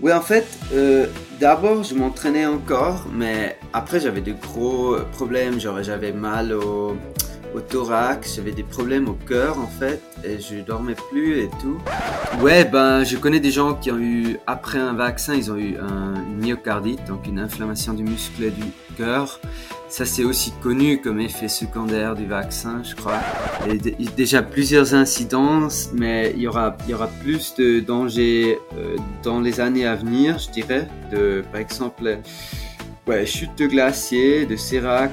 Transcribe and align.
Oui, 0.00 0.12
en 0.12 0.20
fait, 0.20 0.46
euh, 0.74 1.06
d'abord, 1.40 1.82
je 1.82 1.94
m'entraînais 1.94 2.44
encore, 2.44 3.06
mais 3.12 3.58
après, 3.72 3.98
j'avais 3.98 4.20
de 4.20 4.32
gros 4.32 4.96
problèmes. 5.12 5.58
Genre, 5.58 5.82
j'avais 5.82 6.12
mal 6.12 6.52
au 6.52 6.96
au 7.54 7.60
thorax, 7.60 8.36
j'avais 8.36 8.52
des 8.52 8.62
problèmes 8.62 9.08
au 9.08 9.14
cœur 9.14 9.58
en 9.58 9.66
fait, 9.66 10.02
et 10.24 10.38
je 10.40 10.60
dormais 10.60 10.96
plus 11.10 11.40
et 11.40 11.50
tout. 11.60 11.78
Ouais, 12.40 12.64
ben 12.64 13.04
je 13.04 13.16
connais 13.16 13.40
des 13.40 13.50
gens 13.50 13.74
qui 13.74 13.90
ont 13.90 13.98
eu, 13.98 14.38
après 14.46 14.78
un 14.78 14.92
vaccin, 14.92 15.34
ils 15.34 15.50
ont 15.50 15.56
eu 15.56 15.76
un, 15.78 16.14
une 16.14 16.44
myocardite, 16.44 17.04
donc 17.06 17.26
une 17.26 17.38
inflammation 17.38 17.94
du 17.94 18.02
muscle 18.02 18.50
du 18.50 18.64
cœur. 18.96 19.40
Ça 19.88 20.04
c'est 20.04 20.24
aussi 20.24 20.52
connu 20.62 21.00
comme 21.00 21.20
effet 21.20 21.48
secondaire 21.48 22.16
du 22.16 22.26
vaccin, 22.26 22.82
je 22.82 22.94
crois. 22.96 23.20
A 23.62 23.68
déjà 24.16 24.42
plusieurs 24.42 24.94
incidences, 24.94 25.90
mais 25.94 26.32
il 26.34 26.42
y 26.42 26.48
aura, 26.48 26.76
il 26.86 26.90
y 26.90 26.94
aura 26.94 27.06
plus 27.06 27.54
de 27.54 27.78
dangers 27.80 28.58
euh, 28.76 28.96
dans 29.22 29.40
les 29.40 29.60
années 29.60 29.86
à 29.86 29.94
venir, 29.94 30.38
je 30.38 30.50
dirais. 30.50 30.88
De, 31.12 31.44
par 31.52 31.60
exemple, 31.60 32.18
ouais, 33.06 33.26
chute 33.26 33.56
de 33.56 33.66
glacier, 33.66 34.44
de 34.44 34.56
sérac. 34.56 35.12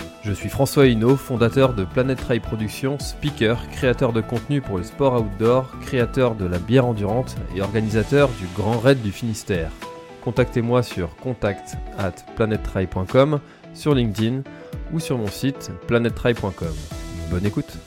Je 0.23 0.33
suis 0.33 0.49
François 0.49 0.85
Hinault, 0.85 1.17
fondateur 1.17 1.73
de 1.73 1.83
Planet 1.83 2.19
Trail 2.19 2.39
Productions, 2.39 2.99
speaker, 2.99 3.67
créateur 3.69 4.13
de 4.13 4.21
contenu 4.21 4.61
pour 4.61 4.77
le 4.77 4.83
sport 4.83 5.19
outdoor, 5.19 5.71
créateur 5.81 6.35
de 6.35 6.45
la 6.45 6.59
bière 6.59 6.85
endurante 6.85 7.35
et 7.55 7.61
organisateur 7.61 8.29
du 8.29 8.45
Grand 8.55 8.77
Raid 8.77 9.01
du 9.01 9.11
Finistère. 9.11 9.71
Contactez-moi 10.23 10.83
sur 10.83 11.15
contact 11.15 11.75
at 11.97 12.13
sur 13.73 13.95
LinkedIn 13.95 14.43
ou 14.93 14.99
sur 14.99 15.17
mon 15.17 15.27
site 15.27 15.71
planettrail.com. 15.87 16.75
Bonne 17.31 17.45
écoute 17.45 17.77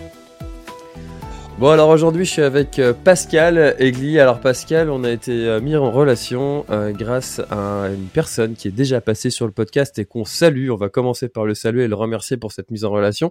Bon 1.60 1.68
alors 1.68 1.88
aujourd'hui 1.90 2.24
je 2.24 2.30
suis 2.30 2.42
avec 2.42 2.80
euh, 2.80 2.92
Pascal 2.92 3.76
Egli. 3.78 4.18
Alors 4.18 4.40
Pascal, 4.40 4.90
on 4.90 5.04
a 5.04 5.10
été 5.10 5.46
euh, 5.46 5.60
mis 5.60 5.76
en 5.76 5.88
relation 5.88 6.66
euh, 6.68 6.90
grâce 6.90 7.40
à 7.48 7.90
une 7.94 8.08
personne 8.08 8.54
qui 8.54 8.66
est 8.66 8.72
déjà 8.72 9.00
passée 9.00 9.30
sur 9.30 9.46
le 9.46 9.52
podcast 9.52 9.96
et 10.00 10.04
qu'on 10.04 10.24
salue. 10.24 10.70
On 10.70 10.76
va 10.76 10.88
commencer 10.88 11.28
par 11.28 11.46
le 11.46 11.54
saluer 11.54 11.84
et 11.84 11.88
le 11.88 11.94
remercier 11.94 12.36
pour 12.36 12.50
cette 12.50 12.72
mise 12.72 12.84
en 12.84 12.90
relation. 12.90 13.30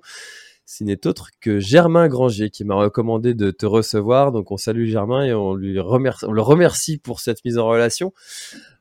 Ce 0.66 0.86
n'est 0.86 1.06
autre 1.06 1.32
que 1.42 1.60
Germain 1.60 2.08
Granger 2.08 2.50
qui 2.50 2.64
m'a 2.64 2.76
recommandé 2.76 3.34
de 3.34 3.52
te 3.52 3.66
recevoir. 3.66 4.32
Donc 4.32 4.52
on 4.52 4.58
salue 4.58 4.86
Germain 4.86 5.26
et 5.26 5.34
on 5.34 5.54
lui 5.54 5.78
remercie, 5.82 6.26
on 6.26 6.32
le 6.32 6.42
remercie 6.42 7.00
pour 7.00 7.20
cette 7.20 7.44
mise 7.44 7.58
en 7.58 7.68
relation. 7.68 8.14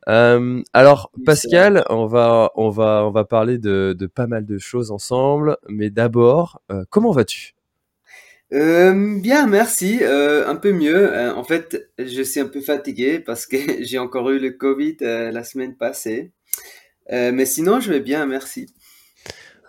Euh, 0.08 0.62
alors 0.72 1.10
Pascal, 1.26 1.84
on 1.90 2.06
va 2.06 2.52
on 2.54 2.70
va 2.70 3.04
on 3.04 3.10
va 3.10 3.24
parler 3.24 3.58
de, 3.58 3.96
de 3.98 4.06
pas 4.06 4.28
mal 4.28 4.46
de 4.46 4.58
choses 4.58 4.92
ensemble, 4.92 5.56
mais 5.68 5.90
d'abord, 5.90 6.62
comment 6.90 7.10
vas-tu? 7.10 7.51
Euh, 8.52 9.18
bien, 9.20 9.46
merci. 9.46 10.00
Euh, 10.02 10.46
un 10.46 10.56
peu 10.56 10.72
mieux. 10.72 11.12
Euh, 11.12 11.34
en 11.34 11.44
fait, 11.44 11.90
je 11.98 12.22
suis 12.22 12.40
un 12.40 12.46
peu 12.46 12.60
fatigué 12.60 13.18
parce 13.18 13.46
que 13.46 13.56
j'ai 13.82 13.98
encore 13.98 14.30
eu 14.30 14.38
le 14.38 14.50
Covid 14.50 14.98
euh, 15.02 15.30
la 15.30 15.44
semaine 15.44 15.76
passée. 15.76 16.32
Euh, 17.12 17.32
mais 17.32 17.46
sinon, 17.46 17.80
je 17.80 17.90
vais 17.90 18.00
bien, 18.00 18.26
merci. 18.26 18.66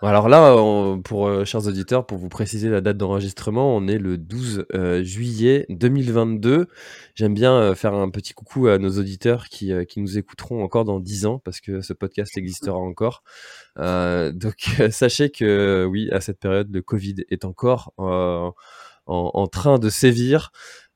Alors 0.04 0.28
là, 0.28 0.54
pour 1.02 1.46
chers 1.46 1.66
auditeurs, 1.66 2.04
pour 2.04 2.18
vous 2.18 2.28
préciser 2.28 2.68
la 2.68 2.82
date 2.82 2.98
d'enregistrement, 2.98 3.74
on 3.74 3.88
est 3.88 3.98
le 3.98 4.18
12 4.18 4.66
juillet 5.02 5.64
2022. 5.70 6.66
J'aime 7.14 7.32
bien 7.32 7.74
faire 7.74 7.94
un 7.94 8.10
petit 8.10 8.34
coucou 8.34 8.66
à 8.66 8.78
nos 8.78 8.90
auditeurs 8.98 9.48
qui, 9.48 9.72
nous 9.96 10.18
écouteront 10.18 10.62
encore 10.62 10.84
dans 10.84 11.00
10 11.00 11.26
ans 11.26 11.38
parce 11.38 11.60
que 11.60 11.80
ce 11.80 11.94
podcast 11.94 12.36
existera 12.36 12.76
encore. 12.76 13.22
donc 13.78 14.56
sachez 14.90 15.30
que 15.30 15.86
oui, 15.88 16.10
à 16.12 16.20
cette 16.20 16.38
période, 16.38 16.68
le 16.70 16.82
Covid 16.82 17.24
est 17.30 17.44
encore 17.44 17.94
en, 19.06 19.46
train 19.46 19.78
de 19.78 19.88
sévir. 19.88 20.52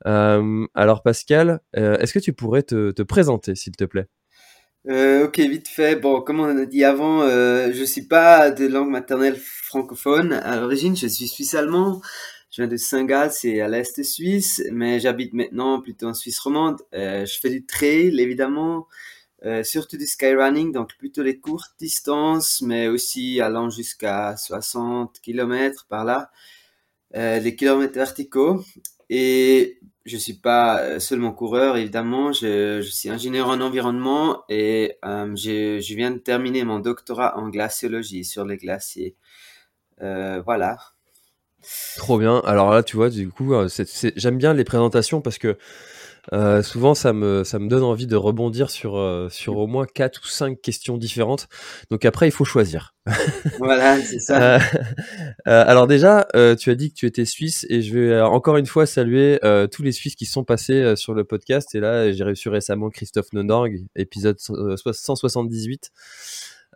Euh, 0.07 0.67
alors 0.75 1.03
Pascal, 1.03 1.61
euh, 1.77 1.99
est-ce 1.99 2.13
que 2.13 2.19
tu 2.19 2.33
pourrais 2.33 2.63
te, 2.63 3.03
présenter, 3.03 3.55
s'il 3.55 3.77
te 3.77 3.85
plaît? 3.85 4.07
Euh, 4.87 5.27
ok, 5.27 5.39
vite 5.41 5.69
fait. 5.69 5.97
Bon, 5.97 6.21
comme 6.23 6.41
on 6.41 6.57
a 6.57 6.67
dit 6.67 6.85
avant, 6.85 7.23
euh, 7.23 7.71
je 7.73 7.85
suis 7.85 8.07
pas 8.07 8.51
de 8.51 8.67
langue 8.67 8.91
maternelle 8.91 9.37
francophone. 9.37 10.33
À 10.33 10.57
l'origine, 10.61 10.97
je 10.97 11.07
suis 11.07 11.29
suisse-allemand. 11.29 12.01
Je 12.51 12.63
viens 12.63 12.69
de 12.69 12.77
Saint-Gall, 12.77 13.31
c'est 13.31 13.61
à 13.61 13.69
l'est 13.69 14.03
Suisse, 14.03 14.63
mais 14.73 15.01
j'habite 15.01 15.35
maintenant 15.35 15.81
plutôt 15.83 16.07
en 16.07 16.15
Suisse 16.15 16.39
romande. 16.39 16.79
je 16.93 17.39
fais 17.43 17.51
du 17.51 17.67
trail, 17.67 18.19
évidemment, 18.19 18.89
surtout 19.65 19.99
du 19.99 20.07
skyrunning, 20.07 20.73
donc 20.73 20.97
plutôt 20.97 21.23
les 21.23 21.39
courtes 21.39 21.75
distances, 21.79 22.63
mais 22.63 22.89
aussi 22.89 23.41
allant 23.43 23.69
jusqu'à 23.69 24.37
60 24.39 25.21
km 25.21 25.87
par 25.91 26.07
là 26.07 26.31
euh, 27.15 27.39
les 27.41 27.57
kilomètres 27.57 27.95
verticaux. 27.95 28.63
Et 29.09 29.81
je 30.09 30.17
suis 30.17 30.35
pas 30.35 30.81
euh, 30.81 30.99
seulement 30.99 31.33
coureur, 31.33 31.77
évidemment, 31.77 32.33
je, 32.33 32.81
suis 32.83 33.11
ingénieur 33.11 33.49
en 33.49 33.61
environnement 33.61 34.45
et 34.49 34.97
euh, 35.05 35.35
je, 35.37 35.95
viens 35.95 36.11
de 36.11 36.19
terminer 36.19 36.65
mon 36.65 36.79
doctorat 36.79 37.39
en 37.39 37.49
glaciologie 37.49 38.25
sur 38.25 38.45
les 38.45 38.57
glaciers. 38.57 39.17
Euh, 40.03 40.43
voilà. 40.45 40.79
Trop 41.97 42.19
bien. 42.19 42.41
Alors 42.45 42.73
là, 42.73 42.83
tu 42.83 42.97
vois, 42.97 43.11
du 43.11 43.29
coup, 43.29 43.53
j'aime 44.17 44.39
bien 44.39 44.55
les 44.55 44.65
présentations 44.65 45.21
parce 45.21 45.39
que 45.39 45.59
euh, 46.33 46.63
souvent, 46.63 46.95
ça 46.95 47.13
me, 47.13 47.45
ça 47.45 47.59
me 47.59 47.69
donne 47.69 47.83
envie 47.83 48.07
de 48.07 48.17
rebondir 48.17 48.71
sur, 48.71 48.97
euh, 48.97 49.29
sur 49.31 49.57
au 49.57 49.67
moins 49.67 49.87
quatre 49.87 50.23
ou 50.25 50.29
cinq 50.29 50.61
questions 50.61 50.99
différentes. 50.99 51.49
Donc 51.91 52.05
après, 52.05 52.29
il 52.29 52.31
faut 52.31 52.45
choisir. 52.45 52.95
voilà, 53.59 54.01
c'est 54.01 54.21
ça. 54.21 54.59
Euh, 55.47 55.65
alors 55.67 55.87
déjà, 55.87 56.27
tu 56.59 56.71
as 56.71 56.75
dit 56.75 56.91
que 56.91 56.95
tu 56.95 57.07
étais 57.07 57.25
suisse 57.25 57.65
et 57.71 57.81
je 57.81 57.99
vais 57.99 58.21
encore 58.21 58.57
une 58.59 58.67
fois 58.67 58.85
saluer 58.85 59.39
tous 59.73 59.83
les 59.83 59.93
Suisses 59.93 60.15
qui 60.15 60.27
sont 60.27 60.45
passés 60.45 60.95
sur 60.97 61.15
le 61.15 61.25
podcast. 61.25 61.75
Et 61.75 61.81
là, 61.81 62.13
j'ai 62.13 62.25
reçu 62.25 62.49
récemment 62.49 62.91
Christophe 62.91 63.33
Nondorg, 63.33 63.71
épisode 63.97 64.39
178. 64.39 65.91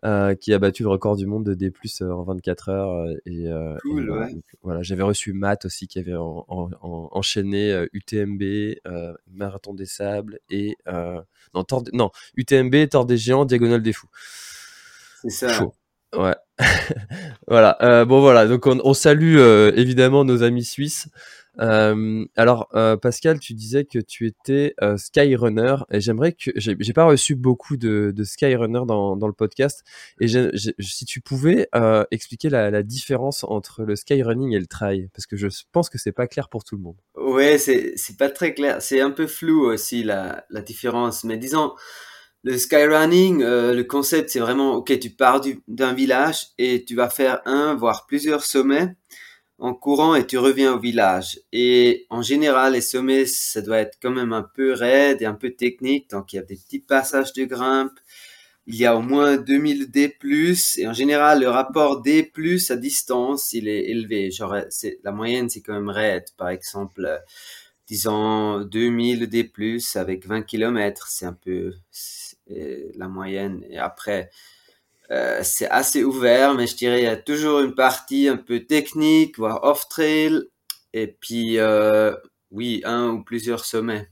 Euh, 0.04 0.34
qui 0.34 0.52
a 0.52 0.58
battu 0.58 0.82
le 0.82 0.88
record 0.88 1.16
du 1.16 1.26
monde 1.26 1.44
de 1.44 1.54
D+ 1.54 1.72
euh, 2.00 2.10
en 2.10 2.24
24 2.24 2.68
heures. 2.70 2.90
Euh, 2.90 3.14
et, 3.24 3.46
cool, 3.82 4.10
ouais. 4.10 4.34
voilà, 4.64 4.82
j'avais 4.82 5.04
reçu 5.04 5.32
Matt 5.32 5.64
aussi 5.66 5.86
qui 5.86 6.00
avait 6.00 6.16
en, 6.16 6.44
en, 6.48 7.08
enchaîné 7.12 7.86
UTMB, 7.92 8.42
Marathon 9.30 9.74
des 9.74 9.86
Sables 9.86 10.40
et 10.50 10.76
non, 11.54 11.62
Tor, 11.62 11.84
non 11.92 12.10
UTMB, 12.34 12.88
Tort 12.90 13.06
des 13.06 13.16
Géants, 13.16 13.44
Diagonale 13.44 13.82
des 13.82 13.92
Fous. 13.92 14.08
C'est 15.22 15.30
ça. 15.30 15.68
Ouais. 16.16 16.34
voilà. 17.46 18.04
bon 18.04 18.20
voilà. 18.20 18.48
Donc 18.48 18.66
on, 18.66 18.80
on 18.82 18.94
salue 18.94 19.38
évidemment 19.76 20.24
nos 20.24 20.42
amis 20.42 20.64
suisses. 20.64 21.08
Euh, 21.60 22.24
alors, 22.36 22.68
euh, 22.74 22.96
Pascal, 22.96 23.38
tu 23.38 23.52
disais 23.54 23.84
que 23.84 23.98
tu 23.98 24.26
étais 24.26 24.74
euh, 24.82 24.96
Skyrunner 24.96 25.76
et 25.90 26.00
j'aimerais 26.00 26.32
que 26.32 26.50
j'ai 26.56 26.92
pas 26.92 27.04
reçu 27.04 27.34
beaucoup 27.34 27.76
de, 27.76 28.14
Skyrunner 28.22 28.82
dans, 28.86 29.26
le 29.26 29.32
podcast 29.32 29.82
et 30.20 30.28
si 30.28 31.04
tu 31.04 31.20
pouvais 31.20 31.68
expliquer 32.10 32.48
la, 32.48 32.82
différence 32.82 33.44
entre 33.44 33.84
le 33.84 33.94
skyrunning 33.94 34.52
et 34.52 34.58
le 34.58 34.66
trail 34.66 35.08
parce 35.14 35.26
que 35.26 35.36
je 35.36 35.46
pense 35.70 35.88
que 35.88 35.98
c'est 35.98 36.12
pas 36.12 36.26
clair 36.26 36.48
pour 36.48 36.64
tout 36.64 36.76
le 36.76 36.82
monde. 36.82 36.96
Ouais, 37.16 37.58
c'est 37.58 37.94
pas 38.18 38.28
très 38.28 38.54
clair, 38.54 38.82
c'est 38.82 39.00
un 39.00 39.10
peu 39.10 39.26
flou 39.26 39.66
aussi 39.66 40.02
la 40.02 40.44
différence, 40.64 41.24
mais 41.24 41.36
disons 41.36 41.72
le 42.44 42.58
skyrunning, 42.58 43.42
le 43.42 43.82
concept, 43.82 44.30
c'est 44.30 44.40
vraiment, 44.40 44.74
ok, 44.74 44.98
tu 44.98 45.10
pars 45.10 45.40
d'un 45.68 45.92
village 45.92 46.48
et 46.58 46.84
tu 46.84 46.96
vas 46.96 47.08
faire 47.08 47.40
un, 47.44 47.74
voire 47.74 48.06
plusieurs 48.06 48.42
sommets 48.42 48.96
en 49.62 49.74
courant 49.74 50.16
et 50.16 50.26
tu 50.26 50.38
reviens 50.38 50.74
au 50.74 50.78
village. 50.80 51.38
Et 51.52 52.06
en 52.10 52.20
général, 52.20 52.72
les 52.72 52.80
sommets, 52.80 53.26
ça 53.26 53.62
doit 53.62 53.78
être 53.78 53.96
quand 54.02 54.10
même 54.10 54.32
un 54.32 54.42
peu 54.42 54.72
raide 54.72 55.22
et 55.22 55.24
un 55.24 55.34
peu 55.34 55.50
technique. 55.50 56.10
Donc, 56.10 56.32
il 56.32 56.36
y 56.36 56.38
a 56.40 56.42
des 56.42 56.56
petits 56.56 56.80
passages 56.80 57.32
de 57.32 57.44
grimpe. 57.44 57.96
Il 58.66 58.74
y 58.74 58.86
a 58.86 58.96
au 58.96 59.02
moins 59.02 59.36
2000 59.36 59.88
D+, 59.92 60.18
et 60.78 60.88
en 60.88 60.92
général, 60.92 61.40
le 61.40 61.48
rapport 61.48 62.02
D+, 62.02 62.32
à 62.70 62.76
distance, 62.76 63.52
il 63.52 63.68
est 63.68 63.88
élevé. 63.88 64.32
Genre, 64.32 64.56
c'est, 64.68 64.98
la 65.04 65.12
moyenne, 65.12 65.48
c'est 65.48 65.62
quand 65.62 65.74
même 65.74 65.90
raide. 65.90 66.24
Par 66.36 66.48
exemple, 66.48 67.04
euh, 67.04 67.18
disons 67.86 68.62
2000 68.64 69.28
D+, 69.28 69.48
avec 69.94 70.26
20 70.26 70.42
km, 70.42 71.06
c'est 71.08 71.26
un 71.26 71.34
peu 71.34 71.72
la 72.96 73.06
moyenne. 73.06 73.64
Et 73.70 73.78
après, 73.78 74.28
euh, 75.12 75.40
c'est 75.42 75.68
assez 75.68 76.04
ouvert, 76.04 76.54
mais 76.54 76.66
je 76.66 76.76
dirais 76.76 77.00
il 77.00 77.04
y 77.04 77.08
a 77.08 77.16
toujours 77.16 77.60
une 77.60 77.74
partie 77.74 78.28
un 78.28 78.36
peu 78.36 78.60
technique, 78.60 79.38
voire 79.38 79.62
off-trail, 79.64 80.42
et 80.92 81.06
puis 81.20 81.58
euh, 81.58 82.14
oui, 82.50 82.82
un 82.84 83.08
ou 83.10 83.24
plusieurs 83.24 83.64
sommets. 83.64 84.08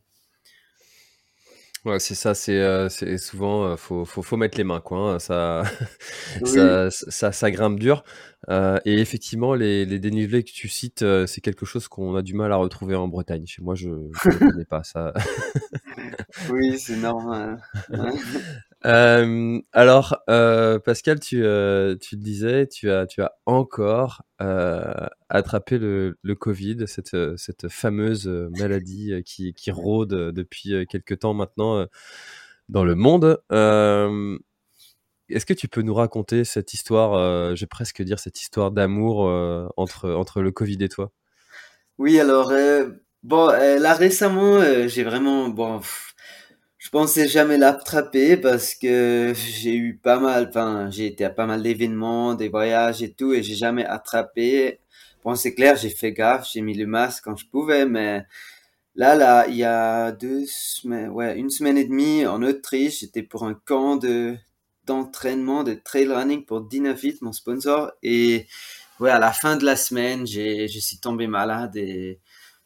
Ouais, 1.87 1.99
c'est 1.99 2.14
ça, 2.14 2.35
c'est 2.35 2.58
euh, 2.58 2.91
souvent, 3.17 3.64
euh, 3.64 3.76
faut, 3.76 4.05
faut, 4.05 4.20
faut 4.20 4.37
mettre 4.37 4.58
les 4.58 4.64
mains, 4.64 4.81
quoi. 4.81 5.14
Hein, 5.14 5.19
ça, 5.19 5.62
ça, 6.44 6.91
ça, 6.91 7.32
ça 7.32 7.50
grimpe 7.50 7.79
dur. 7.79 8.05
Euh, 8.50 8.79
et 8.85 9.00
effectivement, 9.00 9.55
les, 9.55 9.87
les 9.87 9.99
dénivelés 9.99 10.44
que 10.44 10.50
tu 10.50 10.69
cites, 10.69 11.02
c'est 11.26 11.41
quelque 11.41 11.64
chose 11.64 11.88
qu'on 11.88 12.14
a 12.17 12.23
du 12.23 12.35
mal 12.35 12.52
à 12.52 12.56
retrouver 12.56 12.97
en 12.97 13.08
Bretagne. 13.08 13.47
Chez 13.47 13.62
moi, 13.62 13.75
je 13.76 13.88
ne 13.88 14.11
connais 14.38 14.67
pas 14.67 14.85
ça. 14.85 15.14
Oui, 16.50 16.79
c'est 16.79 16.97
normal. 16.97 17.62
Euh, 18.87 19.61
alors, 19.73 20.17
euh, 20.31 20.79
Pascal, 20.79 21.21
tu, 21.21 21.44
euh, 21.44 21.97
tu 22.00 22.17
le 22.17 22.23
disais, 22.23 22.67
tu 22.67 22.91
as, 22.91 23.06
tu 23.06 23.21
as 23.23 23.32
encore 23.44 24.23
attrapé 25.29 25.79
le, 25.79 26.19
le 26.23 26.35
Covid, 26.35 26.87
cette, 26.87 27.17
cette 27.37 27.69
fameuse 27.69 28.27
maladie 28.59 29.23
qui, 29.25 29.53
qui 29.53 29.71
rôde 29.71 30.32
depuis 30.32 30.87
quelques 30.88 31.19
temps 31.19 31.35
maintenant 31.35 31.87
dans 32.69 32.85
le 32.85 32.94
monde. 32.94 33.43
Est-ce 35.29 35.47
que 35.47 35.53
tu 35.53 35.69
peux 35.69 35.83
nous 35.83 35.94
raconter 35.94 36.44
cette 36.44 36.73
histoire, 36.73 37.55
je 37.55 37.61
vais 37.61 37.69
presque 37.69 38.03
dire 38.03 38.19
cette 38.19 38.41
histoire 38.41 38.71
d'amour 38.71 39.21
entre, 39.76 40.11
entre 40.11 40.41
le 40.41 40.53
Covid 40.53 40.79
et 40.81 40.88
toi? 40.88 41.12
Oui, 41.99 42.19
alors, 42.19 42.50
bon, 43.23 43.47
là 43.49 43.93
récemment, 43.93 44.62
j'ai 44.88 45.05
vraiment, 45.05 45.50
bon, 45.50 45.81
je 46.91 46.99
pensais 46.99 47.29
jamais 47.29 47.57
l'attraper 47.57 48.37
parce 48.37 48.75
que 48.75 49.33
j'ai 49.37 49.77
eu 49.77 49.97
pas 49.97 50.19
mal, 50.19 50.49
enfin, 50.49 50.91
j'ai 50.91 51.07
été 51.07 51.25
à 51.25 51.31
pas 51.31 51.47
mal 51.47 51.63
d'événements, 51.63 52.35
des 52.35 52.49
voyages 52.49 53.01
et 53.01 53.13
tout, 53.13 53.33
et 53.33 53.45
j'ai 53.45 53.55
jamais 53.55 53.85
attrapé. 53.85 54.81
Bon, 55.23 55.37
c'est 55.37 55.55
clair, 55.55 55.77
j'ai 55.77 55.91
fait 55.91 56.13
gaffe, 56.13 56.49
j'ai 56.53 56.63
mis 56.63 56.75
le 56.75 56.87
masque 56.87 57.23
quand 57.25 57.37
je 57.37 57.47
pouvais, 57.47 57.87
mais 57.87 58.25
là, 58.97 59.15
là, 59.15 59.47
il 59.49 59.57
y 59.57 59.65
a 59.65 60.13
deux 60.13 60.45
semaines, 60.49 61.11
ouais, 61.11 61.39
une 61.39 61.51
semaine 61.51 61.79
et 61.79 61.85
demie 61.85 62.27
en 62.27 62.43
Autriche, 62.43 63.01
j'étais 63.01 63.23
pour 63.23 63.45
un 63.45 63.55
camp 63.55 63.97
de 63.97 64.37
d'entraînement 64.87 65.63
de 65.65 65.75
trail 65.75 66.09
running 66.09 66.45
pour 66.45 66.63
Dynafit, 66.63 67.19
mon 67.23 67.33
sponsor, 67.33 67.93
et 68.03 68.49
ouais, 69.01 69.11
à 69.11 69.21
la 69.21 69.33
fin 69.33 69.57
de 69.57 69.65
la 69.65 69.77
semaine, 69.77 70.27
j'ai, 70.27 70.69
je 70.69 70.81
suis 70.81 70.99
tombé 70.99 71.29
malade 71.29 71.77
et 71.77 72.21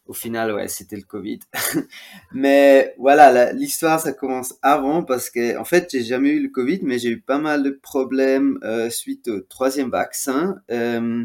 au 0.06 0.12
final, 0.12 0.52
ouais, 0.52 0.68
c'était 0.68 0.96
le 0.96 1.02
Covid. 1.02 1.40
mais 2.32 2.94
voilà, 2.98 3.52
l'histoire, 3.52 3.98
ça 4.00 4.12
commence 4.12 4.54
avant 4.62 5.02
parce 5.02 5.30
que, 5.30 5.58
en 5.58 5.64
fait, 5.64 5.88
j'ai 5.90 6.02
jamais 6.02 6.30
eu 6.30 6.42
le 6.42 6.50
Covid, 6.50 6.80
mais 6.82 6.98
j'ai 6.98 7.10
eu 7.10 7.20
pas 7.20 7.38
mal 7.38 7.62
de 7.62 7.70
problèmes 7.70 8.58
euh, 8.64 8.90
suite 8.90 9.28
au 9.28 9.40
troisième 9.40 9.90
vaccin 9.90 10.56
euh, 10.70 11.24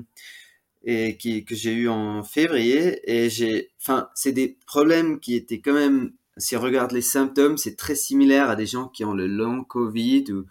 et 0.84 1.18
qui, 1.18 1.44
que 1.44 1.56
j'ai 1.56 1.74
eu 1.74 1.90
en 1.90 2.24
février. 2.24 3.02
Et 3.12 3.30
j'ai, 3.30 3.72
enfin, 3.81 4.10
c'est 4.16 4.31
des 4.31 4.58
problèmes 4.66 5.20
qui 5.20 5.36
étaient 5.36 5.60
quand 5.60 5.74
même, 5.74 6.14
si 6.38 6.56
on 6.56 6.62
regarde 6.62 6.94
les 6.94 7.02
symptômes, 7.02 7.58
c'est 7.58 7.76
très 7.76 7.96
similaire 7.96 8.50
à 8.50 8.56
des 8.56 8.66
gens 8.66 8.88
qui 8.88 9.04
ont 9.04 9.14
le 9.14 9.28
long 9.28 9.66
Covid 9.66 10.31
ou 10.31 10.46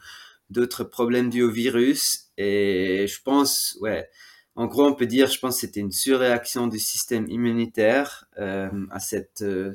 d'autres 0.50 0.84
problèmes 0.84 1.30
dus 1.30 1.42
au 1.42 1.50
virus. 1.50 2.26
Et 2.36 3.06
je 3.08 3.22
pense, 3.22 3.78
ouais 3.80 4.06
en 4.58 4.66
gros, 4.66 4.84
on 4.84 4.92
peut 4.92 5.06
dire, 5.06 5.28
je 5.28 5.38
pense, 5.38 5.54
que 5.54 5.60
c'était 5.60 5.78
une 5.78 5.92
surréaction 5.92 6.66
du 6.66 6.80
système 6.80 7.28
immunitaire 7.28 8.24
euh, 8.40 8.68
à 8.90 8.98
cette 8.98 9.42
euh, 9.42 9.72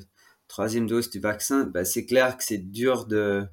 troisième 0.49 0.87
dose 0.87 1.09
du 1.09 1.21
vaccin. 1.21 1.63
Ben, 1.73 1.85
c'est 1.85 2.05
clair 2.05 2.35
que 2.35 2.43
c'est 2.43 2.57
dur 2.57 3.05
de 3.05 3.47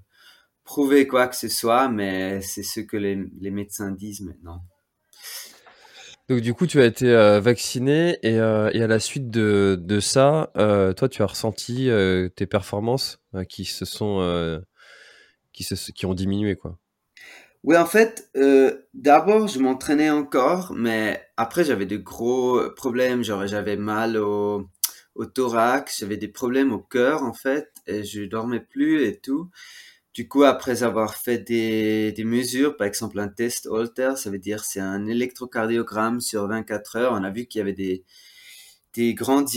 prouver 0.64 1.06
quoi 1.06 1.28
que 1.28 1.36
ce 1.36 1.46
soit, 1.46 1.88
mais 1.88 2.40
c'est 2.40 2.64
ce 2.64 2.80
que 2.80 2.96
les, 2.96 3.14
médecins 3.48 3.92
disent 3.92 4.22
maintenant. 4.22 4.64
Donc 6.28 6.40
du 6.40 6.52
coup, 6.52 6.66
tu 6.66 6.80
as 6.80 6.86
été 6.86 7.08
euh, 7.08 7.38
vacciné 7.38 8.18
et, 8.24 8.40
à 8.40 8.86
la 8.88 8.98
suite 8.98 9.30
de, 9.30 10.00
ça, 10.00 10.50
toi, 10.56 11.08
tu 11.08 11.22
as 11.22 11.26
ressenti 11.26 11.88
tes 12.34 12.46
performances 12.46 13.20
qui 13.48 13.66
se 13.66 13.84
sont 13.84 14.60
qui, 15.52 16.06
ont 16.06 16.14
diminué, 16.14 16.56
quoi. 16.56 16.76
Oui, 17.62 17.76
en 17.76 17.84
fait, 17.84 18.30
euh, 18.36 18.86
d'abord, 18.94 19.46
je 19.46 19.58
m'entraînais 19.58 20.08
encore, 20.08 20.72
mais 20.74 21.22
après, 21.36 21.62
j'avais 21.64 21.84
de 21.84 21.98
gros 21.98 22.58
problèmes. 22.74 23.22
J'avais 23.22 23.76
mal 23.76 24.16
au, 24.16 24.66
thorax, 25.34 26.00
j'avais 26.00 26.16
des 26.16 26.28
problèmes 26.28 26.72
au 26.72 26.78
cœur, 26.78 27.22
en 27.22 27.34
fait, 27.34 27.68
et 27.86 28.02
je 28.04 28.22
dormais 28.22 28.60
plus 28.60 29.04
et 29.04 29.18
tout. 29.20 29.50
Du 30.14 30.28
coup, 30.28 30.44
après 30.44 30.82
avoir 30.82 31.14
fait 31.16 31.38
des, 31.38 32.14
mesures, 32.24 32.76
par 32.76 32.86
exemple 32.86 33.20
un 33.20 33.28
test 33.28 33.66
Holter, 33.66 34.12
ça 34.16 34.30
veut 34.30 34.38
dire 34.38 34.64
c'est 34.64 34.80
un 34.80 35.06
électrocardiogramme 35.06 36.20
sur 36.20 36.46
24 36.48 36.96
heures, 36.96 37.12
on 37.12 37.22
a 37.24 37.30
vu 37.30 37.46
qu'il 37.46 37.60
y 37.60 37.62
avait 37.62 37.72
des, 37.74 38.04
des 38.94 39.14
grandes 39.14 39.48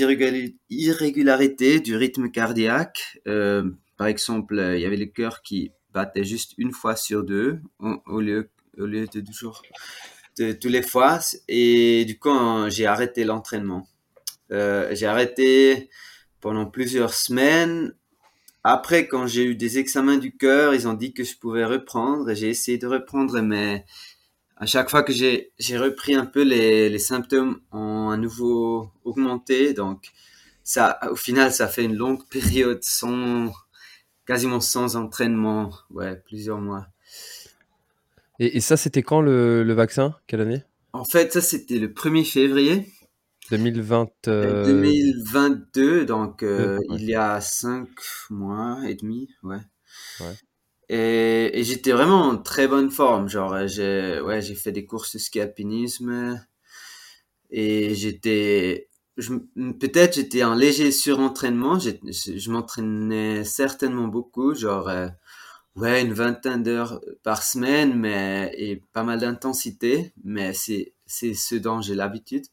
irrégularités 0.69 1.79
du 1.79 1.95
rythme 1.95 2.29
cardiaque. 2.29 3.19
Euh, 3.27 3.63
par 3.97 4.07
exemple, 4.07 4.55
il 4.75 4.81
y 4.81 4.85
avait 4.85 4.97
le 4.97 5.07
cœur 5.07 5.41
qui 5.41 5.71
battait 5.93 6.23
juste 6.23 6.53
une 6.57 6.71
fois 6.71 6.95
sur 6.95 7.23
deux 7.23 7.61
au, 7.79 8.19
lieu, 8.19 8.49
au 8.77 8.85
lieu 8.85 9.07
de 9.07 9.21
toujours 9.21 9.61
de 10.37 10.51
tous 10.51 10.69
les 10.69 10.81
fois. 10.81 11.19
Et 11.47 12.05
du 12.05 12.17
coup, 12.19 12.29
j'ai 12.69 12.85
arrêté 12.85 13.23
l'entraînement. 13.23 13.87
Euh, 14.51 14.89
j'ai 14.93 15.05
arrêté 15.05 15.89
pendant 16.41 16.65
plusieurs 16.65 17.13
semaines. 17.13 17.93
Après, 18.63 19.07
quand 19.07 19.27
j'ai 19.27 19.45
eu 19.45 19.55
des 19.55 19.77
examens 19.77 20.17
du 20.17 20.35
cœur, 20.35 20.73
ils 20.73 20.87
ont 20.87 20.93
dit 20.93 21.13
que 21.13 21.23
je 21.23 21.37
pouvais 21.37 21.65
reprendre 21.65 22.33
j'ai 22.33 22.49
essayé 22.49 22.77
de 22.77 22.87
reprendre, 22.87 23.41
mais 23.41 23.85
à 24.55 24.65
chaque 24.65 24.89
fois 24.89 25.03
que 25.03 25.11
j'ai, 25.11 25.51
j'ai 25.59 25.77
repris 25.77 26.15
un 26.15 26.25
peu 26.25 26.43
les, 26.43 26.89
les 26.89 26.99
symptômes 26.99 27.59
ont 27.71 28.09
à 28.09 28.17
nouveau 28.17 28.89
augmenté. 29.03 29.73
Donc, 29.73 30.11
ça, 30.63 30.99
au 31.11 31.15
final, 31.15 31.51
ça 31.51 31.67
fait 31.67 31.83
une 31.83 31.95
longue 31.95 32.25
période 32.29 32.81
sans, 32.83 33.51
quasiment 34.25 34.59
sans 34.59 34.95
entraînement, 34.95 35.71
ouais, 35.89 36.15
plusieurs 36.15 36.59
mois. 36.59 36.87
Et, 38.39 38.61
ça, 38.61 38.77
c'était 38.77 39.03
quand 39.03 39.21
le, 39.21 39.71
vaccin? 39.73 40.15
Quelle 40.27 40.41
année? 40.41 40.63
En 40.91 41.05
fait, 41.05 41.33
ça, 41.33 41.41
c'était 41.41 41.79
le 41.79 41.87
1er 41.87 42.25
février. 42.25 42.91
2020, 43.51 44.09
2022, 44.25 45.81
euh, 45.81 46.05
donc 46.05 46.43
euh, 46.43 46.79
il 46.91 47.03
y 47.03 47.13
a 47.13 47.41
5 47.41 47.89
mois 48.29 48.79
et 48.87 48.95
demi, 48.95 49.29
ouais. 49.43 49.57
ouais. 50.21 50.33
Et, 50.89 51.59
et 51.59 51.63
j'étais 51.63 51.91
vraiment 51.91 52.29
en 52.29 52.37
très 52.37 52.67
bonne 52.67 52.89
forme, 52.89 53.27
genre 53.27 53.67
j'ai 53.67 54.21
ouais, 54.21 54.41
j'ai 54.41 54.55
fait 54.55 54.71
des 54.71 54.85
courses 54.85 55.13
de 55.13 55.19
ski 55.19 55.41
alpinisme 55.41 56.39
et 57.51 57.93
j'étais 57.95 58.87
peut-être 59.15 60.15
j'étais 60.15 60.43
en 60.43 60.55
léger 60.55 60.91
surentraînement. 60.91 61.79
Je, 61.79 61.91
je 62.03 62.51
m'entraînais 62.51 63.43
certainement 63.43 64.07
beaucoup, 64.07 64.55
genre 64.55 64.89
euh, 64.89 65.07
ouais 65.75 66.01
une 66.01 66.13
vingtaine 66.13 66.63
d'heures 66.63 66.99
par 67.23 67.43
semaine, 67.43 67.95
mais 67.95 68.51
et 68.57 68.81
pas 68.93 69.03
mal 69.03 69.19
d'intensité. 69.19 70.13
Mais 70.23 70.53
c'est 70.53 70.93
c'est 71.05 71.33
ce 71.33 71.55
dont 71.55 71.81
j'ai 71.81 71.95
l'habitude. 71.95 72.45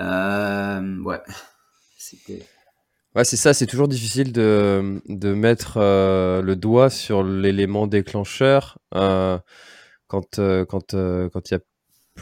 Euh, 0.00 0.98
ouais. 1.02 1.20
Ouais, 3.14 3.24
c'est 3.24 3.36
ça, 3.36 3.54
c'est 3.54 3.66
toujours 3.66 3.88
difficile 3.88 4.32
de, 4.32 5.00
de 5.06 5.34
mettre 5.34 5.76
euh, 5.76 6.42
le 6.42 6.56
doigt 6.56 6.90
sur 6.90 7.22
l'élément 7.22 7.86
déclencheur 7.86 8.78
euh, 8.94 9.38
quand 10.08 10.40
quand 10.68 10.94
quand 10.94 11.50
il 11.50 11.54
y 11.54 11.56
a 11.56 11.60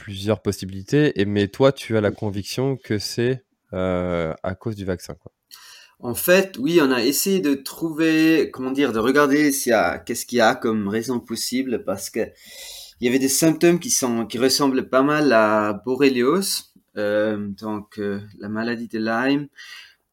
plusieurs 0.02 0.42
possibilités. 0.42 1.20
Et, 1.20 1.24
mais 1.24 1.48
toi, 1.48 1.72
tu 1.72 1.96
as 1.96 2.00
la 2.00 2.10
conviction 2.10 2.76
que 2.76 2.98
c'est 2.98 3.44
euh, 3.72 4.34
à 4.42 4.54
cause 4.54 4.76
du 4.76 4.84
vaccin. 4.84 5.14
Quoi. 5.14 5.32
En 6.02 6.14
fait, 6.14 6.56
oui, 6.58 6.80
on 6.82 6.90
a 6.90 7.02
essayé 7.02 7.40
de 7.40 7.54
trouver, 7.54 8.50
comment 8.52 8.70
dire, 8.70 8.92
de 8.92 8.98
regarder 8.98 9.52
s'il 9.52 9.74
qu'est-ce 10.06 10.24
qu'il 10.24 10.38
y 10.38 10.40
a 10.40 10.54
comme 10.54 10.88
raison 10.88 11.20
possible, 11.20 11.84
parce 11.84 12.08
que 12.08 12.20
il 13.00 13.06
y 13.06 13.08
avait 13.08 13.18
des 13.18 13.28
symptômes 13.28 13.78
qui 13.78 13.90
sont, 13.90 14.26
qui 14.26 14.38
ressemblent 14.38 14.88
pas 14.88 15.02
mal 15.02 15.32
à 15.32 15.74
Borrelios, 15.84 16.70
euh, 16.96 17.48
donc 17.48 17.98
euh, 17.98 18.20
la 18.38 18.48
maladie 18.48 18.88
de 18.88 18.98
Lyme, 18.98 19.48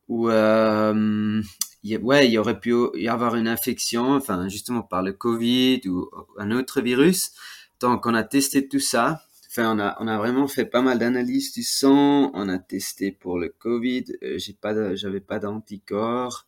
ou 0.07 0.29
euh, 0.29 1.41
ouais, 1.83 2.27
il 2.27 2.31
y 2.31 2.37
aurait 2.37 2.59
pu 2.59 2.73
y 2.95 3.07
avoir 3.07 3.35
une 3.35 3.47
infection, 3.47 4.13
enfin, 4.15 4.47
justement 4.49 4.81
par 4.81 5.03
le 5.03 5.13
Covid 5.13 5.81
ou 5.87 6.09
un 6.37 6.51
autre 6.51 6.81
virus. 6.81 7.31
Donc, 7.79 8.05
on 8.05 8.13
a 8.13 8.23
testé 8.23 8.67
tout 8.67 8.79
ça. 8.79 9.21
Enfin, 9.57 9.75
on 9.75 10.07
a, 10.07 10.13
a 10.13 10.17
vraiment 10.17 10.47
fait 10.47 10.65
pas 10.65 10.83
mal 10.83 10.99
d'analyses 10.99 11.51
du 11.51 11.63
sang. 11.63 12.31
On 12.35 12.47
a 12.47 12.59
testé 12.59 13.11
pour 13.11 13.39
le 13.39 13.49
Covid. 13.49 14.05
Euh, 14.23 14.37
j'ai 14.37 14.53
pas, 14.53 14.93
j'avais 14.95 15.19
pas 15.19 15.39
d'anticorps. 15.39 16.47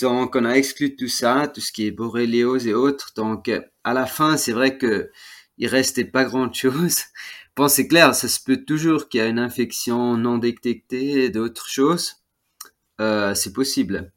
Donc, 0.00 0.36
on 0.36 0.44
a 0.44 0.52
exclu 0.52 0.94
tout 0.96 1.08
ça, 1.08 1.50
tout 1.52 1.60
ce 1.60 1.72
qui 1.72 1.86
est 1.86 1.90
borréliose 1.90 2.66
et 2.68 2.74
autres. 2.74 3.12
Donc, 3.16 3.50
à 3.84 3.94
la 3.94 4.06
fin, 4.06 4.36
c'est 4.36 4.52
vrai 4.52 4.78
que 4.78 5.10
il 5.58 5.66
restait 5.68 6.04
pas 6.04 6.24
grand 6.24 6.52
chose. 6.52 6.96
Bon, 7.56 7.68
c'est 7.68 7.88
clair, 7.88 8.14
ça 8.14 8.28
se 8.28 8.40
peut 8.42 8.64
toujours 8.64 9.08
qu'il 9.08 9.20
y 9.20 9.24
ait 9.24 9.28
une 9.28 9.38
infection 9.38 10.16
non 10.16 10.38
détectée, 10.38 11.30
d'autres 11.30 11.68
choses. 11.68 12.22
Euh, 13.00 13.34
c'est 13.34 13.52
possible. 13.52 14.12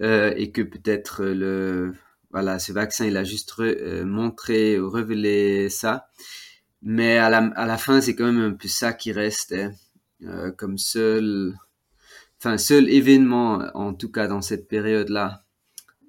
Euh, 0.00 0.34
et 0.36 0.50
que 0.50 0.62
peut-être 0.62 1.24
le, 1.24 1.94
voilà, 2.30 2.58
ce 2.58 2.72
vaccin, 2.72 3.06
il 3.06 3.16
a 3.16 3.24
juste 3.24 3.54
euh, 3.60 4.04
montré 4.04 4.78
ou 4.80 4.90
révélé 4.90 5.68
ça. 5.70 6.08
Mais 6.86 7.16
à 7.16 7.30
la, 7.30 7.38
à 7.56 7.66
la 7.66 7.78
fin, 7.78 8.02
c'est 8.02 8.14
quand 8.14 8.26
même 8.26 8.42
un 8.42 8.52
peu 8.52 8.68
ça 8.68 8.92
qui 8.92 9.10
reste 9.10 9.52
hein. 9.54 9.72
euh, 10.22 10.52
comme 10.52 10.76
seul, 10.76 11.54
enfin, 12.38 12.58
seul 12.58 12.90
événement, 12.90 13.64
en 13.74 13.94
tout 13.94 14.12
cas 14.12 14.28
dans 14.28 14.42
cette 14.42 14.68
période-là. 14.68 15.44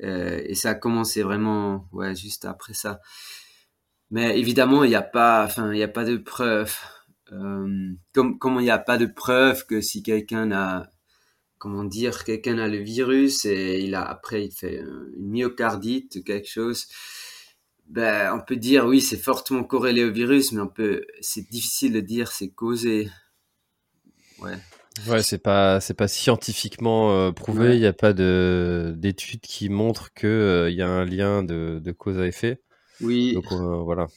Euh, 0.04 0.42
et 0.46 0.54
ça 0.54 0.72
a 0.72 0.76
commencé 0.76 1.24
vraiment, 1.24 1.88
ouais, 1.94 2.14
juste 2.14 2.44
après 2.44 2.74
ça. 2.74 3.00
Mais 4.12 4.38
évidemment, 4.38 4.84
il 4.84 4.90
n'y 4.90 4.96
a 4.96 5.02
pas, 5.02 5.46
enfin, 5.46 5.74
a 5.74 5.88
pas 5.88 6.04
de 6.04 6.18
preuve. 6.18 6.76
Euh, 7.32 7.94
comme, 8.14 8.38
comme 8.38 8.56
il 8.60 8.64
n'y 8.64 8.70
a 8.70 8.78
pas 8.78 8.98
de 8.98 9.06
preuve 9.06 9.66
que 9.66 9.80
si 9.80 10.04
quelqu'un 10.04 10.52
a, 10.52 10.92
comment 11.58 11.86
dire, 11.86 12.26
quelqu'un 12.26 12.58
a 12.60 12.68
le 12.68 12.80
virus 12.80 13.46
et 13.46 13.80
il 13.80 13.96
a, 13.96 14.04
après, 14.04 14.46
il 14.46 14.52
fait 14.52 14.76
une 15.18 15.32
myocardite, 15.32 16.24
quelque 16.26 16.50
chose, 16.50 16.88
ben, 17.88 18.34
on 18.34 18.42
peut 18.42 18.56
dire, 18.56 18.86
oui, 18.86 19.02
c'est 19.02 19.18
fortement 19.18 19.64
corrélé 19.64 20.04
au 20.04 20.12
virus, 20.12 20.52
mais 20.52 20.62
on 20.62 20.68
peut, 20.68 21.06
c'est 21.22 21.50
difficile 21.50 21.94
de 21.94 22.00
dire 22.00 22.32
c'est 22.32 22.50
causé. 22.50 23.10
Ouais. 24.40 24.58
Ouais, 25.08 25.22
c'est 25.22 25.40
pas 25.40 25.82
c'est 25.82 25.94
pas 25.94 26.08
scientifiquement 26.08 27.12
euh, 27.12 27.32
prouvé. 27.32 27.76
Il 27.76 27.80
n'y 27.80 27.86
a 27.86 27.94
pas 27.94 28.14
de 28.14 28.94
d'études 28.98 29.42
qui 29.42 29.68
montrent 29.70 30.14
que 30.14 30.26
euh, 30.26 30.70
il 30.70 30.78
y 30.78 30.82
a 30.82 30.88
un 30.88 31.04
lien 31.04 31.44
de, 31.44 31.82
de 31.84 31.92
cause 31.92 32.18
à 32.18 32.26
effet. 32.26 32.62
Oui. 33.02 33.34
Donc 33.34 33.52
euh, 33.52 33.82
voilà. 33.84 34.08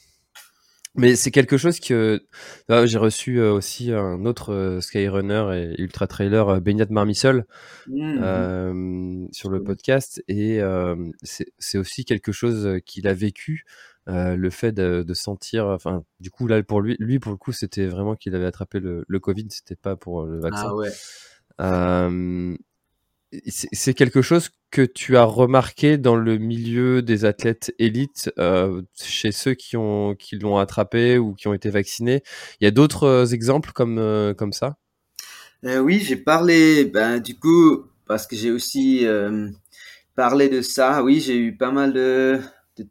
Mais 0.95 1.15
c'est 1.15 1.31
quelque 1.31 1.57
chose 1.57 1.79
que 1.79 2.25
j'ai 2.67 2.97
reçu 2.97 3.39
aussi 3.41 3.91
un 3.91 4.25
autre 4.25 4.79
Skyrunner 4.81 5.45
et 5.55 5.81
ultra 5.81 6.07
trailer 6.07 6.59
Beignat 6.61 6.87
Marmissol 6.89 7.45
mmh. 7.87 9.27
sur 9.31 9.49
le 9.49 9.63
podcast 9.63 10.23
et 10.27 10.59
c'est 11.21 11.77
aussi 11.77 12.05
quelque 12.05 12.31
chose 12.31 12.79
qu'il 12.85 13.07
a 13.07 13.13
vécu 13.13 13.65
le 14.07 14.49
fait 14.49 14.71
de, 14.71 15.03
de, 15.03 15.13
sentir 15.13 15.67
enfin 15.67 16.03
du 16.19 16.31
coup 16.31 16.47
là 16.47 16.61
pour 16.63 16.81
lui 16.81 16.95
lui 16.99 17.19
pour 17.19 17.31
le 17.31 17.37
coup 17.37 17.51
c'était 17.51 17.85
vraiment 17.85 18.15
qu'il 18.15 18.33
avait 18.33 18.47
attrapé 18.47 18.79
le, 18.79 19.05
le 19.07 19.19
Covid 19.19 19.45
c'était 19.49 19.75
pas 19.75 19.95
pour 19.95 20.23
le 20.23 20.39
vaccin 20.39 20.69
ah 20.69 20.75
ouais. 20.75 22.57
C'est 23.31 23.93
quelque 23.93 24.23
chose 24.23 24.49
que 24.71 24.81
tu 24.81 25.15
as 25.15 25.23
remarqué 25.23 25.97
dans 25.97 26.15
le 26.15 26.39
milieu 26.39 27.03
des 27.03 27.25
athlètes 27.25 27.73
élites, 27.77 28.31
euh, 28.39 28.81
chez 28.95 29.31
ceux 29.31 29.53
qui 29.53 29.75
qui 30.17 30.37
l'ont 30.39 30.57
attrapé 30.57 31.19
ou 31.19 31.35
qui 31.35 31.47
ont 31.47 31.53
été 31.53 31.69
vaccinés. 31.69 32.23
Il 32.59 32.65
y 32.65 32.67
a 32.67 32.71
d'autres 32.71 33.03
euh, 33.03 33.25
exemples 33.25 33.71
comme 33.71 33.99
euh, 33.99 34.33
comme 34.33 34.53
ça? 34.53 34.77
Oui, 35.63 35.99
j'ai 35.99 36.15
parlé. 36.15 36.85
Ben 36.85 37.19
du 37.19 37.37
coup, 37.37 37.85
parce 38.07 38.25
que 38.25 38.35
j'ai 38.35 38.51
aussi 38.51 39.05
parlé 40.15 40.49
de 40.49 40.61
ça. 40.61 41.03
Oui, 41.03 41.19
j'ai 41.19 41.37
eu 41.37 41.55
pas 41.55 41.71
mal 41.71 41.93
de, 41.93 42.39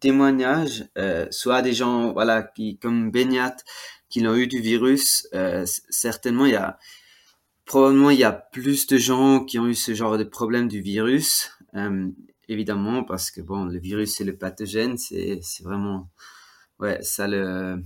témoignages, 0.00 0.84
soit 1.30 1.62
des 1.62 1.72
gens 1.72 2.12
voilà 2.12 2.42
qui 2.42 2.78
comme 2.78 3.10
Beignat 3.10 3.56
qui 4.10 4.20
l'ont 4.20 4.36
eu 4.36 4.46
du 4.46 4.60
virus. 4.60 5.26
certainement, 5.90 6.46
il 6.46 6.52
y 6.52 6.56
a 6.56 6.78
probablement 7.68 8.10
il 8.10 8.18
y 8.18 8.24
a 8.24 8.32
plus 8.32 8.86
de 8.88 8.96
gens 8.96 9.44
qui 9.44 9.58
ont 9.58 9.68
eu 9.68 9.74
ce 9.74 9.94
genre 9.94 10.18
de 10.18 10.24
problème 10.24 10.68
du 10.68 10.80
virus, 10.80 11.50
euh, 11.74 12.08
évidemment, 12.48 13.04
parce 13.04 13.30
que 13.30 13.40
bon, 13.42 13.66
le 13.66 13.78
virus 13.78 14.16
c'est 14.16 14.24
le 14.24 14.36
pathogène, 14.36 14.96
c'est 14.98 15.40
vraiment 15.62 16.10
ouais 16.80 16.98
ça 17.02 17.28
le 17.28 17.82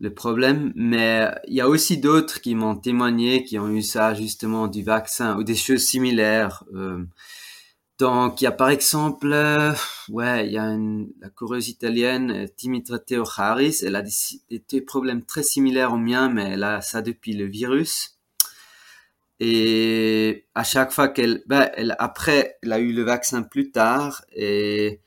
le 0.00 0.12
problème. 0.14 0.72
Mais 0.76 1.30
il 1.48 1.54
y 1.54 1.60
a 1.60 1.68
aussi 1.68 1.98
d'autres 1.98 2.40
qui 2.40 2.54
m'ont 2.54 2.76
témoigné, 2.76 3.44
qui 3.44 3.58
ont 3.58 3.70
eu 3.70 3.82
ça 3.82 4.14
justement 4.14 4.68
du 4.68 4.82
vaccin 4.82 5.36
ou 5.38 5.44
des 5.44 5.54
choses 5.56 5.82
similaires. 5.84 6.64
Euh, 6.74 7.04
donc, 7.98 8.40
il 8.40 8.44
y 8.44 8.46
a 8.48 8.52
par 8.52 8.70
exemple, 8.70 9.32
euh, 9.32 9.72
ouais, 10.10 10.46
il 10.46 10.52
y 10.52 10.58
a 10.58 10.64
une, 10.64 11.12
la 11.20 11.30
coureuse 11.30 11.68
italienne 11.68 12.48
Timitra 12.56 12.98
Teoharis, 12.98 13.82
elle 13.84 13.96
a 13.96 14.02
des, 14.02 14.10
des, 14.68 14.80
problèmes 14.80 15.24
très 15.24 15.44
similaires 15.44 15.92
aux 15.92 15.98
miens, 15.98 16.28
mais 16.28 16.50
elle 16.52 16.64
a 16.64 16.80
ça 16.80 17.02
depuis 17.02 17.34
le 17.34 17.46
virus. 17.46 18.13
Et 19.40 20.46
à 20.54 20.64
chaque 20.64 20.92
fois 20.92 21.08
qu'elle, 21.08 21.42
ben, 21.46 21.70
elle, 21.74 21.96
après, 21.98 22.56
elle 22.62 22.72
a 22.72 22.78
eu 22.78 22.92
le 22.92 23.02
vaccin 23.02 23.42
plus 23.42 23.70
tard 23.72 24.24
et 24.34 25.00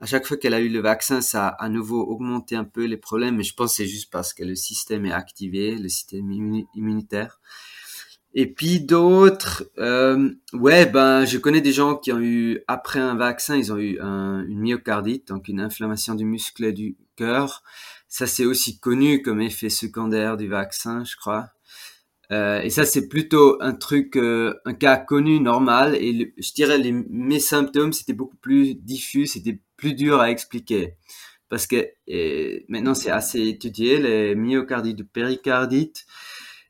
à 0.00 0.06
chaque 0.06 0.26
fois 0.26 0.36
qu'elle 0.36 0.54
a 0.54 0.60
eu 0.60 0.68
le 0.68 0.80
vaccin, 0.80 1.20
ça 1.20 1.48
a 1.48 1.64
à 1.64 1.68
nouveau 1.68 2.00
augmenté 2.02 2.56
un 2.56 2.64
peu 2.64 2.84
les 2.84 2.96
problèmes. 2.96 3.36
Mais 3.36 3.42
je 3.44 3.54
pense 3.54 3.72
que 3.72 3.76
c'est 3.76 3.86
juste 3.88 4.10
parce 4.10 4.32
que 4.34 4.44
le 4.44 4.54
système 4.54 5.06
est 5.06 5.12
activé, 5.12 5.76
le 5.76 5.88
système 5.88 6.30
immunitaire. 6.74 7.40
Et 8.34 8.46
puis 8.46 8.80
d'autres, 8.80 9.64
euh, 9.78 10.30
ouais, 10.52 10.86
ben, 10.86 11.24
je 11.24 11.38
connais 11.38 11.60
des 11.60 11.72
gens 11.72 11.96
qui 11.96 12.12
ont 12.12 12.20
eu, 12.20 12.60
après 12.68 13.00
un 13.00 13.14
vaccin, 13.16 13.56
ils 13.56 13.72
ont 13.72 13.78
eu 13.78 13.98
un, 14.00 14.44
une 14.46 14.60
myocardite, 14.60 15.28
donc 15.28 15.48
une 15.48 15.60
inflammation 15.60 16.14
du 16.14 16.24
muscle 16.24 16.72
du 16.72 16.96
cœur. 17.16 17.62
Ça, 18.08 18.26
c'est 18.26 18.44
aussi 18.44 18.78
connu 18.78 19.22
comme 19.22 19.40
effet 19.40 19.70
secondaire 19.70 20.36
du 20.36 20.46
vaccin, 20.46 21.04
je 21.04 21.16
crois. 21.16 21.48
Euh, 22.30 22.60
et 22.60 22.70
ça, 22.70 22.84
c'est 22.84 23.08
plutôt 23.08 23.56
un 23.62 23.72
truc, 23.72 24.16
euh, 24.16 24.54
un 24.64 24.74
cas 24.74 24.96
connu, 24.96 25.40
normal. 25.40 25.96
Et 25.96 26.34
je 26.36 26.52
dirais, 26.52 26.78
les, 26.78 26.92
mes 26.92 27.40
symptômes, 27.40 27.92
c'était 27.92 28.12
beaucoup 28.12 28.36
plus 28.36 28.74
diffus, 28.74 29.26
c'était 29.26 29.60
plus 29.76 29.94
dur 29.94 30.20
à 30.20 30.30
expliquer. 30.30 30.94
Parce 31.48 31.66
que 31.66 31.88
maintenant, 32.68 32.94
c'est 32.94 33.10
assez 33.10 33.40
étudié, 33.48 33.98
les 33.98 34.34
myocardites 34.34 34.98
de 34.98 35.02
péricardite. 35.02 36.06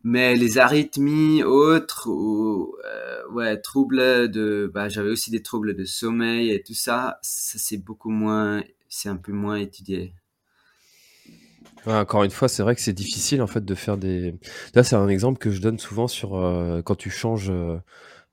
Mais 0.05 0.37
les 0.37 0.59
arythmies 0.59 1.43
autres, 1.43 2.09
ou 2.09 2.77
euh, 2.85 3.29
ouais, 3.33 3.61
troubles 3.61 4.31
de... 4.31 4.71
Bah, 4.73 4.89
J'avais 4.89 5.11
aussi 5.11 5.31
des 5.31 5.43
troubles 5.43 5.75
de 5.75 5.85
sommeil 5.85 6.51
et 6.53 6.63
tout 6.63 6.75
ça, 6.75 7.19
ça 7.23 7.59
c'est 7.59 7.79
beaucoup 7.79 8.11
moins... 8.11 8.63
C'est 8.89 9.09
un 9.09 9.17
peu 9.17 9.33
moins 9.33 9.57
étudié 9.57 10.15
encore 11.89 12.25
une 12.25 12.31
fois, 12.31 12.49
c'est 12.49 12.63
vrai 12.63 12.75
que 12.75 12.81
c'est 12.81 12.93
difficile 12.93 13.43
en 13.43 13.47
fait 13.47 13.65
de 13.65 13.75
faire 13.75 13.97
des. 13.97 14.35
Là, 14.75 14.83
c'est 14.83 14.97
un 14.97 15.09
exemple 15.09 15.39
que 15.39 15.51
je 15.51 15.61
donne 15.61 15.79
souvent 15.79 16.09
sur 16.09 16.37
euh, 16.37 16.83
quand 16.83 16.95
tu 16.95 17.11
changes 17.11 17.51
euh, 17.51 17.79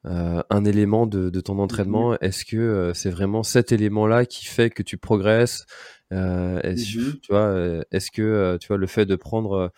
euh, 0.06 0.44
un 0.50 0.66
élément 0.66 1.08
de, 1.08 1.30
de 1.30 1.42
ton 1.42 1.60
entraînement. 1.60 2.12
Mmh 2.12 2.18
est-ce 2.22 2.46
que 2.46 2.92
c'est 2.94 3.10
vraiment 3.10 3.44
cet 3.44 3.72
élément-là 3.72 4.26
qui 4.26 4.46
fait 4.46 4.70
que 4.70 4.84
tu 4.84 4.98
progresses 4.98 5.66
euh, 6.14 6.60
est-ce, 6.62 7.00
mmh 7.00 7.20
tu 7.22 7.32
vois, 7.32 7.84
est-ce 7.92 8.12
que 8.12 8.58
tu 8.62 8.68
vois 8.68 8.78
le 8.78 8.88
fait 8.88 9.06
de 9.06 9.16
prendre 9.16 9.72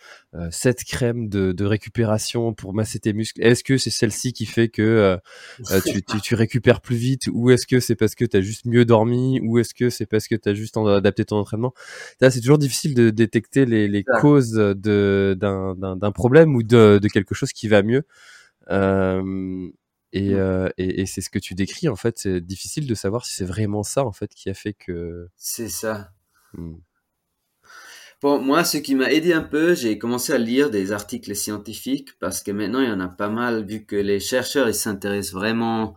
cette 0.50 0.84
crème 0.84 1.28
de, 1.28 1.52
de, 1.52 1.64
récupération 1.64 2.52
pour 2.52 2.74
masser 2.74 2.98
tes 2.98 3.12
muscles, 3.12 3.42
est-ce 3.42 3.64
que 3.64 3.78
c'est 3.78 3.90
celle-ci 3.90 4.32
qui 4.32 4.44
fait 4.44 4.68
que 4.68 5.18
tu, 5.86 6.02
tu, 6.02 6.20
tu, 6.20 6.34
récupères 6.34 6.80
plus 6.80 6.96
vite, 6.96 7.28
ou 7.32 7.50
est-ce 7.50 7.66
que 7.66 7.80
c'est 7.80 7.96
parce 7.96 8.14
que 8.14 8.24
tu 8.24 8.36
as 8.36 8.40
juste 8.40 8.66
mieux 8.66 8.84
dormi, 8.84 9.40
ou 9.40 9.58
est-ce 9.58 9.74
que 9.74 9.90
c'est 9.90 10.06
parce 10.06 10.28
que 10.28 10.34
tu 10.34 10.48
as 10.48 10.54
juste 10.54 10.76
adapté 10.76 11.24
ton 11.24 11.36
entraînement? 11.36 11.72
Là, 12.20 12.30
c'est 12.30 12.40
toujours 12.40 12.58
difficile 12.58 12.94
de 12.94 13.10
détecter 13.10 13.64
les, 13.64 13.88
les 13.88 14.04
causes 14.04 14.52
de, 14.52 15.36
d'un, 15.38 15.74
d'un, 15.74 16.12
problème 16.12 16.54
ou 16.54 16.62
de, 16.62 16.98
de, 17.00 17.08
quelque 17.08 17.34
chose 17.34 17.52
qui 17.52 17.68
va 17.68 17.82
mieux. 17.82 18.04
Euh, 18.70 19.68
et, 20.12 20.34
mmh. 20.34 20.70
et, 20.78 21.00
et, 21.02 21.06
c'est 21.06 21.20
ce 21.20 21.30
que 21.30 21.38
tu 21.38 21.54
décris 21.54 21.88
en 21.88 21.96
fait. 21.96 22.18
C'est 22.18 22.40
difficile 22.40 22.86
de 22.86 22.94
savoir 22.94 23.26
si 23.26 23.34
c'est 23.34 23.44
vraiment 23.44 23.82
ça 23.82 24.04
en 24.04 24.12
fait 24.12 24.34
qui 24.34 24.48
a 24.48 24.54
fait 24.54 24.72
que. 24.72 25.28
C'est 25.36 25.68
ça. 25.68 26.10
Hmm. 26.54 26.76
Bon, 28.20 28.40
moi, 28.40 28.64
ce 28.64 28.78
qui 28.78 28.96
m'a 28.96 29.12
aidé 29.12 29.32
un 29.32 29.42
peu, 29.42 29.74
j'ai 29.74 29.96
commencé 29.96 30.32
à 30.32 30.38
lire 30.38 30.70
des 30.70 30.90
articles 30.90 31.36
scientifiques 31.36 32.18
parce 32.18 32.42
que 32.42 32.50
maintenant, 32.50 32.80
il 32.80 32.88
y 32.88 32.92
en 32.92 33.00
a 33.00 33.08
pas 33.08 33.28
mal, 33.28 33.64
vu 33.64 33.84
que 33.84 33.94
les 33.94 34.18
chercheurs, 34.18 34.68
ils 34.68 34.74
s'intéressent 34.74 35.34
vraiment 35.34 35.94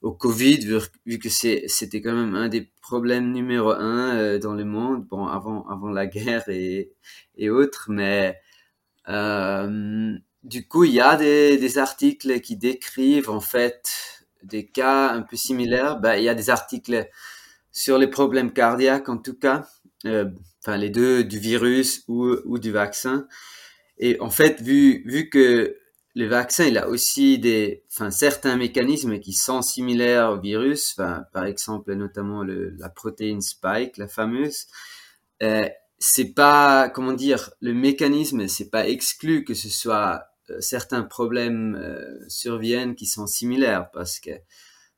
au 0.00 0.12
Covid, 0.12 0.80
vu, 1.04 1.18
que 1.18 1.28
c'était 1.28 2.00
quand 2.00 2.14
même 2.14 2.34
un 2.34 2.48
des 2.48 2.70
problèmes 2.80 3.32
numéro 3.32 3.70
un 3.72 4.16
euh, 4.16 4.38
dans 4.38 4.54
le 4.54 4.64
monde, 4.64 5.06
bon, 5.06 5.26
avant, 5.26 5.68
avant 5.68 5.90
la 5.90 6.06
guerre 6.06 6.48
et, 6.48 6.92
et 7.36 7.50
autres, 7.50 7.86
mais 7.90 8.38
euh, 9.08 10.16
du 10.42 10.66
coup, 10.66 10.84
il 10.84 10.92
y 10.94 11.00
a 11.00 11.16
des, 11.16 11.78
articles 11.78 12.40
qui 12.40 12.56
décrivent 12.56 13.30
en 13.30 13.40
fait 13.40 14.24
des 14.42 14.66
cas 14.66 15.10
un 15.10 15.22
peu 15.22 15.36
similaires. 15.36 15.98
Ben, 16.00 16.16
il 16.16 16.24
y 16.24 16.28
a 16.28 16.34
des 16.34 16.50
articles 16.50 17.08
sur 17.72 17.98
les 17.98 18.08
problèmes 18.08 18.52
cardiaques 18.52 19.08
en 19.08 19.18
tout 19.18 19.38
cas, 19.38 19.66
enfin 20.04 20.76
les 20.76 20.90
deux 20.90 21.24
du 21.24 21.38
virus 21.38 22.04
ou, 22.08 22.36
ou 22.44 22.58
du 22.58 22.70
vaccin. 22.70 23.26
Et 23.98 24.18
en 24.20 24.30
fait, 24.30 24.60
vu, 24.62 25.02
vu 25.06 25.28
que 25.28 25.76
le 26.14 26.26
vaccin, 26.26 26.64
il 26.66 26.78
a 26.78 26.88
aussi 26.88 27.38
des, 27.38 27.84
enfin, 27.92 28.10
certains 28.10 28.56
mécanismes 28.56 29.20
qui 29.20 29.32
sont 29.32 29.62
similaires 29.62 30.30
au 30.30 30.40
virus, 30.40 30.94
enfin, 30.98 31.24
par 31.32 31.44
exemple, 31.44 31.94
notamment 31.94 32.42
le, 32.42 32.70
la 32.78 32.88
protéine 32.88 33.40
spike, 33.40 33.96
la 33.96 34.08
fameuse. 34.08 34.66
Euh, 35.42 35.68
c'est 35.98 36.32
pas, 36.34 36.88
comment 36.88 37.12
dire, 37.12 37.50
le 37.60 37.74
mécanisme, 37.74 38.48
c'est 38.48 38.70
pas 38.70 38.88
exclu 38.88 39.44
que 39.44 39.54
ce 39.54 39.68
soit 39.68 40.24
euh, 40.50 40.60
certains 40.60 41.02
problèmes 41.02 41.76
euh, 41.76 42.18
surviennent 42.28 42.96
qui 42.96 43.06
sont 43.06 43.26
similaires 43.26 43.90
parce 43.92 44.18
que, 44.18 44.30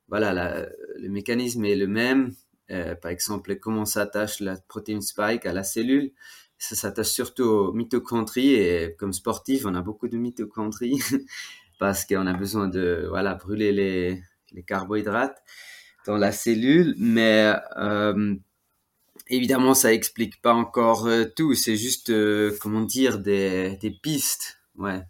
voilà, 0.07 0.33
la, 0.33 0.65
le 0.97 1.09
mécanisme 1.09 1.63
est 1.65 1.75
le 1.75 1.87
même. 1.87 2.33
Euh, 2.71 2.95
par 2.95 3.11
exemple, 3.11 3.55
comment 3.57 3.85
s'attache 3.85 4.39
la 4.39 4.55
protéine 4.57 5.01
spike 5.01 5.45
à 5.45 5.53
la 5.53 5.63
cellule? 5.63 6.11
Ça 6.57 6.75
s'attache 6.75 7.09
surtout 7.09 7.43
aux 7.43 7.73
mitochondries 7.73 8.53
et 8.53 8.95
comme 8.97 9.11
sportif, 9.13 9.65
on 9.65 9.75
a 9.75 9.81
beaucoup 9.81 10.07
de 10.07 10.17
mitochondries 10.17 10.99
parce 11.79 12.05
qu'on 12.05 12.25
a 12.25 12.33
besoin 12.33 12.67
de 12.69 13.05
voilà 13.09 13.35
brûler 13.35 13.73
les, 13.73 14.21
les 14.51 14.63
carbohydrates 14.63 15.43
dans 16.05 16.17
la 16.17 16.31
cellule, 16.31 16.95
mais 16.97 17.53
euh, 17.77 18.35
évidemment 19.27 19.73
ça 19.73 19.93
explique 19.93 20.41
pas 20.41 20.53
encore 20.53 21.07
euh, 21.07 21.25
tout, 21.25 21.53
c'est 21.55 21.77
juste 21.77 22.11
comment 22.61 22.81
dire 22.81 23.19
des, 23.19 23.77
des 23.81 23.91
pistes, 23.91 24.59
ouais. 24.77 25.01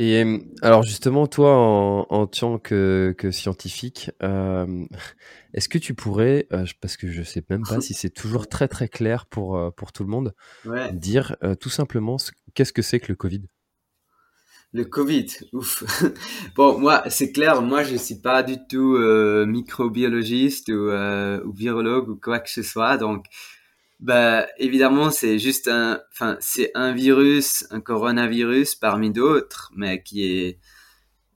Et 0.00 0.24
alors 0.62 0.84
justement, 0.84 1.26
toi, 1.26 1.56
en, 1.56 2.06
en 2.10 2.26
tant 2.28 2.58
que, 2.58 3.14
que 3.18 3.32
scientifique, 3.32 4.10
euh, 4.22 4.84
est-ce 5.54 5.68
que 5.68 5.78
tu 5.78 5.94
pourrais, 5.94 6.46
euh, 6.52 6.64
parce 6.80 6.96
que 6.96 7.10
je 7.10 7.22
sais 7.24 7.42
même 7.50 7.66
pas 7.66 7.80
si 7.80 7.94
c'est 7.94 8.10
toujours 8.10 8.48
très 8.48 8.68
très 8.68 8.88
clair 8.88 9.26
pour, 9.26 9.56
euh, 9.56 9.70
pour 9.72 9.92
tout 9.92 10.04
le 10.04 10.10
monde, 10.10 10.34
Ouais. 10.64 10.92
dire 10.92 11.36
euh, 11.44 11.54
tout 11.56 11.70
simplement 11.70 12.18
ce- 12.18 12.32
qu'est-ce 12.54 12.72
que 12.72 12.82
c'est 12.82 13.00
que 13.00 13.08
le 13.12 13.16
Covid? 13.16 13.42
Le 14.72 14.84
Covid, 14.84 15.26
ouf. 15.52 15.82
Bon, 16.56 16.78
moi, 16.78 17.02
c'est 17.08 17.32
clair, 17.32 17.62
moi, 17.62 17.82
je 17.84 17.96
suis 17.96 18.20
pas 18.20 18.42
du 18.42 18.56
tout 18.68 18.96
euh, 18.96 19.46
microbiologiste 19.46 20.68
ou, 20.68 20.90
euh, 20.90 21.42
ou 21.44 21.52
virologue 21.52 22.08
ou 22.10 22.16
quoi 22.16 22.38
que 22.40 22.50
ce 22.50 22.62
soit. 22.62 22.98
Donc, 22.98 23.24
bah, 24.00 24.46
évidemment, 24.58 25.10
c'est 25.10 25.38
juste 25.38 25.68
un, 25.68 26.00
enfin, 26.12 26.36
c'est 26.40 26.70
un 26.74 26.92
virus, 26.92 27.66
un 27.70 27.80
coronavirus 27.80 28.76
parmi 28.76 29.10
d'autres, 29.10 29.72
mais 29.76 30.02
qui 30.02 30.24
est, 30.24 30.58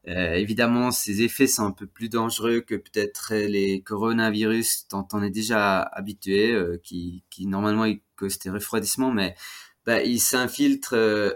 euh, 0.09 0.35
évidemment, 0.35 0.91
ses 0.93 1.23
effets 1.23 1.47
sont 1.49 1.65
un 1.67 1.73
peu 1.73 1.87
plus 1.87 2.09
dangereux 2.09 2.61
que 2.63 2.75
peut-être 2.77 3.35
les 3.35 3.83
coronavirus 3.83 4.89
dont 4.91 5.07
on 5.13 5.23
est 5.23 5.31
déjà 5.31 5.83
habitué, 5.83 6.53
euh, 6.53 6.79
qui, 6.83 7.25
qui 7.31 7.47
normalement 7.47 7.85
ils 7.87 8.03
causent 8.17 8.39
des 8.41 8.51
refroidissements, 8.51 9.13
mais 9.13 9.35
bah, 9.87 10.03
ils 10.03 10.21
s'infiltrent. 10.21 10.95
euh, 10.97 11.31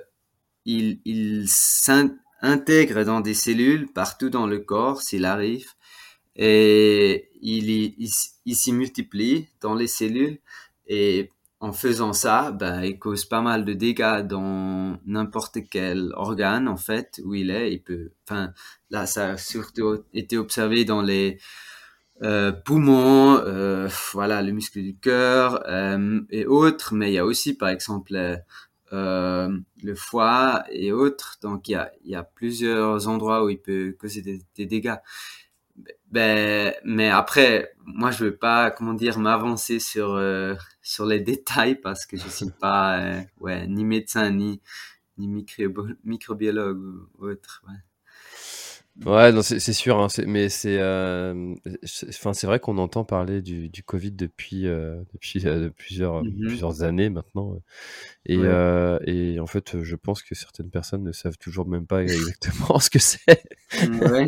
il, 0.64 1.00
il 1.04 1.46
s'intègre 1.48 3.04
dans 3.04 3.20
des 3.20 3.34
cellules 3.34 3.92
partout 3.92 4.30
dans 4.30 4.46
le 4.46 4.58
corps 4.58 5.02
s'il 5.02 5.24
arrive 5.24 5.68
et 6.36 7.30
il, 7.40 7.70
y- 7.70 7.96
il, 8.46 8.56
s'y 8.56 8.72
multiplie 8.72 9.48
dans 9.60 9.74
les 9.74 9.86
cellules 9.86 10.40
et 10.86 11.30
en 11.60 11.72
faisant 11.72 12.12
ça, 12.12 12.52
ben, 12.52 12.82
il 12.82 12.98
cause 12.98 13.24
pas 13.24 13.40
mal 13.40 13.64
de 13.64 13.72
dégâts 13.72 14.20
dans 14.22 14.98
n'importe 15.06 15.58
quel 15.70 16.12
organe 16.14 16.68
en 16.68 16.76
fait 16.76 17.20
où 17.24 17.34
il 17.34 17.50
est. 17.50 17.72
Il 17.72 17.82
peut, 17.82 18.12
enfin, 18.24 18.52
là, 18.90 19.06
ça 19.06 19.30
a 19.32 19.36
surtout 19.38 20.04
été 20.12 20.36
observé 20.36 20.84
dans 20.84 21.02
les 21.02 21.38
euh, 22.22 22.52
poumons, 22.52 23.38
euh, 23.44 23.88
voilà, 24.12 24.42
le 24.42 24.52
muscle 24.52 24.82
du 24.82 24.96
cœur 24.96 25.62
euh, 25.68 26.20
et 26.30 26.46
autres, 26.46 26.94
mais 26.94 27.10
il 27.10 27.14
y 27.14 27.18
a 27.18 27.26
aussi 27.26 27.54
par 27.54 27.68
exemple 27.68 28.12
le 28.92 29.94
foie 29.94 30.64
et 30.70 30.92
autres. 30.92 31.38
Donc 31.42 31.68
il 31.68 31.78
y 32.04 32.14
a, 32.14 32.22
plusieurs 32.22 33.08
endroits 33.08 33.44
où 33.44 33.50
il 33.50 33.60
peut 33.60 33.94
causer 33.98 34.22
des 34.22 34.66
dégâts. 34.66 34.96
Ben, 36.16 36.72
mais 36.84 37.10
après, 37.10 37.74
moi 37.84 38.10
je 38.10 38.24
veux 38.24 38.36
pas, 38.36 38.70
comment 38.70 38.94
dire, 38.94 39.18
m'avancer 39.18 39.78
sur 39.80 40.14
euh, 40.14 40.54
sur 40.82 41.04
les 41.06 41.20
détails 41.30 41.74
parce 41.76 42.06
que 42.06 42.16
je 42.16 42.26
suis 42.28 42.50
pas, 42.50 42.98
euh, 43.00 43.20
ouais, 43.40 43.66
ni 43.66 43.84
médecin 43.84 44.30
ni 44.30 44.62
ni 45.18 45.28
microbiologue 46.04 46.78
ou 47.18 47.26
autre. 47.26 47.62
Ouais. 47.68 47.74
Ouais, 49.04 49.30
non, 49.30 49.42
c'est 49.42 49.74
sûr, 49.74 50.00
hein, 50.00 50.06
mais 50.26 50.48
c'est, 50.48 50.78
euh, 50.78 51.54
c'est- 51.82 52.10
vrai 52.46 52.58
qu'on 52.60 52.78
entend 52.78 53.04
parler 53.04 53.42
du, 53.42 53.68
du 53.68 53.82
Covid 53.82 54.12
depuis, 54.12 54.66
euh, 54.66 54.96
depuis 55.12 55.46
euh, 55.46 55.68
plusieurs, 55.68 56.24
Mhm. 56.24 56.46
plusieurs 56.46 56.82
années 56.82 57.10
maintenant. 57.10 57.60
Et, 58.26 58.38
Ouais. 58.38 58.98
et 59.06 59.40
en 59.40 59.46
fait, 59.46 59.82
je 59.82 59.96
pense 59.96 60.22
que 60.22 60.34
certaines 60.34 60.70
personnes 60.70 61.04
ne 61.04 61.12
savent 61.12 61.38
toujours 61.38 61.68
même 61.68 61.86
pas 61.86 62.02
exactement 62.34 62.78
ce 62.80 62.90
que 62.90 62.98
c'est. 62.98 63.42
Ouais. 63.82 64.26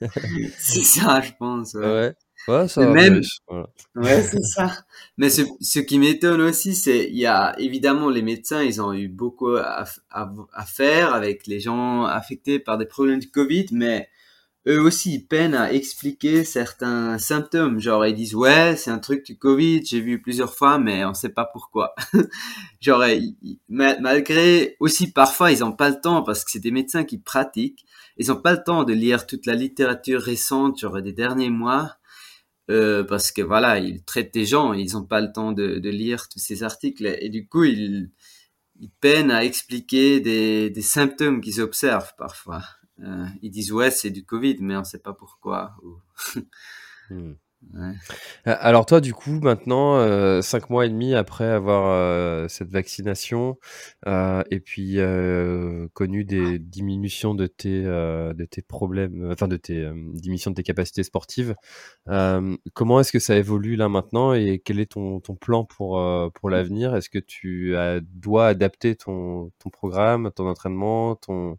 C'est 0.58 0.82
ça, 0.82 1.20
je 1.22 1.32
pense. 1.38 1.74
Ouais. 1.74 2.14
Ouais, 2.48 2.66
ça 2.68 2.86
même- 2.86 3.14
mais 3.16 3.22
je- 3.22 3.28
voilà. 3.48 3.68
Ouais, 3.94 4.22
c'est 4.22 4.42
ça. 4.42 4.84
Mais 5.16 5.30
ce, 5.30 5.42
ce 5.60 5.78
qui 5.80 5.98
m'étonne 5.98 6.40
aussi, 6.40 6.74
c'est 6.74 7.08
il 7.08 7.16
y 7.18 7.26
a 7.26 7.54
évidemment 7.58 8.10
les 8.10 8.22
médecins, 8.22 8.62
ils 8.62 8.80
ont 8.82 8.92
eu 8.92 9.08
beaucoup 9.08 9.54
à, 9.56 9.84
à, 10.10 10.32
à 10.52 10.64
faire 10.66 11.14
avec 11.14 11.46
les 11.46 11.60
gens 11.60 12.04
affectés 12.04 12.58
par 12.58 12.78
des 12.78 12.86
problèmes 12.86 13.20
de 13.20 13.26
Covid, 13.26 13.66
mais 13.72 14.08
eux 14.68 14.80
aussi 14.80 15.14
ils 15.16 15.26
peinent 15.26 15.54
à 15.54 15.72
expliquer 15.72 16.44
certains 16.44 17.18
symptômes. 17.18 17.80
Genre 17.80 18.06
ils 18.06 18.14
disent 18.14 18.34
ouais, 18.36 18.76
c'est 18.76 18.90
un 18.90 18.98
truc 19.00 19.24
du 19.26 19.38
Covid, 19.38 19.84
j'ai 19.86 20.00
vu 20.00 20.20
plusieurs 20.22 20.54
fois, 20.54 20.78
mais 20.78 21.04
on 21.04 21.14
sait 21.14 21.30
pas 21.30 21.46
pourquoi. 21.52 21.94
Genre 22.80 23.04
ils- 23.06 23.36
ils- 23.42 23.58
ma- 23.68 23.98
malgré 24.00 24.76
aussi 24.80 25.12
parfois 25.12 25.52
ils 25.52 25.64
ont 25.64 25.72
pas 25.72 25.90
le 25.90 26.00
temps 26.00 26.22
parce 26.22 26.44
que 26.44 26.50
c'est 26.50 26.58
des 26.60 26.70
médecins 26.70 27.04
qui 27.04 27.18
pratiquent, 27.18 27.84
ils 28.16 28.30
ont 28.32 28.36
pas 28.40 28.52
le 28.52 28.62
temps 28.64 28.84
de 28.84 28.92
lire 28.92 29.26
toute 29.26 29.46
la 29.46 29.54
littérature 29.54 30.20
récente 30.20 30.78
genre 30.80 31.00
des 31.02 31.12
derniers 31.12 31.50
mois. 31.50 31.96
Euh, 32.72 33.04
parce 33.04 33.32
que 33.32 33.42
voilà, 33.42 33.78
ils 33.78 34.02
traitent 34.02 34.32
des 34.32 34.46
gens, 34.46 34.72
ils 34.72 34.94
n'ont 34.94 35.04
pas 35.04 35.20
le 35.20 35.30
temps 35.30 35.52
de, 35.52 35.88
lire 35.90 36.28
tous 36.30 36.38
ces 36.38 36.62
articles 36.62 37.06
et 37.20 37.28
du 37.28 37.46
coup 37.46 37.64
ils, 37.64 38.10
peinent 39.00 39.30
à 39.30 39.44
expliquer 39.44 40.20
des, 40.20 40.82
symptômes 40.82 41.40
qu'ils 41.42 41.60
observent 41.60 42.14
parfois. 42.16 42.62
Euh, 43.00 43.26
ils 43.42 43.50
disent 43.50 43.72
ouais 43.72 43.90
c'est 43.90 44.10
du 44.10 44.24
Covid 44.24 44.56
mais 44.60 44.76
on 44.76 44.84
sait 44.84 44.98
pas 44.98 45.12
pourquoi. 45.12 45.74
Ou- 45.82 46.00
Hmm. 47.10 47.34
Ouais. 47.74 47.92
Euh, 48.48 48.56
Alors 48.60 48.84
toi, 48.84 49.00
du 49.00 49.14
coup, 49.14 49.40
maintenant, 49.40 49.96
euh, 49.96 50.42
cinq 50.42 50.68
mois 50.68 50.84
et 50.84 50.88
demi 50.90 51.14
après 51.14 51.46
avoir 51.46 51.86
euh, 51.86 52.46
cette 52.48 52.68
vaccination 52.70 53.58
euh, 54.06 54.42
et 54.50 54.60
puis 54.60 54.98
connu 55.94 56.24
des 56.24 56.58
diminutions 56.58 57.34
de 57.34 57.46
tes 57.46 57.82
de 57.82 58.44
tes 58.50 58.62
problèmes, 58.62 59.30
enfin 59.32 59.48
de 59.48 59.56
tes 59.56 59.90
diminutions 60.14 60.50
de 60.50 60.56
tes 60.56 60.62
capacités 60.62 61.02
sportives, 61.02 61.54
comment 62.74 63.00
est-ce 63.00 63.12
que 63.12 63.18
ça 63.20 63.36
évolue 63.36 63.76
là 63.76 63.88
maintenant 63.88 64.34
et 64.34 64.60
quel 64.62 64.80
est 64.80 64.92
ton, 64.92 65.20
ton 65.20 65.34
plan 65.34 65.64
pour 65.64 66.02
pour 66.34 66.50
l'avenir? 66.50 66.94
Est-ce 66.96 67.08
que 67.10 67.18
tu 67.18 67.76
as- 67.76 68.00
dois 68.00 68.48
adapter 68.48 68.96
ton 68.96 69.50
ton 69.58 69.70
programme, 69.70 70.30
ton 70.34 70.46
entraînement, 70.48 71.16
ton 71.16 71.58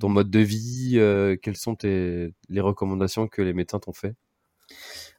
ton 0.00 0.08
mode 0.08 0.30
de 0.30 0.40
vie 0.40 0.98
Quelles 1.42 1.56
sont 1.56 1.76
tes 1.76 2.34
les 2.48 2.60
recommandations 2.60 3.28
que 3.28 3.42
les 3.42 3.52
médecins 3.54 3.80
t'ont 3.80 3.92
fait? 3.92 4.14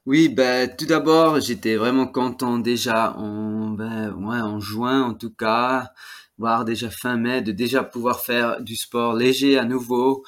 Oui, 0.06 0.30
ben 0.30 0.70
tout 0.78 0.86
d'abord, 0.86 1.40
j'étais 1.40 1.76
vraiment 1.78 2.06
content 2.08 2.60
déjà 2.60 3.14
en 3.18 3.70
ben 3.72 4.12
ouais, 4.14 4.40
en 4.40 4.60
juin 4.60 5.02
en 5.02 5.14
tout 5.16 5.32
cas, 5.34 5.92
voire 6.38 6.64
déjà 6.64 6.92
fin 6.92 7.18
mai, 7.18 7.42
de 7.42 7.52
déjà 7.52 7.84
pouvoir 7.84 8.20
faire 8.20 8.62
du 8.62 8.76
sport 8.76 9.16
léger 9.16 9.58
à 9.58 9.66
nouveau. 9.66 10.24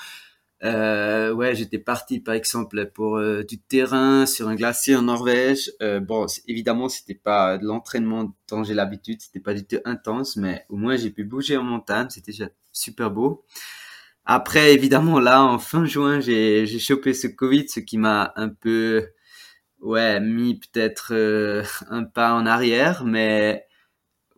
Euh, 0.63 1.33
ouais, 1.33 1.55
j'étais 1.55 1.79
parti 1.79 2.19
par 2.21 2.35
exemple 2.35 2.87
pour 2.95 3.17
euh, 3.17 3.43
du 3.43 3.59
terrain 3.59 4.25
sur 4.25 4.47
un 4.49 4.55
glacier 4.55 4.95
en 4.95 5.03
Norvège. 5.03 5.71
Euh, 5.83 5.99
bon, 5.99 6.25
évidemment, 6.47 6.89
c'était 6.89 7.15
pas 7.15 7.57
de 7.59 7.65
l'entraînement 7.65 8.33
dont 8.49 8.63
j'ai 8.63 8.73
l'habitude, 8.75 9.21
c'était 9.21 9.39
pas 9.41 9.53
du 9.53 9.65
tout 9.65 9.77
intense, 9.85 10.37
mais 10.37 10.65
au 10.69 10.77
moins 10.77 10.97
j'ai 10.97 11.11
pu 11.11 11.23
bouger 11.25 11.57
en 11.57 11.63
montagne, 11.63 12.07
c'était 12.09 12.31
déjà 12.31 12.49
super 12.73 13.11
beau. 13.11 13.45
Après, 14.25 14.73
évidemment, 14.73 15.19
là, 15.19 15.43
en 15.43 15.59
fin 15.59 15.85
juin, 15.85 16.19
j'ai 16.19 16.65
j'ai 16.65 16.79
chopé 16.79 17.13
ce 17.13 17.27
Covid, 17.27 17.69
ce 17.69 17.79
qui 17.79 17.97
m'a 17.97 18.33
un 18.35 18.49
peu 18.49 19.07
ouais, 19.81 20.19
mis 20.19 20.59
peut-être 20.59 21.13
euh, 21.13 21.63
un 21.89 22.03
pas 22.03 22.33
en 22.33 22.45
arrière, 22.45 23.03
mais 23.05 23.65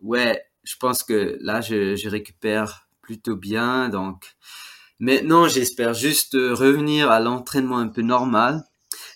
ouais, 0.02 0.42
je 0.64 0.76
pense 0.76 1.02
que 1.02 1.38
là, 1.40 1.60
je, 1.60 2.08
récupère 2.08 2.88
plutôt 3.02 3.36
bien. 3.36 3.88
Donc, 3.88 4.36
maintenant, 4.98 5.48
j'espère 5.48 5.94
juste 5.94 6.34
euh, 6.34 6.54
revenir 6.54 7.10
à 7.10 7.20
l'entraînement 7.20 7.78
un 7.78 7.88
peu 7.88 8.02
normal. 8.02 8.64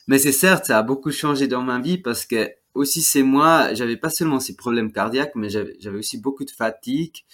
Mais 0.09 0.19
c'est 0.19 0.33
certes, 0.33 0.67
ça 0.67 0.79
a 0.79 0.83
beaucoup 0.83 1.11
changé 1.11 1.49
dans 1.49 1.63
ma 1.63 1.81
vie 1.81 1.99
parce 1.99 2.27
que 2.27 2.51
aussi 2.75 3.03
c'est 3.03 3.23
moi, 3.23 3.73
j'avais 3.75 3.97
pas 3.97 4.11
seulement 4.11 4.41
ces 4.41 4.57
problèmes 4.57 4.93
cardiaques, 4.93 5.35
mais 5.37 5.49
j'avais 5.49 5.99
aussi 5.99 6.19
beaucoup 6.19 6.45
de 6.45 6.51
fatigue. 6.51 7.25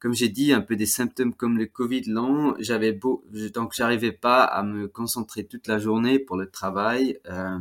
Comme 0.00 0.14
j'ai 0.14 0.28
dit, 0.28 0.52
un 0.52 0.60
peu 0.60 0.76
des 0.76 0.86
symptômes 0.86 1.34
comme 1.34 1.58
le 1.58 1.66
Covid 1.66 2.02
long. 2.06 2.54
J'avais 2.60 2.92
beau, 2.92 3.24
donc 3.54 3.72
j'arrivais 3.74 4.12
pas 4.12 4.44
à 4.44 4.62
me 4.62 4.86
concentrer 4.88 5.44
toute 5.46 5.66
la 5.66 5.78
journée 5.78 6.18
pour 6.20 6.36
le 6.36 6.50
travail. 6.50 7.18
Euh, 7.26 7.58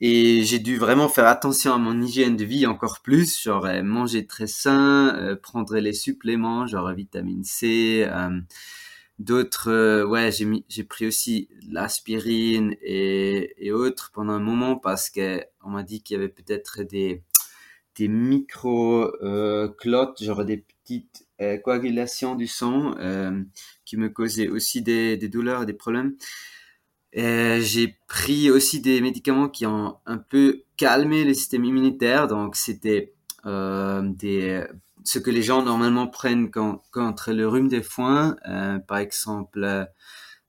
Et 0.00 0.44
j'ai 0.44 0.58
dû 0.58 0.78
vraiment 0.78 1.08
faire 1.08 1.26
attention 1.26 1.74
à 1.74 1.78
mon 1.78 2.00
hygiène 2.00 2.36
de 2.36 2.44
vie 2.44 2.66
encore 2.66 3.00
plus. 3.00 3.42
Genre 3.42 3.66
manger 3.82 4.26
très 4.26 4.46
sain, 4.46 5.36
prendre 5.42 5.76
les 5.76 5.92
suppléments, 5.92 6.66
genre 6.66 6.90
vitamine 6.92 7.44
C, 7.44 8.08
d'autres 9.20 10.04
ouais 10.04 10.30
j'ai 10.32 10.84
pris 10.84 11.06
aussi 11.06 11.48
l'aspirine 11.70 12.74
et, 12.80 13.66
et 13.66 13.70
autres 13.70 14.10
pendant 14.14 14.32
un 14.32 14.40
moment 14.40 14.76
parce 14.76 15.10
que 15.10 15.44
on 15.62 15.70
m'a 15.70 15.82
dit 15.82 16.02
qu'il 16.02 16.16
y 16.16 16.18
avait 16.18 16.30
peut-être 16.30 16.82
des 16.82 17.22
des 17.96 18.08
micro 18.08 19.04
euh, 19.22 19.68
genre 20.20 20.44
des 20.46 20.58
petites 20.58 21.26
euh, 21.42 21.58
coagulations 21.58 22.34
du 22.34 22.46
sang 22.46 22.96
euh, 22.98 23.42
qui 23.84 23.98
me 23.98 24.08
causaient 24.08 24.48
aussi 24.48 24.80
des, 24.80 25.18
des 25.18 25.28
douleurs 25.28 25.66
des 25.66 25.74
problèmes 25.74 26.16
j'ai 27.12 27.98
pris 28.08 28.50
aussi 28.50 28.80
des 28.80 29.00
médicaments 29.00 29.48
qui 29.48 29.66
ont 29.66 29.96
un 30.06 30.18
peu 30.18 30.62
calmé 30.76 31.24
le 31.24 31.34
système 31.34 31.64
immunitaire 31.64 32.28
donc 32.28 32.56
c'était 32.56 33.14
des 33.44 34.64
ce 35.04 35.18
que 35.18 35.30
les 35.30 35.42
gens 35.42 35.62
normalement 35.62 36.06
prennent 36.06 36.50
quand, 36.50 36.82
contre 36.90 37.32
le 37.32 37.46
rhume 37.48 37.68
des 37.68 37.82
foins, 37.82 38.36
euh, 38.48 38.78
par 38.78 38.98
exemple, 38.98 39.64
euh, 39.64 39.84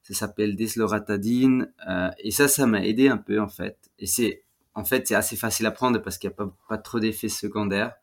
ça 0.02 0.14
s'appelle 0.14 0.56
desloratadine, 0.56 1.72
euh, 1.90 2.10
et 2.20 2.32
ça, 2.32 2.48
ça 2.48 2.68
m'a 2.68 2.86
aidé 2.86 3.08
un 3.08 3.18
peu 3.18 3.40
en 3.40 3.48
fait. 3.48 3.78
Et 4.00 4.08
c'est, 4.08 4.44
en 4.74 4.84
fait, 4.84 5.08
c'est 5.08 5.16
assez 5.16 5.36
facile 5.36 5.66
à 5.66 5.72
prendre 5.72 6.00
parce 6.00 6.18
qu'il 6.18 6.30
n'y 6.30 6.34
a 6.34 6.38
pas, 6.38 6.56
pas 6.70 6.78
trop 6.78 7.00
d'effets 7.00 7.30
secondaires. 7.30 7.94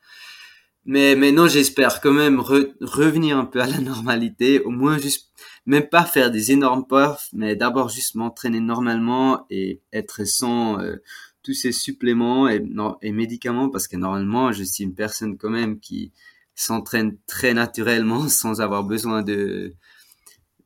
Mais 0.85 1.16
maintenant, 1.16 1.49
j'espère 1.49 2.01
quand 2.01 2.12
même 2.12 2.40
revenir 2.40 3.37
un 3.37 3.44
peu 3.44 3.61
à 3.61 3.66
la 3.66 3.81
normalité, 3.81 4.61
au 4.61 4.71
moins 4.71 4.97
juste, 4.99 5.31
même 5.68 5.87
pas 5.87 6.07
faire 6.07 6.31
des 6.31 6.50
énormes 6.50 6.87
perfs, 6.87 7.28
mais 7.35 7.54
d'abord 7.54 7.90
juste 7.90 8.14
m'entraîner 8.14 8.59
normalement 8.59 9.44
et 9.50 9.83
être 9.92 10.24
sans 10.24 10.81
euh, 10.81 10.96
tous 11.42 11.52
ces 11.52 11.72
suppléments 11.72 12.48
et, 12.48 13.12
médicaments, 13.12 13.68
parce 13.68 13.87
que 13.87 13.98
normalement, 13.98 14.50
je 14.50 14.64
suis 14.64 14.85
une 14.85 14.94
personne 14.94 15.37
quand 15.37 15.50
même 15.50 15.78
qui, 15.78 16.12
s'entraîne 16.54 17.16
très 17.28 17.54
naturellement 17.54 18.28
sans 18.40 18.61
avoir 18.61 18.83
besoin 18.83 19.22
de 19.22 19.74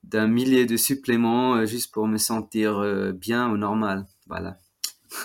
d'un 0.04 0.26
millier 0.26 0.64
de 0.64 0.78
suppléments 0.78 1.56
euh, 1.56 1.66
juste 1.66 1.92
pour 1.92 2.08
me 2.08 2.16
sentir 2.16 2.78
euh, 2.78 3.12
bien 3.12 3.50
ou 3.50 3.58
normal. 3.58 4.06
Voilà. 4.26 4.58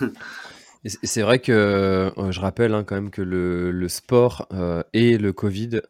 C'est 0.88 1.22
vrai 1.22 1.38
que 1.38 1.52
euh, 1.52 2.32
je 2.32 2.40
rappelle 2.40 2.74
hein, 2.74 2.84
quand 2.84 2.94
même 2.94 3.10
que 3.10 3.22
le, 3.22 3.70
le 3.70 3.88
sport 3.88 4.48
et 4.92 5.18
le 5.18 5.32
Covid, 5.32 5.80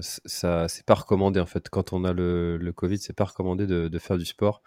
ça 0.00 0.68
c'est 0.68 0.84
pas 0.84 0.94
recommandé 0.94 1.40
en 1.40 1.46
fait. 1.46 1.68
Quand 1.68 1.92
on 1.92 2.04
a 2.04 2.12
le, 2.12 2.56
le 2.56 2.72
Covid, 2.72 2.98
c'est 2.98 3.16
pas 3.16 3.24
recommandé 3.24 3.66
de, 3.66 3.88
de, 3.88 3.98
faire 3.98 4.18
du 4.18 4.24
sport 4.24 4.62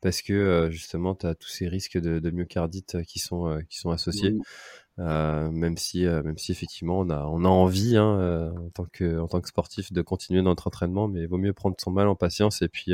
parce 0.00 0.22
que 0.22 0.68
justement 0.70 1.14
tu 1.14 1.26
as 1.26 1.34
tous 1.34 1.48
ces 1.48 1.68
risques 1.68 1.98
de, 1.98 2.18
de 2.18 2.30
myocardite 2.30 3.02
qui 3.04 3.18
sont, 3.18 3.60
qui 3.68 3.78
sont 3.78 3.90
associés. 3.90 4.36
Euh, 5.00 5.50
même 5.50 5.78
si, 5.78 6.04
euh, 6.04 6.22
même 6.22 6.36
si 6.36 6.52
effectivement 6.52 6.98
on 6.98 7.08
a, 7.08 7.24
on 7.24 7.44
a 7.44 7.48
envie 7.48 7.96
hein, 7.96 8.18
euh, 8.20 8.50
en 8.50 8.68
tant 8.68 8.84
que, 8.92 9.18
en 9.18 9.28
tant 9.28 9.40
que 9.40 9.48
sportif 9.48 9.92
de 9.92 10.02
continuer 10.02 10.42
notre 10.42 10.66
entraînement, 10.66 11.08
mais 11.08 11.22
il 11.22 11.28
vaut 11.28 11.38
mieux 11.38 11.54
prendre 11.54 11.76
son 11.78 11.90
mal 11.90 12.06
en 12.06 12.14
patience 12.14 12.60
et 12.60 12.68
puis, 12.68 12.92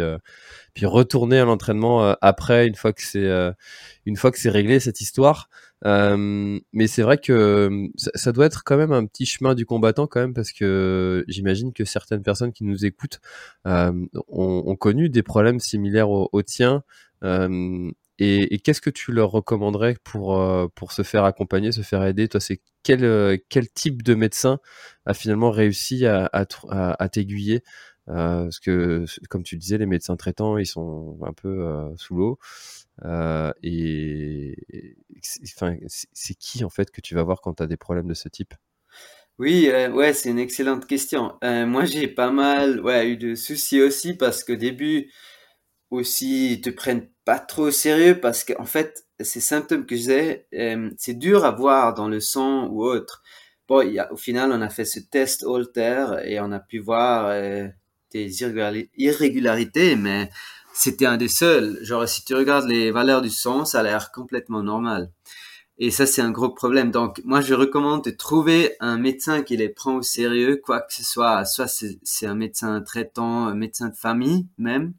puis 0.75 0.87
retourner 0.87 1.41
à 1.41 1.45
l'entraînement 1.45 2.15
après 2.21 2.67
une 2.69 2.77
fois 2.77 2.93
que 2.93 3.03
c'est, 3.03 3.29
une 4.05 4.17
fois 4.17 4.31
que 4.31 4.39
c'est 4.39 4.51
réglé 4.51 4.79
cette 4.79 5.01
histoire. 5.01 5.49
Mais 5.87 6.87
c'est 6.87 7.03
vrai 7.03 7.19
que 7.19 7.89
ça, 7.97 8.33
doit 8.33 8.47
être 8.47 8.65
quand 8.65 8.77
même 8.77 8.93
un 8.93 9.07
petit 9.07 9.27
chemin 9.27 9.55
du 9.55 9.67
combattant 9.67 10.07
quand 10.07 10.21
même 10.21 10.35
parce 10.35 10.53
que 10.53 11.25
j'imagine 11.29 11.73
que 11.73 11.85
certaines 11.85 12.23
personnes 12.23 12.53
qui 12.53 12.65
nous 12.65 12.85
écoutent 12.85 13.21
ont, 13.65 14.09
ont, 14.29 14.77
connu 14.77 15.09
des 15.09 15.23
problèmes 15.23 15.61
similaires 15.61 16.11
aux, 16.11 16.29
aux 16.33 16.43
tiens. 16.43 16.83
Et, 18.19 18.55
et 18.55 18.59
qu'est-ce 18.59 18.81
que 18.81 18.91
tu 18.91 19.13
leur 19.13 19.31
recommanderais 19.31 19.97
pour, 20.03 20.41
euh, 20.41 20.69
pour 20.75 20.93
se 20.93 21.03
faire 21.03 21.25
accompagner, 21.25 21.71
se 21.73 21.83
faire 21.83 22.03
aider? 22.05 22.29
Toi, 22.29 22.41
c'est 22.41 22.61
quel, 22.83 23.05
euh, 23.05 23.37
quel 23.51 23.69
type 23.69 24.03
de 24.03 24.15
médecin 24.15 24.59
a 25.05 25.13
finalement 25.13 25.51
réussi 25.51 26.07
à, 26.07 26.29
à, 26.33 26.47
à, 27.03 27.09
t'aiguiller? 27.11 27.63
Euh, 28.09 28.45
Parce 28.45 28.61
que, 28.61 29.05
comme 29.29 29.43
tu 29.43 29.57
disais, 29.57 29.77
les 29.79 29.87
médecins 29.87 30.17
traitants, 30.17 30.57
ils 30.57 30.67
sont 30.67 31.19
un 31.27 31.33
peu 31.35 31.49
euh, 31.67 31.95
sous 31.97 32.17
l'eau. 32.17 32.39
Euh, 33.05 33.53
et 33.63 34.57
enfin, 35.45 35.77
c'est 36.13 36.35
qui 36.35 36.65
en 36.65 36.71
fait 36.71 36.91
que 36.91 37.01
tu 37.01 37.15
vas 37.15 37.23
voir 37.23 37.41
quand 37.41 37.55
tu 37.55 37.63
as 37.63 37.67
des 37.67 37.77
problèmes 37.77 38.09
de 38.09 38.15
ce 38.15 38.29
type? 38.29 38.55
Oui, 39.39 39.69
ouais, 39.71 40.15
c'est 40.15 40.31
une 40.31 40.39
excellente 40.39 40.87
question. 40.87 41.39
moi, 41.43 41.85
j'ai 41.85 42.09
pas 42.09 42.31
mal, 42.31 42.81
ouais, 42.81 43.09
eu 43.09 43.17
de 43.19 43.35
soucis 43.35 43.83
aussi 43.83 44.15
parce 44.17 44.45
qu'au 44.45 44.57
début, 44.57 45.11
aussi, 45.91 46.53
ils 46.53 46.61
te 46.61 46.71
prennent 46.71 47.09
pas 47.25 47.39
trop 47.39 47.67
au 47.67 47.71
sérieux 47.71 48.21
parce 48.21 48.45
qu'en 48.45 48.65
fait, 48.65 49.07
ces 49.21 49.41
symptômes 49.41 49.87
que 49.87 49.97
j'ai, 49.97 50.47
euh, 50.55 50.91
c'est 50.99 51.19
dur 51.19 51.45
à 51.45 51.51
voir 51.51 51.95
dans 51.95 52.09
le 52.09 52.21
sang 52.21 52.69
ou 52.69 52.85
autre. 52.85 53.23
Bon, 53.69 53.85
au 54.11 54.17
final, 54.17 54.53
on 54.53 54.61
a 54.61 54.69
fait 54.69 54.85
ce 54.85 55.01
test 55.01 55.43
Holter 55.43 56.07
et 56.25 56.41
on 56.41 56.53
a 56.53 56.61
pu 56.61 56.79
voir 56.79 57.27
euh, 57.27 57.67
des 58.13 58.43
irrégularités, 58.97 59.97
mais 59.97 60.31
c'était 60.77 61.07
un 61.07 61.17
des 61.17 61.29
seuls. 61.29 61.79
Genre, 61.83 62.09
si 62.09 62.25
tu 62.25 62.35
regardes 62.35 62.69
les 62.69 62.91
valeurs 62.91 63.23
du 63.23 63.31
sang, 63.31 63.65
ça 63.65 63.81
a 63.81 63.83
l'air 63.83 64.13
complètement 64.13 64.63
normal. 64.63 65.11
Et 65.79 65.91
ça, 65.91 66.07
c'est 66.07 66.23
un 66.23 66.31
gros 66.31 66.51
problème. 66.51 66.91
Donc, 66.91 67.21
moi, 67.25 67.41
je 67.41 67.55
recommande 67.55 68.05
de 68.05 68.11
trouver 68.11 68.77
un 68.81 68.99
médecin 68.99 69.43
qui 69.43 69.57
les 69.57 69.69
prend 69.69 69.97
au 69.97 70.03
sérieux, 70.03 70.57
quoi 70.63 70.81
que 70.81 70.95
ce 70.95 71.05
soit. 71.05 71.45
Soit 71.45 71.69
c'est 71.69 72.27
un 72.27 72.35
médecin 72.35 72.81
traitant, 72.83 73.47
un 73.47 73.55
médecin 73.55 73.89
de 73.89 73.97
famille 73.97 74.47
même 74.59 74.95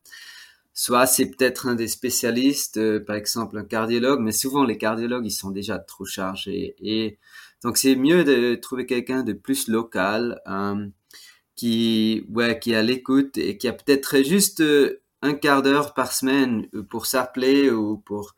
soit 0.77 1.07
c'est 1.07 1.25
peut-être 1.31 1.67
un 1.67 1.73
des 1.73 1.87
spécialistes, 1.87 2.77
euh, 2.77 3.03
par 3.03 3.15
exemple 3.15 3.57
un 3.57 3.63
cardiologue, 3.63 4.19
mais 4.21 4.31
souvent 4.31 4.63
les 4.63 4.77
cardiologues 4.77 5.25
ils 5.25 5.31
sont 5.31 5.49
déjà 5.49 5.79
trop 5.79 6.05
chargés 6.05 6.75
et 6.79 7.17
donc 7.63 7.77
c'est 7.77 7.95
mieux 7.95 8.23
de 8.23 8.53
trouver 8.55 8.85
quelqu'un 8.85 9.23
de 9.23 9.33
plus 9.33 9.67
local 9.69 10.39
euh, 10.47 10.87
qui 11.55 12.25
ouais 12.29 12.59
qui 12.59 12.73
est 12.73 12.75
à 12.75 12.83
l'écoute 12.83 13.39
et 13.39 13.57
qui 13.57 13.67
a 13.67 13.73
peut-être 13.73 14.23
juste 14.23 14.61
euh, 14.61 15.01
un 15.21 15.33
quart 15.33 15.61
d'heure 15.61 15.93
par 15.93 16.11
semaine 16.11 16.67
pour 16.89 17.05
s'appeler 17.05 17.71
ou 17.71 17.97
pour 17.97 18.35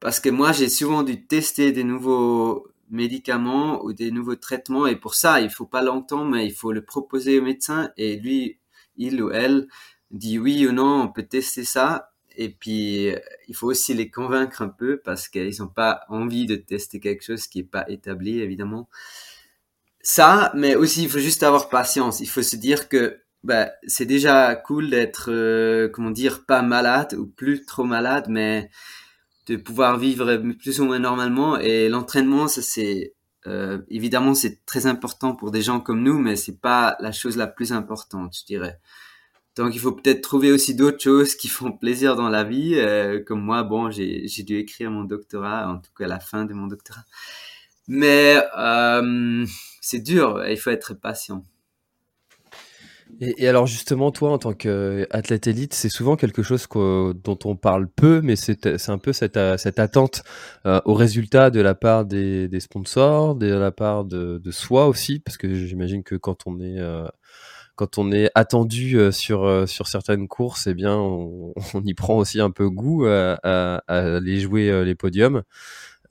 parce 0.00 0.20
que 0.20 0.28
moi 0.30 0.52
j'ai 0.52 0.68
souvent 0.68 1.02
dû 1.02 1.26
tester 1.26 1.72
des 1.72 1.84
nouveaux 1.84 2.68
médicaments 2.90 3.84
ou 3.84 3.92
des 3.92 4.10
nouveaux 4.10 4.36
traitements 4.36 4.86
et 4.86 4.96
pour 4.96 5.14
ça 5.14 5.40
il 5.40 5.50
faut 5.50 5.66
pas 5.66 5.82
longtemps 5.82 6.24
mais 6.24 6.46
il 6.46 6.52
faut 6.52 6.72
le 6.72 6.84
proposer 6.84 7.38
au 7.38 7.42
médecin 7.42 7.90
et 7.96 8.16
lui 8.16 8.58
il 8.96 9.22
ou 9.22 9.30
elle 9.30 9.68
dit 10.10 10.38
oui 10.38 10.66
ou 10.66 10.72
non, 10.72 11.02
on 11.02 11.08
peut 11.08 11.24
tester 11.24 11.64
ça. 11.64 12.12
Et 12.36 12.50
puis, 12.50 13.12
il 13.48 13.54
faut 13.54 13.68
aussi 13.68 13.94
les 13.94 14.10
convaincre 14.10 14.62
un 14.62 14.68
peu 14.68 14.98
parce 14.98 15.28
qu'ils 15.28 15.56
n'ont 15.60 15.68
pas 15.68 16.02
envie 16.08 16.46
de 16.46 16.56
tester 16.56 17.00
quelque 17.00 17.24
chose 17.24 17.46
qui 17.46 17.58
n'est 17.58 17.64
pas 17.64 17.88
établi, 17.88 18.40
évidemment. 18.40 18.88
Ça, 20.02 20.52
mais 20.54 20.76
aussi, 20.76 21.02
il 21.04 21.10
faut 21.10 21.18
juste 21.18 21.42
avoir 21.42 21.68
patience. 21.68 22.20
Il 22.20 22.28
faut 22.28 22.42
se 22.42 22.56
dire 22.56 22.88
que 22.88 23.20
bah, 23.46 23.70
c'est 23.86 24.06
déjà 24.06 24.56
cool 24.56 24.90
d'être, 24.90 25.30
euh, 25.30 25.88
comment 25.88 26.10
dire, 26.10 26.44
pas 26.44 26.62
malade 26.62 27.14
ou 27.14 27.26
plus 27.26 27.64
trop 27.64 27.84
malade, 27.84 28.26
mais 28.28 28.70
de 29.46 29.56
pouvoir 29.56 29.98
vivre 29.98 30.36
plus 30.58 30.80
ou 30.80 30.86
moins 30.86 30.98
normalement. 30.98 31.56
Et 31.58 31.88
l'entraînement, 31.88 32.48
ça 32.48 32.60
c'est 32.60 33.14
euh, 33.46 33.78
évidemment 33.88 34.34
c'est 34.34 34.66
très 34.66 34.86
important 34.86 35.36
pour 35.36 35.52
des 35.52 35.62
gens 35.62 35.80
comme 35.80 36.02
nous, 36.02 36.18
mais 36.18 36.34
c'est 36.34 36.60
pas 36.60 36.96
la 37.00 37.12
chose 37.12 37.36
la 37.36 37.46
plus 37.46 37.72
importante, 37.72 38.36
je 38.40 38.44
dirais. 38.46 38.80
Donc 39.56 39.74
il 39.76 39.78
faut 39.80 39.92
peut-être 39.92 40.22
trouver 40.22 40.50
aussi 40.52 40.74
d'autres 40.74 41.00
choses 41.02 41.36
qui 41.36 41.48
font 41.48 41.72
plaisir 41.72 42.16
dans 42.16 42.28
la 42.28 42.44
vie. 42.44 42.74
Euh, 42.76 43.22
comme 43.24 43.42
moi, 43.42 43.62
bon, 43.62 43.90
j'ai 43.92 44.42
dû 44.42 44.56
écrire 44.58 44.90
mon 44.90 45.04
doctorat, 45.04 45.68
en 45.68 45.78
tout 45.78 45.92
cas 45.96 46.08
la 46.08 46.20
fin 46.20 46.44
de 46.46 46.52
mon 46.54 46.66
doctorat. 46.66 47.04
Mais 47.88 48.42
euh, 48.58 49.46
c'est 49.80 50.00
dur, 50.00 50.44
il 50.48 50.58
faut 50.58 50.70
être 50.70 50.94
patient. 50.94 51.44
Et, 53.20 53.44
et, 53.44 53.48
alors 53.48 53.66
justement, 53.66 54.10
toi, 54.10 54.32
en 54.32 54.38
tant 54.38 54.52
qu'athlète 54.52 55.46
élite, 55.46 55.74
c'est 55.74 55.88
souvent 55.88 56.16
quelque 56.16 56.42
chose 56.42 56.66
dont 56.74 57.38
on 57.44 57.56
parle 57.56 57.88
peu, 57.88 58.20
mais 58.20 58.36
c'est 58.36 58.66
un 58.88 58.98
peu 58.98 59.12
cette, 59.12 59.38
cette 59.58 59.78
attente 59.78 60.22
euh, 60.66 60.80
au 60.84 60.94
résultat 60.94 61.50
de 61.50 61.60
la 61.60 61.74
part 61.74 62.04
des, 62.04 62.48
des, 62.48 62.60
sponsors, 62.60 63.34
de 63.34 63.46
la 63.52 63.70
part 63.72 64.04
de, 64.04 64.38
de 64.38 64.50
soi 64.50 64.86
aussi, 64.88 65.20
parce 65.20 65.36
que 65.38 65.54
j'imagine 65.54 66.02
que 66.02 66.14
quand 66.16 66.46
on 66.46 66.60
est 66.60 66.78
euh, 66.78 67.06
quand 67.76 67.98
on 67.98 68.10
est 68.10 68.30
attendu 68.34 68.98
euh, 68.98 69.12
sur 69.12 69.44
euh, 69.44 69.66
sur 69.66 69.86
certaines 69.86 70.28
courses, 70.28 70.66
eh 70.66 70.74
bien, 70.74 70.96
on, 70.96 71.52
on, 71.74 71.82
y 71.84 71.94
prend 71.94 72.16
aussi 72.16 72.40
un 72.40 72.50
peu 72.50 72.68
goût 72.70 73.06
à, 73.06 73.38
à, 73.42 73.82
à 73.86 74.16
aller 74.16 74.40
jouer 74.40 74.70
euh, 74.70 74.84
les 74.84 74.94
podiums. 74.94 75.42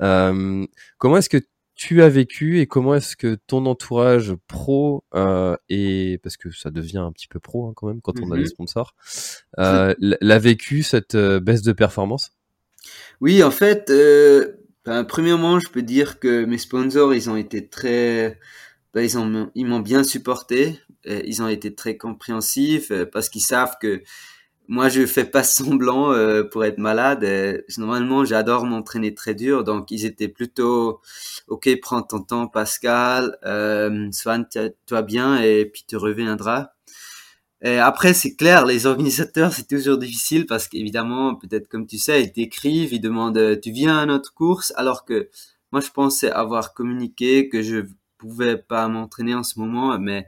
Euh, 0.02 0.66
comment 0.98 1.18
est-ce 1.18 1.30
que 1.30 1.42
tu 1.76 2.02
as 2.02 2.10
vécu 2.10 2.60
et 2.60 2.68
comment 2.68 2.96
est-ce 2.96 3.16
que 3.16 3.38
ton 3.48 3.66
entourage 3.66 4.34
pro 4.48 5.04
euh, 5.14 5.56
et 5.70 6.20
parce 6.24 6.38
que 6.38 6.50
ça 6.52 6.72
devient 6.72 7.00
un 7.00 7.12
petit 7.12 7.28
peu 7.28 7.40
pro 7.40 7.68
hein, 7.68 7.74
quand 7.76 7.88
même 7.88 8.02
quand 8.02 8.20
on 8.22 8.32
a 8.32 8.38
des 8.38 8.44
mm-hmm. 8.44 8.48
sponsors 8.48 8.96
euh, 9.60 9.94
l'a 10.00 10.40
vécu 10.40 10.84
cette 10.84 11.16
baisse 11.16 11.62
de 11.62 11.74
performance? 11.74 12.32
Oui, 13.20 13.44
en 13.44 13.52
fait, 13.52 13.92
ben, 14.86 15.04
premièrement, 15.04 15.60
je 15.60 15.70
peux 15.70 15.82
dire 15.82 16.20
que 16.20 16.46
mes 16.46 16.58
sponsors, 16.58 17.14
ils 17.14 17.30
ont 17.30 17.36
été 17.36 17.68
très, 17.68 18.40
ben, 18.94 19.02
ils 19.02 19.18
ont 19.18 19.52
ils 19.56 19.66
m'ont 19.66 19.80
bien 19.80 20.04
supporté. 20.04 20.80
Euh, 21.08 21.22
ils 21.26 21.42
ont 21.42 21.48
été 21.48 21.74
très 21.74 21.98
compréhensifs 21.98 22.92
euh, 22.92 23.06
parce 23.06 23.30
qu'ils 23.30 23.42
savent 23.42 23.78
que 23.80 24.02
moi, 24.68 24.90
je 24.90 25.06
fais 25.06 25.26
pas 25.26 25.44
semblant 25.44 26.12
euh, 26.12 26.44
pour 26.44 26.66
être 26.66 26.78
malade. 26.78 27.26
normalement, 27.78 28.26
j'adore 28.26 28.66
m'entraîner 28.66 29.14
très 29.14 29.36
dur, 29.36 29.64
donc 29.64 29.92
ils 29.92 30.06
étaient 30.06 30.28
plutôt 30.28 31.02
OK. 31.48 31.70
Prends 31.82 32.02
ton 32.04 32.22
temps, 32.22 32.48
Pascal. 32.48 33.38
Euh, 33.46 34.10
soigne-toi 34.12 35.02
bien 35.04 35.42
et 35.42 35.66
puis 35.66 35.84
tu 35.88 35.98
reviendras. 35.98 36.72
Et 37.62 37.78
après, 37.80 38.14
c'est 38.14 38.36
clair, 38.36 38.66
les 38.66 38.86
organisateurs, 38.86 39.54
c'est 39.54 39.68
toujours 39.68 39.98
difficile 39.98 40.46
parce 40.46 40.68
qu'évidemment, 40.68 41.36
peut-être 41.36 41.68
comme 41.68 41.88
tu 41.88 41.98
sais, 41.98 42.22
ils 42.24 42.32
t'écrivent, 42.32 42.94
ils 42.94 43.00
demandent, 43.02 43.60
tu 43.62 43.72
viens 43.72 43.98
à 43.98 44.06
notre 44.06 44.34
course, 44.34 44.74
alors 44.76 45.06
que 45.06 45.30
moi, 45.72 45.82
je 45.82 45.90
pensais 45.90 46.32
avoir 46.32 46.74
communiqué 46.74 47.50
que 47.50 47.62
je 47.64 47.86
pouvais 48.18 48.58
pas 48.58 48.88
m'entraîner 48.88 49.36
en 49.36 49.44
ce 49.44 49.60
moment, 49.60 49.98
mais 50.00 50.28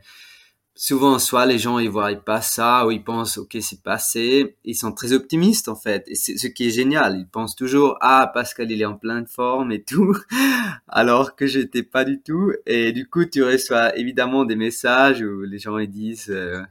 souvent, 0.78 1.20
soit 1.20 1.46
les 1.46 1.58
gens, 1.60 1.80
ils 1.80 1.90
voient 1.90 2.14
pas 2.16 2.42
ça, 2.42 2.86
ou 2.88 2.92
ils 2.92 3.04
pensent, 3.04 3.38
ok, 3.38 3.58
c'est 3.62 3.84
passé. 3.84 4.56
Ils 4.64 4.76
sont 4.76 4.94
très 4.94 5.12
optimistes, 5.14 5.68
en 5.68 5.76
fait. 5.76 6.04
Et 6.08 6.16
c'est 6.16 6.38
ce 6.38 6.48
qui 6.48 6.68
est 6.68 6.70
génial. 6.72 7.18
Ils 7.20 7.28
pensent 7.28 7.56
toujours, 7.56 7.98
ah, 8.02 8.32
Pascal, 8.34 8.72
il 8.72 8.82
est 8.82 8.86
en 8.86 8.96
pleine 8.96 9.28
forme 9.28 9.72
et 9.72 9.84
tout. 9.84 10.16
Alors 10.88 11.36
que 11.36 11.48
j'étais 11.48 11.84
pas 11.84 12.06
du 12.06 12.22
tout. 12.22 12.54
Et 12.66 12.92
du 12.94 13.10
coup, 13.10 13.26
tu 13.26 13.44
reçois 13.44 13.98
évidemment 13.98 14.46
des 14.46 14.56
messages 14.56 15.22
où 15.22 15.42
les 15.42 15.60
gens, 15.60 15.78
ils 15.78 15.90
disent, 15.90 16.30
euh, 16.30 16.62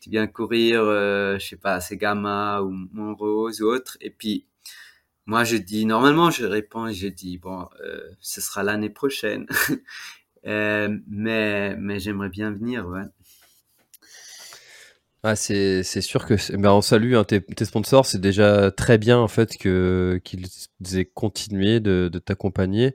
tu 0.00 0.10
viens 0.10 0.26
courir, 0.26 0.82
euh, 0.82 1.38
je 1.38 1.46
sais 1.48 1.56
pas, 1.56 1.80
c'est 1.80 1.96
Gamma 1.96 2.62
ou 2.62 2.70
Montrose 2.92 3.60
ou 3.62 3.66
autre. 3.66 3.98
Et 4.00 4.10
puis, 4.10 4.46
moi, 5.26 5.44
je 5.44 5.56
dis, 5.56 5.86
normalement, 5.86 6.30
je 6.30 6.44
réponds 6.46 6.88
et 6.88 6.94
je 6.94 7.08
dis, 7.08 7.38
bon, 7.38 7.68
euh, 7.84 8.00
ce 8.20 8.40
sera 8.40 8.62
l'année 8.62 8.90
prochaine. 8.90 9.46
euh, 10.46 10.98
mais 11.08 11.76
mais 11.76 12.00
j'aimerais 12.00 12.30
bien 12.30 12.50
venir, 12.50 12.88
ouais. 12.88 13.04
Ah, 15.22 15.36
c'est 15.36 15.82
sûr 15.82 16.24
que 16.26 16.34
ben, 16.56 16.70
on 16.72 16.80
salue 16.80 17.14
hein, 17.14 17.24
tes, 17.24 17.42
tes, 17.42 17.64
sponsors, 17.66 18.06
c'est 18.06 18.20
déjà 18.20 18.70
très 18.70 18.96
bien 18.96 19.18
en 19.18 19.28
fait 19.28 19.58
que 19.58 20.18
qu'ils 20.24 20.46
aient 20.94 21.04
continué 21.04 21.80
de, 21.80 22.08
de 22.10 22.18
t'accompagner. 22.18 22.94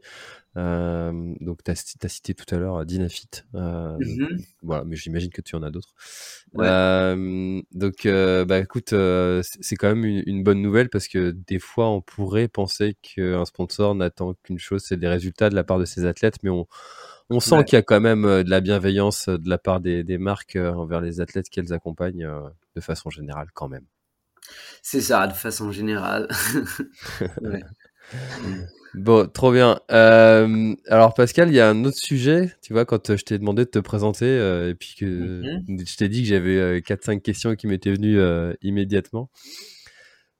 Euh, 0.57 1.33
donc 1.41 1.63
tu 1.65 1.71
as, 1.71 1.75
cité 2.07 2.33
tout 2.33 2.55
à 2.55 2.57
l'heure 2.57 2.77
euh, 2.77 2.85
Dinafit, 2.85 3.27
euh, 3.55 3.97
mmh 3.99 4.37
voilà, 4.63 4.85
mais 4.85 4.95
j'imagine 4.95 5.29
que 5.29 5.41
tu 5.41 5.55
en 5.57 5.63
as 5.63 5.69
d'autres. 5.69 5.93
Euh, 6.57 7.61
donc 7.73 8.05
euh, 8.05 8.45
bah 8.45 8.59
écoute, 8.59 8.93
euh, 8.93 9.41
c'est 9.43 9.75
quand 9.75 9.89
même 9.89 10.05
une, 10.05 10.23
une, 10.25 10.43
bonne 10.43 10.61
nouvelle 10.61 10.89
parce 10.89 11.09
que 11.09 11.31
des 11.31 11.59
fois 11.59 11.89
on 11.89 11.99
pourrait 11.99 12.47
penser 12.47 12.95
qu'un 13.01 13.43
sponsor 13.43 13.95
n'attend 13.95 14.33
qu'une 14.43 14.57
chose, 14.57 14.83
c'est 14.85 14.97
des 14.97 15.09
résultats 15.09 15.49
de 15.49 15.55
la 15.55 15.65
part 15.65 15.77
de 15.77 15.85
ses 15.85 16.05
athlètes, 16.05 16.37
mais 16.41 16.49
on 16.49 16.67
on 17.29 17.39
sent 17.39 17.63
qu'il 17.65 17.77
y 17.77 17.79
a 17.79 17.81
quand 17.81 18.01
même 18.01 18.25
euh, 18.25 18.43
de 18.43 18.49
la 18.49 18.61
bienveillance 18.61 19.29
euh, 19.29 19.37
de 19.37 19.49
la 19.49 19.57
part 19.57 19.79
des, 19.79 20.03
marques 20.17 20.55
euh, 20.55 20.73
envers 20.73 21.01
les 21.01 21.21
athlètes 21.21 21.49
qu'elles 21.49 21.73
accompagnent 21.73 22.29
de 22.75 22.81
façon 22.81 23.09
générale 23.09 23.47
quand 23.53 23.67
même. 23.67 23.85
C'est 24.81 25.01
ça, 25.01 25.25
de 25.27 25.33
façon 25.33 25.71
générale. 25.71 26.27
Bon, 28.93 29.27
trop 29.27 29.51
bien. 29.51 29.81
alors 29.89 31.15
Pascal, 31.15 31.49
il 31.49 31.55
y 31.55 31.59
a 31.59 31.67
un 31.67 31.83
autre 31.83 31.97
sujet, 31.97 32.53
tu 32.61 32.71
vois, 32.71 32.85
quand 32.85 33.17
je 33.17 33.23
t'ai 33.25 33.37
demandé 33.37 33.65
de 33.65 33.69
te 33.69 33.79
présenter 33.79 34.27
et 34.69 34.75
puis 34.75 34.95
que 34.97 35.41
je 35.67 35.97
t'ai 35.97 36.07
dit 36.07 36.21
que 36.21 36.29
j'avais 36.29 36.79
4-5 36.79 37.19
questions 37.19 37.55
qui 37.55 37.67
m'étaient 37.67 37.91
venues 37.91 38.21
immédiatement. 38.61 39.29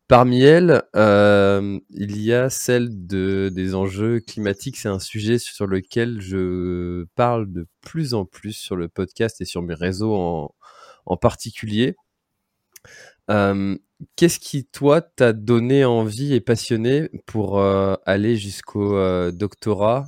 Parmi 0.07 0.43
elles, 0.43 0.83
euh, 0.95 1.79
il 1.89 2.21
y 2.21 2.31
a 2.31 2.51
celle 2.51 3.07
de, 3.07 3.49
des 3.51 3.73
enjeux 3.73 4.19
climatiques. 4.19 4.77
C'est 4.77 4.87
un 4.87 4.99
sujet 4.99 5.39
sur 5.39 5.65
lequel 5.65 6.21
je 6.21 7.05
parle 7.15 7.51
de 7.51 7.67
plus 7.81 8.13
en 8.13 8.23
plus 8.25 8.53
sur 8.53 8.75
le 8.75 8.87
podcast 8.87 9.41
et 9.41 9.45
sur 9.45 9.63
mes 9.63 9.73
réseaux 9.73 10.13
en, 11.05 11.17
particulier. 11.17 11.95
Euh, 13.31 13.77
Qu'est-ce 14.17 14.39
qui, 14.39 14.65
toi, 14.65 15.01
t'a 15.01 15.33
donné 15.33 15.85
envie 15.85 16.33
et 16.33 16.41
passionné 16.41 17.09
pour 17.25 17.59
euh, 17.59 17.95
aller 18.05 18.35
jusqu'au 18.35 19.31
doctorat 19.31 20.05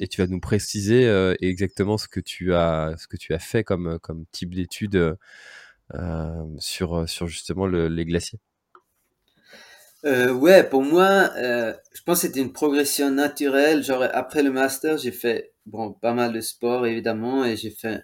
Et 0.00 0.08
tu 0.08 0.22
vas 0.22 0.26
nous 0.26 0.40
préciser 0.40 1.04
exactement 1.40 1.98
ce 1.98 2.08
que 2.08 2.20
tu 2.20 2.54
as, 2.54 2.94
ce 2.98 3.06
que 3.06 3.16
tu 3.16 3.34
as 3.34 3.38
fait 3.38 3.62
comme, 3.62 3.98
type 4.32 4.54
d'études 4.54 5.16
sur, 6.58 7.08
sur 7.08 7.26
justement 7.28 7.66
le, 7.66 7.88
les 7.88 8.04
glaciers? 8.06 8.40
Euh, 10.04 10.32
ouais, 10.32 10.68
pour 10.68 10.82
moi, 10.82 11.30
euh, 11.36 11.72
je 11.94 12.02
pense 12.02 12.20
que 12.20 12.26
c'était 12.26 12.40
une 12.40 12.52
progression 12.52 13.10
naturelle. 13.10 13.82
Genre, 13.82 14.02
après 14.12 14.42
le 14.42 14.50
master, 14.50 14.98
j'ai 14.98 15.12
fait 15.12 15.52
bon, 15.64 15.92
pas 15.94 16.12
mal 16.12 16.32
de 16.32 16.40
sport, 16.40 16.86
évidemment, 16.86 17.44
et 17.44 17.56
j'ai 17.56 17.70
fait 17.70 18.02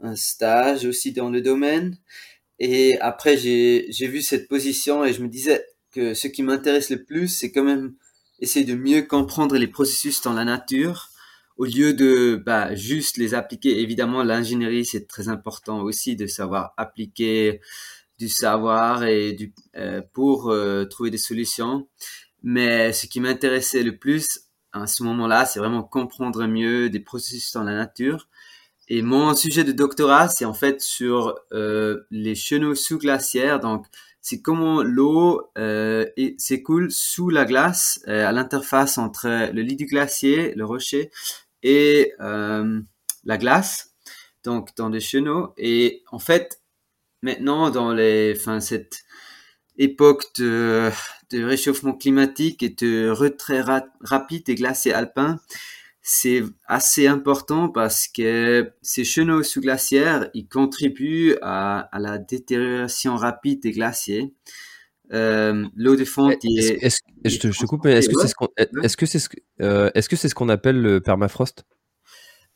un 0.00 0.16
stage 0.16 0.86
aussi 0.86 1.12
dans 1.12 1.28
le 1.30 1.42
domaine. 1.42 1.98
Et 2.58 2.98
après, 3.00 3.36
j'ai, 3.36 3.88
vu 4.08 4.22
cette 4.22 4.48
position 4.48 5.04
et 5.04 5.12
je 5.12 5.22
me 5.22 5.28
disais 5.28 5.64
que 5.92 6.14
ce 6.14 6.28
qui 6.28 6.42
m'intéresse 6.42 6.90
le 6.90 7.04
plus, 7.04 7.28
c'est 7.28 7.52
quand 7.52 7.64
même 7.64 7.94
essayer 8.40 8.64
de 8.64 8.74
mieux 8.74 9.02
comprendre 9.02 9.56
les 9.58 9.68
processus 9.68 10.22
dans 10.22 10.32
la 10.32 10.44
nature 10.44 11.10
au 11.56 11.64
lieu 11.64 11.92
de 11.92 12.40
bah, 12.44 12.74
juste 12.74 13.16
les 13.16 13.34
appliquer. 13.34 13.80
Évidemment, 13.80 14.22
l'ingénierie, 14.22 14.84
c'est 14.84 15.08
très 15.08 15.28
important 15.28 15.82
aussi 15.82 16.16
de 16.16 16.26
savoir 16.26 16.72
appliquer 16.76 17.60
du 18.18 18.28
savoir 18.28 19.04
et 19.04 19.32
du, 19.32 19.54
euh, 19.76 20.02
pour 20.12 20.50
euh, 20.50 20.84
trouver 20.84 21.10
des 21.10 21.18
solutions. 21.18 21.88
Mais 22.42 22.92
ce 22.92 23.06
qui 23.06 23.20
m'intéressait 23.20 23.82
le 23.82 23.96
plus 23.96 24.26
à 24.72 24.86
ce 24.86 25.02
moment-là, 25.02 25.46
c'est 25.46 25.58
vraiment 25.58 25.82
comprendre 25.82 26.46
mieux 26.46 26.90
des 26.90 27.00
processus 27.00 27.52
dans 27.52 27.64
la 27.64 27.74
nature. 27.74 28.28
Et 28.88 29.02
mon 29.02 29.34
sujet 29.34 29.64
de 29.64 29.72
doctorat, 29.72 30.28
c'est 30.28 30.44
en 30.44 30.54
fait 30.54 30.80
sur 30.80 31.38
euh, 31.52 32.06
les 32.10 32.34
chenaux 32.34 32.74
sous-glaciaires. 32.74 33.60
Donc, 33.60 33.86
c'est 34.20 34.40
comment 34.40 34.82
l'eau 34.82 35.50
euh, 35.58 36.06
s'écoule 36.38 36.90
sous 36.90 37.28
la 37.28 37.44
glace 37.44 38.00
euh, 38.08 38.26
à 38.26 38.32
l'interface 38.32 38.98
entre 38.98 39.52
le 39.52 39.62
lit 39.62 39.76
du 39.76 39.86
glacier, 39.86 40.54
le 40.54 40.64
rocher, 40.64 41.10
et 41.62 42.12
la 42.18 43.36
glace. 43.36 43.92
Donc, 44.44 44.74
dans 44.76 44.90
des 44.90 45.00
chenaux. 45.00 45.52
Et 45.58 46.02
en 46.10 46.18
fait, 46.18 46.62
maintenant 47.22 47.70
dans 47.70 47.92
les, 47.92 48.34
enfin, 48.36 48.60
cette 48.60 49.04
époque 49.76 50.24
de, 50.38 50.90
de 51.30 51.44
réchauffement 51.44 51.94
climatique 51.94 52.62
et 52.62 52.70
de 52.70 53.10
retrait 53.10 53.62
rapide 54.00 54.44
des 54.46 54.54
glaciers 54.54 54.92
alpins, 54.92 55.38
c'est 56.10 56.42
assez 56.66 57.06
important 57.06 57.68
parce 57.68 58.08
que 58.08 58.72
ces 58.80 59.04
chenaux 59.04 59.42
sous-glaciaires, 59.42 60.30
ils 60.32 60.48
contribuent 60.48 61.36
à, 61.42 61.80
à, 61.80 61.98
la 61.98 62.16
détérioration 62.16 63.16
rapide 63.16 63.62
des 63.62 63.72
glaciers. 63.72 64.32
Euh, 65.12 65.66
l'eau 65.76 65.96
de 65.96 66.04
fonte 66.04 66.42
est, 66.44 66.84
est, 66.84 67.02
je, 67.24 67.38
te, 67.38 67.50
je, 67.50 67.58
te, 67.58 67.66
coupe, 67.66 67.84
mais 67.84 67.92
est-ce 67.92 68.08
que 68.08 68.20
c'est 68.20 68.28
ce 68.28 68.34
qu'on 68.34 68.48
est-ce 68.56 68.96
que 68.96 69.06
c'est 69.06 69.18
ce, 69.18 69.28
euh, 69.60 69.90
est-ce 69.94 70.08
que 70.08 70.16
c'est 70.16 70.28
ce 70.28 70.34
qu'on 70.34 70.48
appelle 70.48 70.80
le 70.80 71.00
permafrost? 71.00 71.64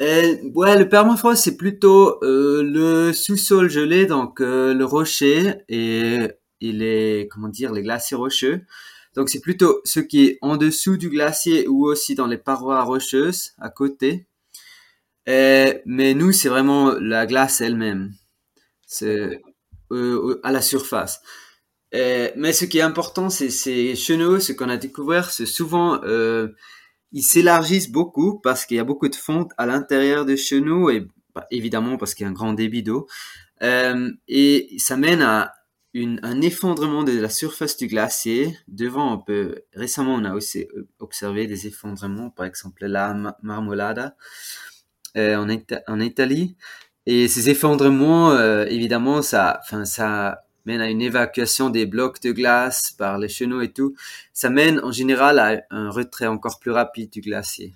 Euh, 0.01 0.37
ouais, 0.55 0.79
le 0.79 0.89
permafrost, 0.89 1.45
c'est 1.45 1.57
plutôt 1.57 2.19
euh, 2.25 2.63
le 2.63 3.13
sous-sol 3.13 3.69
gelé, 3.71 4.07
donc 4.07 4.41
euh, 4.41 4.75
le 4.75 4.85
rocher 4.85 5.55
et, 5.69 6.29
et 6.61 6.73
les, 6.73 7.29
comment 7.31 7.49
dire, 7.49 7.73
les 7.73 7.83
glaciers 7.83 8.17
rocheux. 8.17 8.63
Donc 9.15 9.29
c'est 9.29 9.41
plutôt 9.41 9.81
ce 9.85 10.01
qui 10.01 10.25
est 10.25 10.39
en 10.41 10.57
dessous 10.57 10.97
du 10.97 11.11
glacier 11.11 11.69
ou 11.69 11.87
aussi 11.87 12.15
dans 12.15 12.27
les 12.27 12.39
parois 12.39 12.83
rocheuses 12.83 13.53
à 13.59 13.69
côté. 13.69 14.27
Euh, 15.29 15.75
mais 15.87 16.15
nous, 16.15 16.33
c'est 16.33 16.49
vraiment 16.49 16.95
la 16.99 17.27
glace 17.27 17.61
elle-même. 17.61 18.13
À 20.43 20.53
la 20.53 20.63
surface. 20.63 21.21
mais 21.93 22.53
ce 22.53 22.65
qui 22.65 22.79
est 22.79 22.83
important, 22.83 23.31
c'est 23.31 23.51
ces 23.51 23.95
chenaux, 23.95 24.41
ce 24.41 24.53
qu'on 24.53 24.69
a 24.69 24.79
découvert, 24.79 25.31
c'est 25.31 25.47
souvent 25.47 26.01
ils 27.13 27.23
s'élargissent 27.23 27.91
beaucoup 27.91 28.39
parce 28.39 28.67
qu'il 28.67 28.77
y 28.77 28.81
a 28.81 28.85
beaucoup 28.85 29.09
de 29.09 29.15
fonte 29.15 29.53
à 29.59 29.67
l'intérieur 29.67 30.25
des 30.25 30.37
chenaux 30.37 30.91
et 30.91 31.07
bah, 31.35 31.47
évidemment 31.51 31.97
parce 31.97 32.15
qu'il 32.15 32.25
y 32.25 32.27
a 32.27 32.31
un 32.31 32.35
grand 32.35 32.53
débit 32.53 32.83
d'eau. 32.83 33.07
Euh, 33.63 34.11
et 34.29 34.75
ça 34.79 34.97
mène 34.97 35.23
à 35.23 35.55
un 35.95 36.41
effondrement 36.41 37.05
de 37.05 37.13
la 37.13 37.29
surface 37.29 37.77
du 37.77 37.87
glacier. 37.87 38.57
Devant, 38.67 39.15
on 39.15 39.19
peut, 39.19 39.63
récemment, 39.75 40.15
on 40.15 40.25
a 40.25 40.35
aussi 40.35 40.67
observé 40.99 41.47
des 41.47 41.67
effondrements, 41.67 42.31
par 42.31 42.47
exemple 42.47 42.87
la 42.87 43.37
Marmolada 43.43 44.17
euh, 45.17 45.37
en, 45.37 45.49
en, 45.87 46.01
Italie. 46.01 46.57
Et 47.05 47.29
ces 47.29 47.51
effondrements, 47.51 48.31
euh, 48.33 48.65
évidemment, 48.67 49.23
ça, 49.23 49.61
enfin, 49.63 49.85
ça 49.85 50.45
mène 50.67 50.81
à 50.81 50.91
une 50.91 51.03
évacuation 51.03 51.71
des 51.71 51.87
blocs 51.87 52.21
de 52.23 52.33
glace 52.33 52.93
par 52.93 53.19
les 53.19 53.29
chenaux 53.29 53.61
et 53.61 53.73
tout, 53.73 53.95
ça 54.33 54.51
mène 54.51 54.81
en 54.81 54.93
général 54.93 55.39
à 55.39 55.63
un 55.71 55.91
retrait 55.91 56.27
encore 56.27 56.59
plus 56.59 56.71
rapide 56.71 57.11
du 57.11 57.21
glacier. 57.21 57.73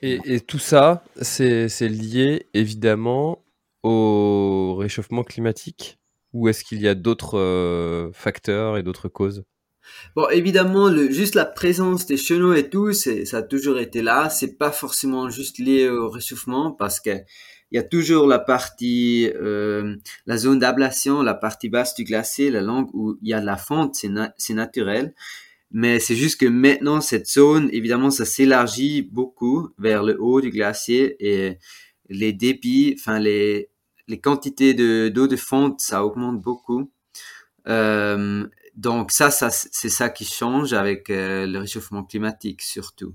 Et, 0.00 0.20
et 0.24 0.40
tout 0.40 0.58
ça, 0.58 1.04
c'est 1.20 1.68
lié 1.88 2.46
évidemment 2.52 3.42
au 3.82 4.76
réchauffement 4.78 5.22
climatique 5.22 5.98
ou 6.32 6.48
est-ce 6.48 6.64
qu'il 6.64 6.80
y 6.80 6.88
a 6.88 6.94
d'autres 6.94 7.38
euh, 7.38 8.10
facteurs 8.12 8.76
et 8.76 8.82
d'autres 8.82 9.08
causes? 9.08 9.44
Bon, 10.16 10.28
évidemment, 10.30 10.88
le, 10.88 11.10
juste 11.10 11.34
la 11.34 11.44
présence 11.44 12.06
des 12.06 12.16
chenaux 12.16 12.54
et 12.54 12.68
tout, 12.68 12.92
ça 12.92 13.38
a 13.38 13.42
toujours 13.42 13.78
été 13.78 14.02
là. 14.02 14.30
C'est 14.30 14.56
pas 14.56 14.72
forcément 14.72 15.28
juste 15.28 15.58
lié 15.58 15.88
au 15.88 16.10
réchauffement 16.10 16.72
parce 16.72 17.00
que 17.00 17.10
il 17.70 17.76
y 17.76 17.78
a 17.78 17.82
toujours 17.82 18.26
la 18.26 18.38
partie, 18.38 19.30
euh, 19.34 19.96
la 20.26 20.36
zone 20.36 20.58
d'ablation, 20.58 21.22
la 21.22 21.34
partie 21.34 21.68
basse 21.68 21.94
du 21.94 22.04
glacier, 22.04 22.50
la 22.50 22.60
langue 22.60 22.88
où 22.94 23.18
il 23.22 23.28
y 23.28 23.34
a 23.34 23.40
de 23.40 23.46
la 23.46 23.56
fonte, 23.56 23.96
c'est 23.96 24.54
naturel. 24.54 25.14
Mais 25.70 25.98
c'est 25.98 26.14
juste 26.14 26.40
que 26.40 26.46
maintenant, 26.46 27.00
cette 27.00 27.26
zone, 27.28 27.68
évidemment, 27.72 28.10
ça 28.10 28.24
s'élargit 28.24 29.02
beaucoup 29.02 29.70
vers 29.78 30.04
le 30.04 30.16
haut 30.20 30.40
du 30.40 30.50
glacier 30.50 31.16
et 31.18 31.58
les 32.08 32.32
débits, 32.32 32.94
enfin 32.98 33.18
les, 33.18 33.70
les 34.08 34.20
quantités 34.20 34.74
de 34.74 35.08
d'eau 35.08 35.26
de 35.26 35.36
fonte, 35.36 35.80
ça 35.80 36.04
augmente 36.04 36.40
beaucoup. 36.40 36.92
Euh, 37.68 38.46
donc 38.76 39.10
ça, 39.10 39.30
ça 39.30 39.50
c'est 39.50 39.88
ça 39.88 40.10
qui 40.10 40.24
change 40.24 40.72
avec 40.72 41.10
euh, 41.10 41.46
le 41.46 41.58
réchauffement 41.58 42.04
climatique 42.04 42.62
surtout. 42.62 43.14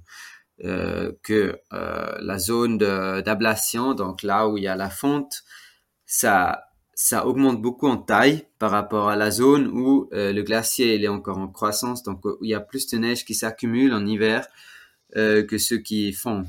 Euh, 0.65 1.13
que 1.23 1.57
euh, 1.71 2.17
la 2.19 2.37
zone 2.37 2.77
d'ablation, 2.77 3.93
donc 3.93 4.23
là 4.23 4.49
où 4.49 4.57
il 4.57 4.65
y 4.65 4.67
a 4.67 4.75
la 4.75 4.89
fonte, 4.89 5.45
ça, 6.05 6.65
ça 6.95 7.25
augmente 7.27 7.61
beaucoup 7.61 7.87
en 7.87 7.95
taille 7.95 8.45
par 8.57 8.71
rapport 8.71 9.07
à 9.07 9.15
la 9.15 9.31
zone 9.31 9.67
où 9.67 10.09
euh, 10.11 10.33
le 10.33 10.43
glacier 10.43 10.95
il 10.95 11.05
est 11.05 11.07
encore 11.07 11.37
en 11.37 11.47
croissance, 11.47 12.03
donc 12.03 12.25
où 12.25 12.37
il 12.41 12.49
y 12.49 12.53
a 12.53 12.59
plus 12.59 12.87
de 12.87 12.97
neige 12.97 13.23
qui 13.23 13.35
s'accumule 13.35 13.93
en 13.93 14.05
hiver 14.05 14.47
que 15.15 15.57
ceux 15.57 15.77
qui 15.77 16.13
fondent. 16.13 16.45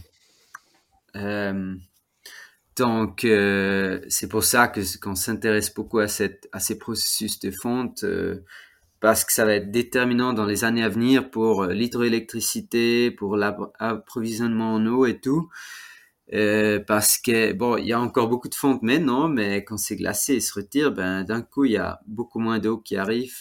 donc 2.76 3.20
c'est 3.22 4.28
pour 4.28 4.44
ça 4.44 4.68
que 4.68 4.80
qu'on 4.98 5.14
s'intéresse 5.14 5.72
beaucoup 5.72 6.00
à 6.00 6.08
ces 6.08 6.78
processus 6.78 7.38
de 7.38 7.50
fonte 7.52 8.04
parce 9.00 9.24
que 9.24 9.32
ça 9.32 9.44
va 9.44 9.54
être 9.54 9.70
déterminant 9.70 10.32
dans 10.32 10.44
les 10.44 10.64
années 10.64 10.84
à 10.84 10.88
venir 10.88 11.30
pour 11.30 11.64
euh, 11.64 11.72
l'hydroélectricité, 11.72 13.10
pour 13.10 13.36
l'approvisionnement 13.36 14.74
en 14.74 14.86
eau 14.86 15.06
et 15.06 15.18
tout. 15.20 15.48
Euh, 16.32 16.78
parce 16.86 17.18
que 17.18 17.52
bon, 17.52 17.76
il 17.76 17.86
y 17.86 17.92
a 17.92 18.00
encore 18.00 18.28
beaucoup 18.28 18.48
de 18.48 18.54
fonte 18.54 18.82
maintenant, 18.82 19.28
mais 19.28 19.64
quand 19.64 19.78
c'est 19.78 19.96
glacé 19.96 20.34
et 20.34 20.40
se 20.40 20.54
retire, 20.54 20.92
ben 20.92 21.24
d'un 21.24 21.42
coup 21.42 21.64
il 21.64 21.72
y 21.72 21.76
a 21.76 22.00
beaucoup 22.06 22.38
moins 22.38 22.60
d'eau 22.60 22.78
qui 22.78 22.96
arrive 22.96 23.34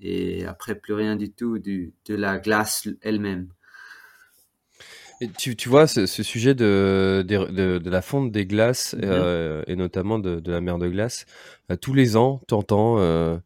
et 0.00 0.46
après 0.46 0.76
plus 0.76 0.94
rien 0.94 1.16
du 1.16 1.32
tout 1.32 1.58
du, 1.58 1.92
de 2.06 2.14
la 2.14 2.38
glace 2.38 2.88
elle-même. 3.02 3.48
tu, 5.38 5.56
tu, 5.56 5.68
vois, 5.68 5.86
ce, 5.86 6.06
ce 6.06 6.22
sujet 6.22 6.54
de, 6.54 7.24
de, 7.26 7.78
de, 7.78 7.90
la 7.90 8.00
fonte 8.00 8.30
des 8.30 8.46
glaces, 8.46 8.94
mm-hmm. 8.94 9.00
euh, 9.02 9.62
et 9.66 9.74
notamment 9.74 10.18
de, 10.18 10.40
la 10.50 10.60
mer 10.60 10.78
de 10.78 10.88
glace, 10.88 11.26
tous 11.80 11.94
les 11.94 12.16
ans, 12.16 12.40
tu 12.48 12.54
entends 12.54 12.98
euh, 13.00 13.36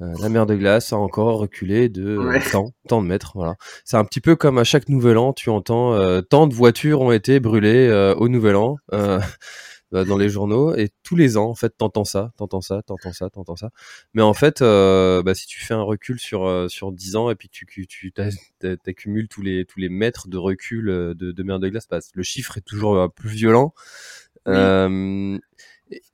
euh, 0.00 0.12
la 0.20 0.28
mer 0.28 0.46
de 0.46 0.54
glace 0.54 0.92
a 0.92 0.96
encore 0.96 1.38
reculé 1.38 1.88
de 1.88 2.18
tant, 2.50 2.72
tant 2.88 3.02
de 3.02 3.06
mètres. 3.06 3.32
Voilà. 3.34 3.56
C'est 3.84 3.96
un 3.96 4.04
petit 4.04 4.20
peu 4.20 4.36
comme 4.36 4.58
à 4.58 4.64
chaque 4.64 4.88
nouvel 4.88 5.18
an, 5.18 5.32
tu 5.32 5.50
entends 5.50 5.94
euh, 5.94 6.20
tant 6.22 6.46
de 6.46 6.54
voitures 6.54 7.00
ont 7.00 7.12
été 7.12 7.40
brûlées 7.40 7.88
euh, 7.88 8.14
au 8.14 8.28
nouvel 8.28 8.56
an 8.56 8.78
bah, 8.90 10.04
dans 10.04 10.16
les 10.16 10.30
journaux 10.30 10.74
et 10.74 10.88
tous 11.02 11.16
les 11.16 11.36
ans 11.36 11.50
en 11.50 11.54
fait 11.54 11.74
t'entends 11.76 12.06
ça, 12.06 12.32
t'entends 12.38 12.62
ça, 12.62 12.82
t'entends 12.86 13.12
ça, 13.12 13.28
t'entends 13.30 13.56
ça. 13.56 13.70
Mais 14.14 14.22
en 14.22 14.34
fait, 14.34 14.60
bah, 14.60 15.34
si 15.34 15.46
tu 15.46 15.60
fais 15.60 15.74
un 15.74 15.82
recul 15.82 16.18
sur 16.18 16.70
sur 16.70 16.92
10 16.92 17.16
ans 17.16 17.30
et 17.30 17.34
puis 17.34 17.48
tu 17.48 17.66
tu 17.66 18.12
t'accumules 18.12 19.28
tous 19.28 19.42
les 19.42 19.66
tous 19.66 19.78
les 19.78 19.88
mètres 19.88 20.28
de 20.28 20.38
recul 20.38 20.86
de, 20.86 21.14
de 21.14 21.42
mer 21.42 21.58
de 21.58 21.68
glace, 21.68 21.86
bah, 21.88 22.00
le 22.14 22.22
chiffre 22.22 22.58
est 22.58 22.62
toujours 22.62 23.12
plus 23.12 23.30
violent. 23.30 23.74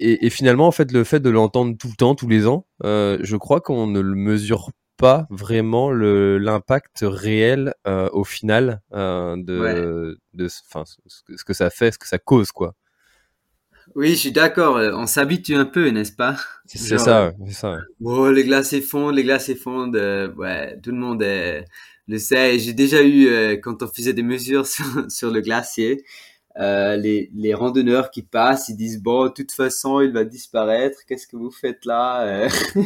Et, 0.01 0.31
finalement, 0.31 0.67
en 0.67 0.73
fait, 0.73 0.93
le 0.93 1.05
fait 1.05 1.21
de 1.21 1.31
l'entendre 1.31 1.77
tout 1.77 1.89
le 1.89 1.97
temps, 1.97 2.15
tous 2.15 2.29
les 2.29 2.47
ans, 2.47 2.67
euh, 2.85 3.19
je 3.21 3.37
crois 3.37 3.61
qu'on 3.61 3.87
ne 3.87 4.01
le 4.01 4.15
mesure 4.15 4.71
pas 4.97 5.27
vraiment 5.31 5.93
l'impact 5.93 6.99
réel 7.03 7.75
euh, 7.87 8.09
au 8.13 8.25
final 8.25 8.81
euh, 8.93 9.37
de, 9.37 10.19
de 10.35 10.49
ce 10.49 11.45
que 11.45 11.53
ça 11.53 11.71
fait, 11.71 11.93
ce 11.93 11.99
que 11.99 12.09
ça 12.09 12.19
cause, 12.19 12.51
quoi. 12.51 12.75
Oui, 13.95 14.11
je 14.11 14.17
suis 14.17 14.33
d'accord. 14.33 14.77
On 14.77 15.07
s'habitue 15.07 15.55
un 15.55 15.65
peu, 15.65 15.89
n'est-ce 15.89 16.13
pas? 16.13 16.37
C'est 16.67 16.99
ça, 16.99 17.33
c'est 17.47 17.55
ça. 17.55 17.79
Bon, 18.01 18.29
les 18.29 18.45
glaciers 18.45 18.83
fondent, 18.83 19.15
les 19.15 19.23
glaciers 19.23 19.55
fondent. 19.55 19.97
ouais, 20.37 20.79
tout 20.83 20.91
le 20.91 20.99
monde 20.99 21.23
le 21.23 22.19
sait. 22.19 22.59
J'ai 22.59 22.75
déjà 22.75 23.03
eu 23.03 23.61
quand 23.63 23.83
on 23.83 23.89
faisait 23.89 24.13
des 24.13 24.23
mesures 24.23 24.67
sur, 24.67 24.85
sur 25.11 25.31
le 25.31 25.41
glacier. 25.41 26.05
Euh, 26.59 26.97
les, 26.97 27.31
les, 27.35 27.55
randonneurs 27.55 28.11
qui 28.11 28.23
passent, 28.23 28.69
ils 28.69 28.77
disent 28.77 29.01
bon, 29.01 29.27
de 29.27 29.29
toute 29.29 29.53
façon, 29.53 30.01
il 30.01 30.13
va 30.13 30.25
disparaître. 30.25 30.99
Qu'est-ce 31.07 31.27
que 31.29 31.37
vous 31.37 31.53
faites 31.53 31.85
là 31.85 32.23
euh? 32.27 32.49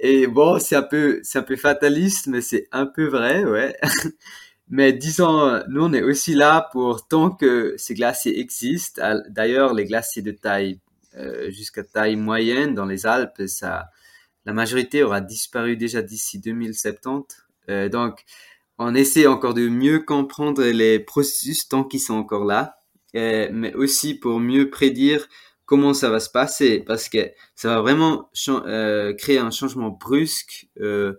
Et 0.00 0.26
bon, 0.26 0.58
c'est 0.58 0.74
un 0.76 0.82
peu, 0.82 1.20
c'est 1.22 1.38
un 1.38 1.42
peu 1.42 1.56
fataliste, 1.56 2.26
mais 2.26 2.40
c'est 2.40 2.66
un 2.72 2.86
peu 2.86 3.06
vrai, 3.06 3.44
ouais. 3.44 3.76
mais 4.68 4.92
disons, 4.92 5.62
nous, 5.68 5.84
on 5.84 5.92
est 5.92 6.02
aussi 6.02 6.34
là 6.34 6.68
pour 6.72 7.06
tant 7.06 7.30
que 7.30 7.74
ces 7.78 7.94
glaciers 7.94 8.40
existent. 8.40 9.00
D'ailleurs, 9.28 9.72
les 9.72 9.84
glaciers 9.84 10.22
de 10.22 10.32
taille 10.32 10.80
euh, 11.16 11.48
jusqu'à 11.50 11.84
taille 11.84 12.16
moyenne 12.16 12.74
dans 12.74 12.86
les 12.86 13.06
Alpes, 13.06 13.42
ça, 13.46 13.90
la 14.46 14.52
majorité 14.52 15.04
aura 15.04 15.20
disparu 15.20 15.76
déjà 15.76 16.02
d'ici 16.02 16.40
2070. 16.40 17.46
Euh, 17.68 17.88
donc, 17.88 18.24
on 18.78 18.94
essaie 18.94 19.26
encore 19.26 19.54
de 19.54 19.68
mieux 19.68 20.00
comprendre 20.00 20.64
les 20.64 20.98
processus 20.98 21.68
tant 21.68 21.84
qu'ils 21.84 22.00
sont 22.00 22.14
encore 22.14 22.44
là, 22.44 22.76
euh, 23.14 23.48
mais 23.52 23.74
aussi 23.74 24.14
pour 24.14 24.40
mieux 24.40 24.70
prédire 24.70 25.28
comment 25.66 25.94
ça 25.94 26.10
va 26.10 26.20
se 26.20 26.28
passer, 26.28 26.80
parce 26.80 27.08
que 27.08 27.30
ça 27.54 27.68
va 27.68 27.80
vraiment 27.80 28.30
euh, 28.48 29.14
créer 29.14 29.38
un 29.38 29.50
changement 29.50 29.90
brusque 29.90 30.68
euh, 30.80 31.14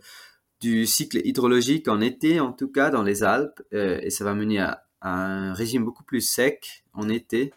du 0.60 0.86
cycle 0.86 1.22
hydrologique 1.26 1.88
en 1.88 2.02
été, 2.02 2.40
en 2.40 2.52
tout 2.52 2.68
cas 2.68 2.90
dans 2.90 3.04
les 3.04 3.24
Alpes, 3.24 3.62
et 3.72 4.10
ça 4.10 4.24
va 4.24 4.34
mener 4.34 4.60
à, 4.60 4.82
un 5.02 5.54
régime 5.54 5.84
beaucoup 5.84 6.04
plus 6.04 6.22
sec 6.22 6.84
en 6.94 7.10
été, 7.10 7.54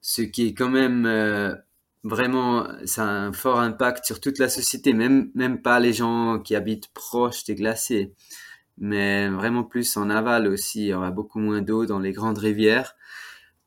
ce 0.00 0.22
qui 0.22 0.48
est 0.48 0.54
quand 0.54 0.70
même 0.70 1.06
vraiment, 2.04 2.66
ça 2.84 3.02
a 3.04 3.06
un 3.06 3.32
fort 3.32 3.60
impact 3.60 4.06
sur 4.06 4.20
toute 4.20 4.38
la 4.38 4.48
société, 4.48 4.92
même, 4.94 5.30
même 5.34 5.60
pas 5.60 5.80
les 5.80 5.92
gens 5.92 6.38
qui 6.38 6.54
habitent 6.54 6.88
proches 6.88 7.44
des 7.44 7.54
glaciers 7.54 8.14
mais 8.78 9.28
vraiment 9.28 9.64
plus 9.64 9.96
en 9.96 10.10
aval 10.10 10.46
aussi. 10.46 10.82
Il 10.82 10.86
y 10.88 10.94
aura 10.94 11.10
beaucoup 11.10 11.38
moins 11.38 11.62
d'eau 11.62 11.86
dans 11.86 11.98
les 11.98 12.12
grandes 12.12 12.38
rivières. 12.38 12.94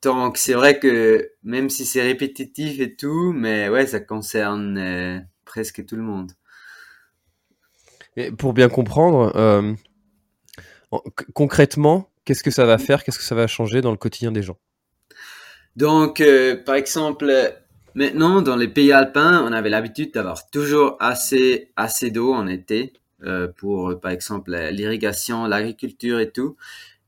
Donc 0.02 0.38
c'est 0.38 0.54
vrai 0.54 0.80
que 0.80 1.32
même 1.44 1.70
si 1.70 1.86
c'est 1.86 2.02
répétitif 2.02 2.80
et 2.80 2.96
tout, 2.96 3.34
mais 3.34 3.70
ouais, 3.70 3.86
ça 3.86 4.00
concerne 4.00 4.78
euh, 4.78 5.20
presque 5.46 5.86
tout 5.86 5.96
le 5.96 6.04
monde. 6.04 6.32
Et 8.16 8.32
pour 8.32 8.54
bien 8.54 8.70
comprendre, 8.70 9.34
euh, 9.36 9.74
concrètement, 11.34 12.10
qu'est-ce 12.26 12.44
que 12.44 12.52
ça 12.52 12.66
va 12.66 12.78
faire? 12.78 13.04
Qu'est-ce 13.04 13.18
que 13.18 13.24
ça 13.24 13.36
va 13.36 13.48
changer 13.48 13.82
dans 13.82 13.92
le 13.92 13.98
quotidien 13.98 14.32
des 14.32 14.42
gens? 14.42 14.58
Donc, 15.76 16.20
euh, 16.22 16.56
par 16.56 16.76
exemple, 16.76 17.32
maintenant 17.94 18.42
dans 18.42 18.56
les 18.56 18.68
pays 18.68 18.92
alpins, 18.92 19.44
on 19.46 19.52
avait 19.52 19.70
l'habitude 19.70 20.14
d'avoir 20.14 20.50
toujours 20.50 20.96
assez 21.00 21.72
assez 21.76 22.10
d'eau 22.10 22.34
en 22.34 22.48
été. 22.48 22.94
Euh, 23.24 23.48
pour, 23.48 24.00
par 24.00 24.12
exemple, 24.12 24.56
l'irrigation, 24.72 25.46
l'agriculture 25.46 26.20
et 26.20 26.32
tout. 26.32 26.56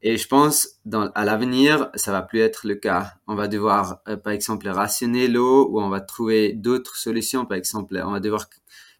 Et 0.03 0.17
je 0.17 0.27
pense, 0.27 0.79
dans, 0.85 1.11
à 1.13 1.25
l'avenir, 1.25 1.89
ça 1.95 2.11
va 2.11 2.21
plus 2.21 2.39
être 2.39 2.67
le 2.67 2.75
cas. 2.75 3.13
On 3.27 3.35
va 3.35 3.47
devoir, 3.47 4.01
euh, 4.07 4.17
par 4.17 4.33
exemple, 4.33 4.67
rationner 4.67 5.27
l'eau 5.27 5.69
ou 5.69 5.79
on 5.79 5.89
va 5.89 6.01
trouver 6.01 6.53
d'autres 6.53 6.97
solutions. 6.97 7.45
Par 7.45 7.57
exemple, 7.57 8.01
on 8.03 8.11
va 8.11 8.19
devoir 8.19 8.49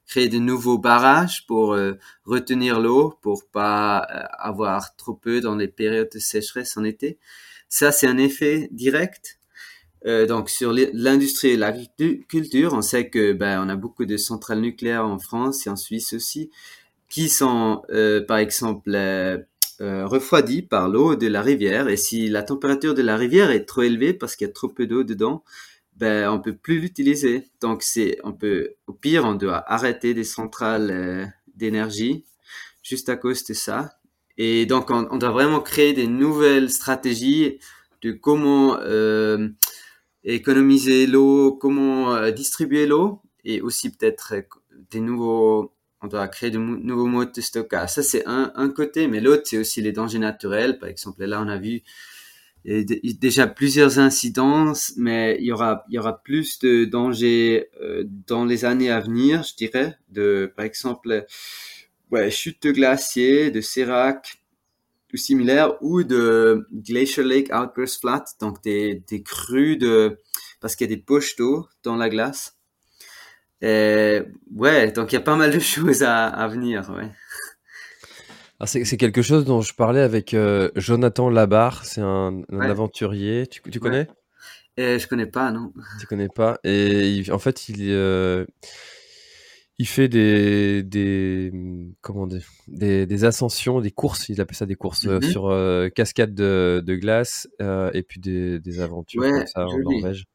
créer 0.08 0.30
de 0.30 0.38
nouveaux 0.38 0.78
barrages 0.78 1.45
pour 1.47 1.74
euh, 1.74 1.93
retenir 2.26 2.80
l'eau, 2.80 3.17
pour 3.21 3.47
pas 3.50 3.97
avoir 3.97 4.95
trop 4.95 5.13
peu 5.13 5.41
dans 5.41 5.56
les 5.56 5.67
périodes 5.67 6.10
de 6.13 6.19
sécheresse 6.19 6.78
en 6.78 6.84
été. 6.84 7.17
Ça, 7.67 7.91
c'est 7.91 8.08
un 8.08 8.17
effet 8.17 8.69
direct. 8.71 9.39
Euh, 10.06 10.26
donc 10.26 10.50
sur 10.50 10.74
l'industrie 10.74 11.50
et 11.50 11.58
l'agriculture, 11.58 12.74
on 12.74 12.82
sait 12.82 13.10
que 13.10 13.34
ben 13.34 13.63
on 13.63 13.69
a 13.69 13.76
beaucoup 13.76 14.06
de 14.06 14.17
centrales 14.17 14.60
nucléaires 14.60 15.06
en 15.06 15.19
France 15.19 15.67
et 15.67 15.69
en 15.69 15.76
Suisse 15.76 16.13
aussi 16.13 16.50
qui 17.12 17.30
sont, 17.30 17.84
euh, 17.91 18.26
par 18.26 18.38
exemple, 18.38 18.91
euh, 18.95 19.38
euh, 19.82 20.08
refroidis 20.08 20.62
par 20.62 20.88
l'eau 20.88 21.15
de 21.15 21.28
la 21.28 21.41
rivière. 21.41 21.89
Et 21.89 21.97
si 21.97 22.30
la 22.30 22.41
température 22.41 22.95
de 22.95 23.02
la 23.02 23.17
rivière 23.17 23.52
est 23.52 23.65
trop 23.65 23.82
élevée 23.82 24.13
parce 24.13 24.36
qu'il 24.36 24.47
y 24.47 24.50
a 24.50 24.54
trop 24.54 24.69
peu 24.69 24.88
d'eau 24.88 25.04
dedans, 25.04 25.43
ben 25.97 26.30
on 26.30 26.39
peut 26.39 26.56
plus 26.56 26.80
l'utiliser. 26.80 27.50
Donc 27.60 27.84
c'est, 27.84 28.17
on 28.24 28.32
peut, 28.32 28.76
au 28.88 28.93
pire, 28.93 29.26
on 29.26 29.36
doit 29.36 29.62
arrêter 29.71 30.13
des 30.13 30.24
centrales 30.24 31.34
d'énergie 31.54 32.26
juste 32.82 33.10
à 33.10 33.17
cause 33.17 33.43
de 33.43 33.54
ça. 33.54 33.97
Et 34.38 34.65
donc 34.65 34.89
on, 34.89 35.08
on, 35.12 35.17
doit 35.17 35.32
vraiment 35.32 35.60
créer 35.60 35.93
des 35.93 36.08
nouvelles 36.08 36.69
stratégies 36.69 37.60
de 38.02 38.13
comment 38.13 38.80
économiser 40.24 41.08
l'eau, 41.08 41.52
comment 41.54 42.32
distribuer 42.32 42.88
l'eau, 42.88 43.21
et 43.43 43.62
aussi 43.62 43.91
peut-être 43.91 44.34
des 44.92 45.02
nouveaux 45.02 45.73
on 46.02 46.08
doit 46.08 46.27
créer 46.27 46.52
de 46.52 46.58
nouveaux 46.58 47.08
modes 47.08 47.31
de 47.33 47.41
stockage. 47.41 47.89
Ça, 47.89 48.04
c'est 48.04 48.25
un, 48.25 48.52
un 48.56 48.69
côté, 48.69 49.08
mais 49.08 49.19
l'autre, 49.19 49.43
c'est 49.45 49.58
aussi 49.58 49.81
les 49.81 49.91
dangers 49.91 50.19
naturels. 50.19 50.79
Par 50.79 50.89
exemple, 50.89 51.23
là, 51.25 51.41
on 51.41 51.47
a 51.47 51.58
vu 51.58 51.83
déjà 52.63 53.47
plusieurs 53.47 53.99
incidences, 53.99 54.93
mais 54.97 55.37
il 55.39 55.45
y 55.45 55.52
aura, 55.52 55.85
il 55.89 55.95
y 55.95 55.99
aura 55.99 56.21
plus 56.21 56.60
de 56.60 56.85
dangers 56.85 57.69
euh, 57.81 58.04
dans 58.27 58.45
les 58.45 58.65
années 58.65 58.91
à 58.91 58.99
venir, 58.99 59.43
je 59.43 59.56
dirais. 59.56 59.97
De, 60.10 60.52
par 60.56 60.65
exemple, 60.65 61.25
ouais, 62.12 62.29
chute 62.31 62.62
de 62.63 62.71
glaciers, 62.71 63.52
de 63.52 63.62
sérac, 63.62 64.43
ou 65.13 65.17
similaires, 65.17 65.81
ou 65.81 66.04
de 66.04 66.67
Glacier 66.71 67.23
Lake 67.23 67.54
Outburst 67.54 67.99
Flat, 67.99 68.23
donc 68.39 68.63
des, 68.63 69.04
des 69.10 69.23
crues 69.23 69.77
de, 69.77 70.17
parce 70.62 70.75
qu'il 70.75 70.89
y 70.89 70.93
a 70.93 70.95
des 70.95 71.02
poches 71.02 71.35
d'eau 71.35 71.67
dans 71.83 71.95
la 71.95 72.10
glace. 72.10 72.58
Et 73.62 74.21
ouais, 74.55 74.91
donc 74.91 75.12
il 75.12 75.15
y 75.15 75.17
a 75.17 75.21
pas 75.21 75.35
mal 75.35 75.51
de 75.51 75.59
choses 75.73 76.03
à, 76.03 76.27
à 76.27 76.47
venir, 76.47 76.89
ouais. 76.95 77.09
C'est 78.65 78.97
quelque 78.97 79.21
chose 79.23 79.43
dont 79.45 79.62
je 79.62 79.73
parlais 79.73 80.01
avec 80.01 80.33
euh, 80.33 80.69
Jonathan 80.75 81.29
Labarre, 81.29 81.83
c'est 81.83 82.01
un, 82.01 82.41
un 82.51 82.59
aventurier. 82.59 83.47
Tu, 83.47 83.62
tu 83.62 83.79
connais? 83.79 84.07
Ouais. 84.77 84.99
Je 84.99 85.07
connais 85.07 85.25
pas, 85.25 85.51
non. 85.51 85.73
Tu 85.99 86.05
connais 86.05 86.29
pas? 86.29 86.59
Et 86.63 87.23
en 87.31 87.39
fait, 87.39 87.69
il, 87.69 87.77
euh, 87.89 88.45
il 89.79 89.87
fait 89.87 90.07
des, 90.07 90.83
des, 90.83 91.51
comment 92.01 92.27
des, 92.67 93.05
des, 93.07 93.25
ascensions, 93.25 93.81
des 93.81 93.91
courses, 93.91 94.29
il 94.29 94.39
appelle 94.41 94.55
ça 94.55 94.65
des 94.67 94.75
courses 94.75 95.05
mm 95.05 95.17
-hmm. 95.17 95.31
sur 95.31 95.49
euh, 95.49 95.89
cascade 95.89 96.33
de, 96.35 96.83
de 96.85 96.95
glace 96.95 97.47
et 97.93 98.03
puis 98.03 98.19
des, 98.19 98.59
des 98.59 98.79
aventures 98.79 99.21
ouais, 99.21 99.31
comme 99.31 99.47
ça 99.47 99.65
en 99.65 99.77
Norvège. 99.79 100.25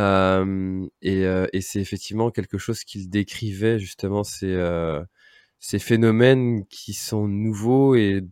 Euh, 0.00 0.86
et, 1.02 1.22
et 1.52 1.60
c'est 1.60 1.80
effectivement 1.80 2.30
quelque 2.30 2.58
chose 2.58 2.84
qu'il 2.84 3.10
décrivait 3.10 3.78
justement, 3.78 4.22
ces 4.24 5.78
phénomènes 5.78 6.64
qui 6.66 6.94
sont 6.94 7.28
nouveaux 7.28 7.94
et, 7.94 8.24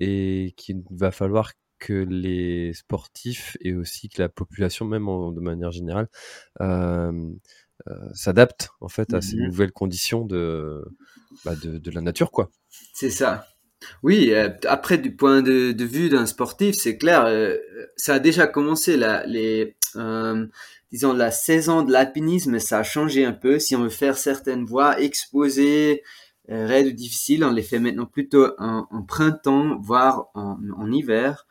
et 0.00 0.54
qu'il 0.56 0.82
va 0.90 1.10
falloir 1.10 1.52
que 1.78 1.92
les 1.92 2.72
sportifs 2.72 3.56
et 3.60 3.74
aussi 3.74 4.08
que 4.08 4.22
la 4.22 4.28
population 4.28 4.86
même 4.86 5.08
en, 5.08 5.32
de 5.32 5.40
manière 5.40 5.72
générale 5.72 6.08
euh, 6.60 7.12
euh, 7.88 7.94
s'adaptent 8.14 8.70
en 8.80 8.88
fait 8.88 9.12
à 9.14 9.20
ces 9.20 9.36
Mhm. 9.36 9.46
nouvelles 9.48 9.72
conditions 9.72 10.24
de, 10.24 10.82
bah, 11.44 11.54
de, 11.56 11.78
de 11.78 11.90
la 11.90 12.00
nature 12.00 12.30
quoi. 12.30 12.50
C'est 12.94 13.10
ça. 13.10 13.46
Oui, 14.02 14.30
euh, 14.32 14.48
après 14.66 14.96
du 14.96 15.14
point 15.14 15.42
de, 15.42 15.72
de 15.72 15.84
vue 15.84 16.08
d'un 16.08 16.24
sportif, 16.24 16.76
c'est 16.76 16.96
clair, 16.96 17.26
ça 17.96 18.14
a 18.14 18.18
déjà 18.18 18.46
commencé 18.46 18.96
là, 18.96 19.24
les, 19.26 19.76
disons 20.96 21.12
la 21.12 21.30
saison 21.30 21.82
de 21.82 21.92
l'alpinisme, 21.92 22.58
ça 22.58 22.78
a 22.78 22.82
changé 22.82 23.26
un 23.26 23.34
peu. 23.34 23.58
Si 23.58 23.76
on 23.76 23.82
veut 23.82 23.90
faire 23.90 24.16
certaines 24.16 24.64
voies 24.64 24.98
exposées, 24.98 26.02
euh, 26.48 26.66
raides 26.66 26.86
ou 26.86 26.92
difficiles, 26.92 27.44
on 27.44 27.52
les 27.52 27.62
fait 27.62 27.78
maintenant 27.78 28.06
plutôt 28.06 28.46
en, 28.56 29.02
printemps, 29.06 29.78
voire 29.78 30.28
en, 30.32 30.90
hiver, 30.90 31.46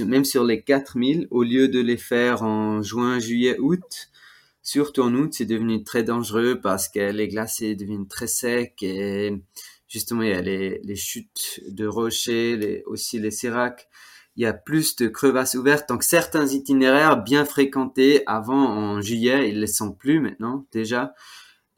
même 0.00 0.26
sur 0.26 0.44
les 0.44 0.62
4000, 0.62 1.26
au 1.30 1.42
lieu 1.42 1.68
de 1.68 1.80
les 1.80 1.96
faire 1.96 2.42
en 2.42 2.82
juin, 2.82 3.18
juillet, 3.18 3.58
août. 3.58 4.10
Surtout 4.60 5.00
en 5.00 5.14
août, 5.14 5.32
c'est 5.32 5.46
devenu 5.46 5.84
très 5.84 6.02
dangereux 6.02 6.60
parce 6.60 6.90
que 6.90 7.12
les 7.12 7.28
glaciers 7.28 7.74
deviennent 7.74 8.08
très 8.08 8.26
secs 8.26 8.82
et 8.82 9.32
justement, 9.88 10.20
il 10.20 10.28
y 10.28 10.34
a 10.34 10.42
les, 10.42 10.96
chutes 10.96 11.62
de 11.66 11.86
rochers, 11.86 12.82
aussi 12.84 13.18
les 13.18 13.30
séracs. 13.30 13.88
Il 14.36 14.42
y 14.42 14.46
a 14.46 14.52
plus 14.52 14.96
de 14.96 15.08
crevasses 15.08 15.54
ouvertes. 15.54 15.88
Donc, 15.88 16.02
certains 16.02 16.46
itinéraires 16.46 17.22
bien 17.22 17.44
fréquentés 17.44 18.22
avant 18.26 18.66
en 18.66 19.00
juillet, 19.00 19.48
ils 19.48 19.56
ne 19.56 19.60
les 19.60 19.66
sont 19.66 19.92
plus 19.92 20.20
maintenant, 20.20 20.66
déjà. 20.72 21.14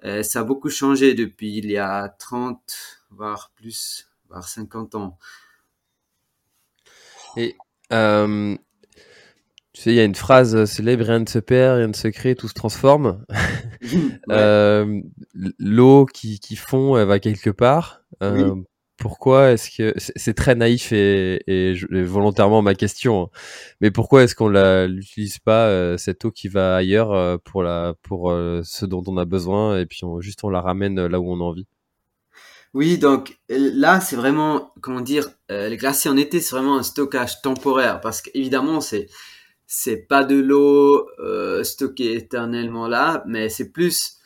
Euh, 0.04 0.22
ça 0.22 0.40
a 0.40 0.44
beaucoup 0.44 0.68
changé 0.68 1.14
depuis 1.14 1.56
il 1.56 1.70
y 1.70 1.78
a 1.78 2.08
30, 2.18 2.60
voire 3.10 3.52
plus, 3.56 4.08
voire 4.28 4.46
50 4.46 4.94
ans. 4.96 5.18
Et 7.36 7.56
euh, 7.92 8.54
tu 9.72 9.80
sais, 9.80 9.90
il 9.90 9.96
y 9.96 10.00
a 10.00 10.04
une 10.04 10.14
phrase 10.14 10.66
célèbre, 10.66 11.04
rien 11.04 11.20
ne 11.20 11.28
se 11.28 11.38
perd, 11.38 11.78
rien 11.78 11.88
ne 11.88 11.94
se 11.94 12.08
crée, 12.08 12.34
tout 12.34 12.48
se 12.48 12.54
transforme. 12.54 13.24
Ouais. 14.26 14.34
Euh, 14.36 15.02
L'eau 15.34 16.06
qui, 16.06 16.40
qui 16.40 16.56
fond, 16.56 16.96
elle 16.96 17.06
va 17.06 17.18
quelque 17.18 17.50
part. 17.50 18.00
Oui. 18.22 18.42
Pourquoi 18.96 19.50
est-ce 19.50 19.76
que 19.76 19.92
c'est 19.96 20.34
très 20.34 20.54
naïf 20.54 20.92
et, 20.92 21.74
volontairement 21.90 22.62
ma 22.62 22.74
question, 22.74 23.24
hein. 23.24 23.28
mais 23.80 23.90
pourquoi 23.90 24.22
est-ce 24.22 24.36
qu'on 24.36 24.48
l'utilise 24.86 25.38
pas 25.38 25.66
euh, 25.66 25.96
cette 25.98 26.24
eau 26.24 26.30
qui 26.30 26.46
va 26.46 26.76
ailleurs 26.76 27.12
euh, 27.12 27.36
pour 27.42 27.64
la 27.64 27.94
pour 28.02 28.30
euh, 28.30 28.60
ce 28.64 28.86
dont 28.86 29.02
on 29.08 29.16
a 29.16 29.24
besoin 29.24 29.80
et 29.80 29.86
puis 29.86 30.04
on, 30.04 30.20
juste 30.20 30.44
on 30.44 30.48
la 30.48 30.60
ramène 30.60 31.06
là 31.06 31.18
où 31.18 31.32
on 31.32 31.40
a 31.40 31.42
envie? 31.42 31.66
Oui, 32.72 32.98
donc 32.98 33.38
là, 33.48 34.00
c'est 34.00 34.16
vraiment, 34.16 34.72
comment 34.80 35.00
dire, 35.00 35.28
les 35.48 35.76
glaciers 35.76 36.10
en 36.10 36.16
été, 36.16 36.40
c'est 36.40 36.56
vraiment 36.56 36.76
un 36.76 36.82
stockage 36.82 37.40
temporaire 37.40 38.00
parce 38.00 38.20
qu'évidemment, 38.20 38.80
c'est 38.80 39.06
c'est 39.66 39.96
pas 39.96 40.24
de 40.24 40.36
l'eau 40.36 41.08
stockée 41.64 42.14
éternellement 42.14 42.86
là, 42.86 43.24
mais 43.26 43.48
c'est 43.48 43.70
plus, 43.72 44.18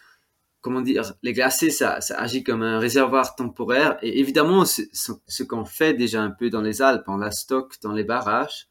comment 0.60 0.80
dire, 0.80 1.14
les 1.22 1.32
glaciers, 1.32 1.70
ça, 1.70 1.98
agit 2.16 2.42
comme 2.42 2.62
un 2.62 2.78
réservoir 2.78 3.36
temporaire. 3.36 3.98
Et 4.02 4.20
évidemment, 4.20 4.64
ce, 4.64 5.42
qu'on 5.42 5.64
fait 5.64 5.94
déjà 5.94 6.22
un 6.22 6.30
peu 6.30 6.50
dans 6.50 6.62
les 6.62 6.82
Alpes, 6.82 7.04
on 7.06 7.16
la 7.18 7.30
stocke 7.30 7.74
dans 7.82 7.92
les 7.92 8.04
barrages, 8.04 8.68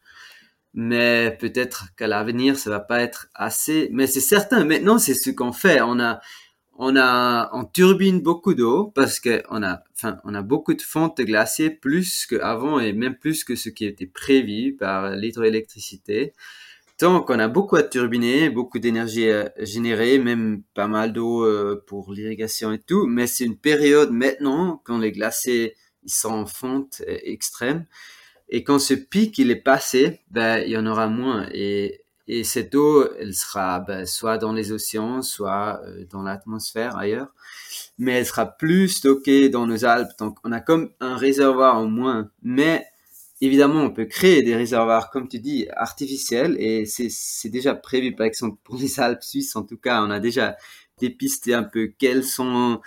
mais 0.74 1.36
peut-être 1.40 1.88
qu'à 1.96 2.08
l'avenir, 2.08 2.58
ça 2.58 2.70
va 2.70 2.80
pas 2.80 3.02
être 3.02 3.28
assez. 3.34 3.90
Mais 3.92 4.08
c'est 4.08 4.20
certain, 4.20 4.66
maintenant, 4.66 4.98
c'est 5.00 5.16
ce 5.16 5.32
qu'on 5.32 5.54
fait. 5.54 5.82
On 5.82 6.00
a 6.00 6.20
on 6.78 6.96
a, 6.96 7.50
on 7.54 7.66
turbine 7.66 8.22
beaucoup 8.22 8.54
d'eau 8.54 8.92
parce 8.94 9.20
que 9.20 9.42
on 9.50 9.64
a, 9.64 9.82
enfin, 9.96 10.20
on 10.24 10.36
a 10.36 10.44
beaucoup 10.44 10.76
de 10.76 10.82
fonte 10.82 11.18
de 11.18 11.24
glaciers 11.24 11.72
plus 11.72 12.28
qu'avant 12.28 12.80
et 12.80 12.94
même 12.94 13.16
plus 13.16 13.44
que 13.44 13.56
ce 13.56 13.70
qui 13.70 13.86
était 13.86 14.06
prévu 14.06 14.76
par 14.76 15.12
l'hydroélectricité. 15.16 16.34
Donc, 17.00 17.30
on 17.30 17.38
a 17.38 17.48
beaucoup 17.48 17.76
à 17.76 17.84
turbiner, 17.84 18.50
beaucoup 18.50 18.80
d'énergie 18.80 19.30
à 19.30 19.52
générer, 19.60 20.18
même 20.18 20.64
pas 20.74 20.88
mal 20.88 21.14
d'eau 21.14 21.46
euh, 21.46 21.84
pour 21.88 22.12
l'irrigation 22.12 22.74
et 22.74 22.80
tout. 22.80 23.06
Mais 23.06 23.28
c'est 23.28 23.46
une 23.46 23.58
période 23.58 24.12
maintenant 24.12 24.82
quand 24.84 24.98
les 24.98 25.12
glaciers 25.12 25.76
ils 26.04 26.12
sont 26.12 26.30
en 26.30 26.46
fonte 26.46 27.02
euh, 27.08 27.18
extrême 27.24 27.86
et 28.50 28.64
quand 28.64 28.80
ce 28.80 28.94
pic 28.94 29.38
il 29.38 29.52
est 29.52 29.56
passé, 29.56 30.22
ben 30.32 30.64
il 30.66 30.72
y 30.72 30.78
en 30.78 30.86
aura 30.86 31.08
moins 31.08 31.48
et 31.52 32.02
et 32.30 32.44
cette 32.44 32.76
eau, 32.76 33.08
elle 33.20 33.34
sera 33.34 33.80
ben, 33.80 34.06
soit 34.06 34.38
dans 34.38 34.52
les 34.52 34.74
océans, 34.74 35.22
soit 35.22 35.82
euh, 35.86 36.04
dans 36.10 36.24
l'atmosphère 36.24 36.98
ailleurs, 36.98 37.30
mais 37.98 38.16
elle 38.16 38.26
sera 38.26 38.46
plus 38.46 38.90
stockée 38.90 39.48
dans 39.48 39.66
nos 39.66 39.86
Alpes. 39.86 40.12
Donc 40.20 40.38
on 40.44 40.52
a 40.52 40.60
comme 40.60 40.92
un 41.00 41.16
réservoir 41.16 41.78
en 41.78 41.86
moins. 41.86 42.30
Mais 42.44 42.86
évidemment, 43.42 43.82
on 43.82 43.92
peut 43.92 44.06
créer 44.06 44.44
des 44.44 44.56
réservoirs, 44.56 45.10
comme 45.12 45.28
tu 45.28 45.40
dis, 45.40 45.68
artificiels, 45.76 46.56
et 46.60 46.86
c'est 46.86 47.50
déjà 47.50 47.76
prévu, 47.76 48.16
par 48.16 48.26
exemple, 48.26 48.58
pour 48.64 48.78
les 48.78 49.00
Alpes 49.00 49.24
suisses, 49.24 49.56
en 49.56 49.64
tout 49.64 49.78
cas, 49.78 50.02
on 50.04 50.10
a 50.10 50.20
déjà 50.20 50.56
dépisté 51.00 51.54
un 51.54 51.64
peu 51.64 51.92
quels 51.98 52.24
sont 52.24 52.82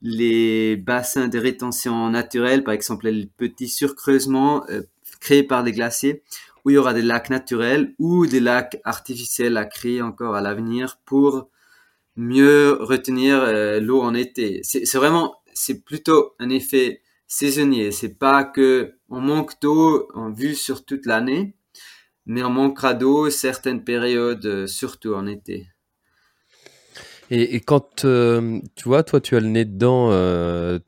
les 0.00 0.76
bassins 0.76 1.28
de 1.28 1.38
rétention 1.38 2.08
naturels, 2.10 2.62
par 2.62 2.74
exemple 2.74 3.08
les 3.08 3.26
petits 3.26 3.68
surcreusements 3.68 4.64
euh, 4.70 4.82
créés 5.20 5.42
par 5.42 5.64
des 5.64 5.72
glaciers 5.72 6.22
où 6.64 6.70
il 6.70 6.74
y 6.74 6.78
aura 6.78 6.94
des 6.94 7.02
lacs 7.02 7.30
naturels 7.30 7.94
ou 7.98 8.26
des 8.26 8.40
lacs 8.40 8.80
artificiels 8.84 9.56
à 9.56 9.64
créer 9.64 10.02
encore 10.02 10.34
à 10.34 10.40
l'avenir 10.40 10.98
pour 11.04 11.48
mieux 12.16 12.76
retenir 12.80 13.40
euh, 13.40 13.80
l'eau 13.80 14.02
en 14.02 14.14
été. 14.14 14.60
C'est 14.64 14.84
vraiment, 14.94 15.36
c'est 15.54 15.84
plutôt 15.84 16.34
un 16.38 16.50
effet 16.50 17.02
saisonnier. 17.26 17.92
C'est 17.92 18.18
pas 18.18 18.44
que 18.44 18.97
on 19.08 19.20
manque 19.20 19.60
d'eau 19.60 20.08
en 20.14 20.30
vue 20.30 20.54
sur 20.54 20.84
toute 20.84 21.06
l'année, 21.06 21.54
mais 22.26 22.42
on 22.44 22.50
manquera 22.50 22.94
d'eau 22.94 23.30
certaines 23.30 23.84
périodes, 23.84 24.46
euh, 24.46 24.66
surtout 24.68 25.14
en 25.14 25.26
été. 25.26 25.68
Et, 27.30 27.54
et 27.56 27.60
quand 27.60 28.04
euh, 28.04 28.60
tu 28.74 28.84
vois, 28.88 29.02
toi, 29.02 29.20
tu 29.20 29.36
as 29.36 29.40
le 29.40 29.48
nez 29.48 29.64
dedans 29.64 30.10
euh, 30.10 30.78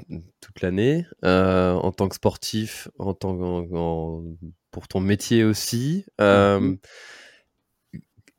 toute 0.40 0.60
l'année, 0.62 1.06
euh, 1.24 1.72
en 1.72 1.92
tant 1.92 2.08
que 2.08 2.14
sportif, 2.14 2.88
en 2.98 3.14
tant 3.14 3.30
en, 3.38 3.66
en- 3.74 4.24
pour 4.70 4.88
ton 4.88 5.00
métier 5.00 5.44
aussi, 5.44 6.04
Mhm. 6.28 6.78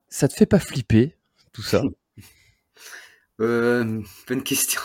ça 0.10 0.28
te 0.28 0.34
fait 0.36 0.46
pas 0.46 0.60
flipper 0.60 1.18
tout 1.54 1.64
ça? 1.64 1.90
Bonne 3.40 4.44
question. 4.44 4.82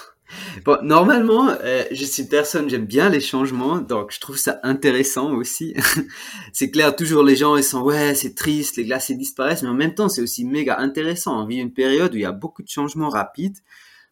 Bon, 0.65 0.79
normalement, 0.83 1.49
euh, 1.63 1.85
je 1.93 2.05
suis 2.05 2.23
une 2.23 2.29
personne, 2.29 2.69
j'aime 2.69 2.87
bien 2.87 3.09
les 3.09 3.21
changements, 3.21 3.79
donc 3.79 4.13
je 4.13 4.21
trouve 4.21 4.37
ça 4.37 4.59
intéressant 4.63 5.33
aussi. 5.33 5.75
c'est 6.53 6.71
clair, 6.71 6.97
toujours 6.97 7.23
les 7.23 7.37
gens, 7.37 7.57
ils 7.57 7.65
sont, 7.65 7.83
ouais, 7.83 8.15
c'est 8.15 8.35
triste, 8.35 8.77
les 8.77 8.85
glaciers 8.85 9.17
disparaissent, 9.17 9.63
mais 9.63 9.69
en 9.69 9.75
même 9.75 9.95
temps, 9.95 10.09
c'est 10.09 10.23
aussi 10.23 10.45
méga 10.45 10.79
intéressant. 10.79 11.43
On 11.43 11.47
vit 11.47 11.59
une 11.59 11.73
période 11.73 12.13
où 12.15 12.17
il 12.17 12.23
y 12.23 12.27
a 12.27 12.33
beaucoup 12.33 12.63
de 12.63 12.69
changements 12.69 13.09
rapides. 13.09 13.59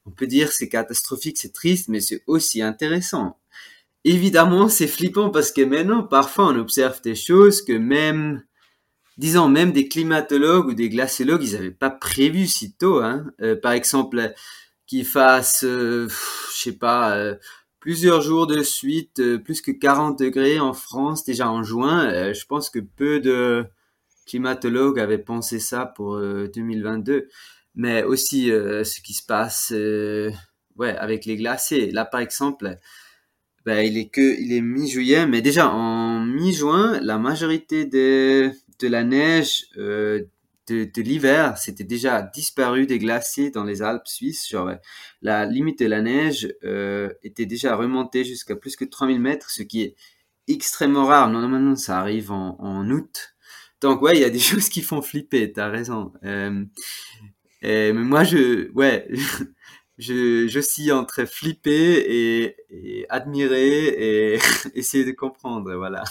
On 0.07 0.11
peut 0.11 0.27
dire 0.27 0.53
c'est 0.53 0.69
catastrophique, 0.69 1.39
c'est 1.39 1.53
triste, 1.53 1.89
mais 1.89 2.01
c'est 2.01 2.23
aussi 2.27 2.63
intéressant. 2.63 3.39
Évidemment, 4.05 4.69
c'est 4.69 4.87
flippant 4.87 5.31
parce 5.31 5.51
que 5.51 5.63
maintenant, 5.63 6.03
parfois, 6.03 6.49
on 6.49 6.59
observe 6.59 7.01
des 7.01 7.15
choses 7.15 7.63
que 7.63 7.73
même, 7.73 8.43
disons, 9.17 9.49
même 9.49 9.73
des 9.73 9.89
climatologues 9.89 10.67
ou 10.67 10.75
des 10.75 10.91
glaciologues, 10.91 11.43
ils 11.43 11.55
n'avaient 11.55 11.71
pas 11.71 11.91
prévu 11.91 12.47
si 12.47 12.75
tôt. 12.75 12.99
Hein. 12.99 13.33
Euh, 13.41 13.57
par 13.57 13.73
exemple, 13.73 14.35
qu'il 14.87 15.05
fasse, 15.05 15.65
euh, 15.65 16.09
je 16.57 16.63
sais 16.63 16.73
pas, 16.79 17.17
euh, 17.17 17.37
plusieurs 17.81 18.21
jours 18.23 18.47
de 18.47 18.63
suite, 18.63 19.21
euh, 19.21 19.39
plus 19.39 19.61
que 19.61 19.71
40 19.73 20.19
degrés 20.19 20.59
en 20.61 20.73
France, 20.73 21.25
déjà 21.25 21.51
en 21.51 21.63
juin. 21.63 22.07
euh, 22.11 22.35
je 22.35 22.47
pense 22.47 22.71
que 22.71 22.79
peu 22.81 23.21
de 23.21 23.67
climatologues 24.27 24.99
avaient 25.01 25.19
pensé 25.19 25.59
ça 25.61 25.87
pour 25.87 26.17
euh, 26.17 26.49
2022. 26.55 27.29
Mais 27.75 28.03
aussi 28.05 28.51
euh, 28.53 28.85
ce 28.85 29.01
qui 29.01 29.15
se 29.15 29.25
passe 29.27 29.73
euh, 29.75 30.31
ouais, 30.77 30.97
avec 30.97 31.25
les 31.27 31.37
glaciers. 31.37 31.91
Là, 31.93 32.05
par 32.05 32.21
exemple, 32.21 32.79
ben, 33.65 33.81
il 33.85 33.97
est 33.99 34.09
que, 34.09 34.41
il 34.41 34.53
est 34.53 34.61
mi-juillet, 34.61 35.27
mais 35.27 35.41
déjà 35.43 35.71
en 35.71 36.21
mi-juin, 36.21 37.01
la 37.03 37.19
majorité 37.19 37.87
de, 37.87 38.51
de 38.81 38.89
la 38.89 39.05
neige 39.05 39.67
euh, 39.79 40.23
de, 40.69 40.85
de 40.85 41.03
l'hiver, 41.03 41.59
c'était 41.59 41.85
déjà 41.85 42.23
disparu 42.23 42.87
des 42.87 42.99
glaciers 42.99 43.51
dans 43.51 43.65
les 43.65 43.83
Alpes 43.83 44.07
suisses. 44.07 44.49
Genre, 44.49 44.71
la 45.23 45.47
limite 45.47 45.81
de 45.81 45.87
la 45.87 46.01
neige 46.03 46.55
euh, 46.65 47.11
était 47.23 47.47
déjà 47.47 47.77
remontée 47.77 48.25
jusqu'à 48.25 48.57
plus 48.57 48.77
que 48.77 48.85
3000 48.85 49.21
mètres, 49.21 49.51
ce 49.51 49.63
qui 49.63 49.83
est 49.83 49.95
extrêmement 50.49 51.07
rare. 51.07 51.31
Normalement, 51.31 51.77
ça 51.77 51.99
arrive 52.01 52.33
en, 52.33 52.57
en 52.61 52.91
août. 52.91 53.35
Donc, 53.81 54.03
ouais, 54.03 54.17
il 54.17 54.21
y 54.21 54.25
a 54.25 54.31
des 54.31 54.39
choses 54.41 54.69
qui 54.69 54.83
font 54.83 55.03
flipper, 55.03 55.53
t'as 55.53 55.69
raison. 55.69 56.13
Euh, 56.25 56.65
mais 57.63 57.93
moi, 57.93 58.25
je, 58.25 58.71
ouais, 58.73 59.09
je, 59.99 60.47
je 60.49 60.61
suis 60.61 60.93
entre 60.93 61.25
flipper 61.25 61.71
et, 61.73 62.57
et 62.71 63.07
admirer 63.09 64.35
et 64.35 64.39
essayer 64.75 65.05
de 65.05 65.13
comprendre, 65.13 65.75
voilà. 65.75 66.05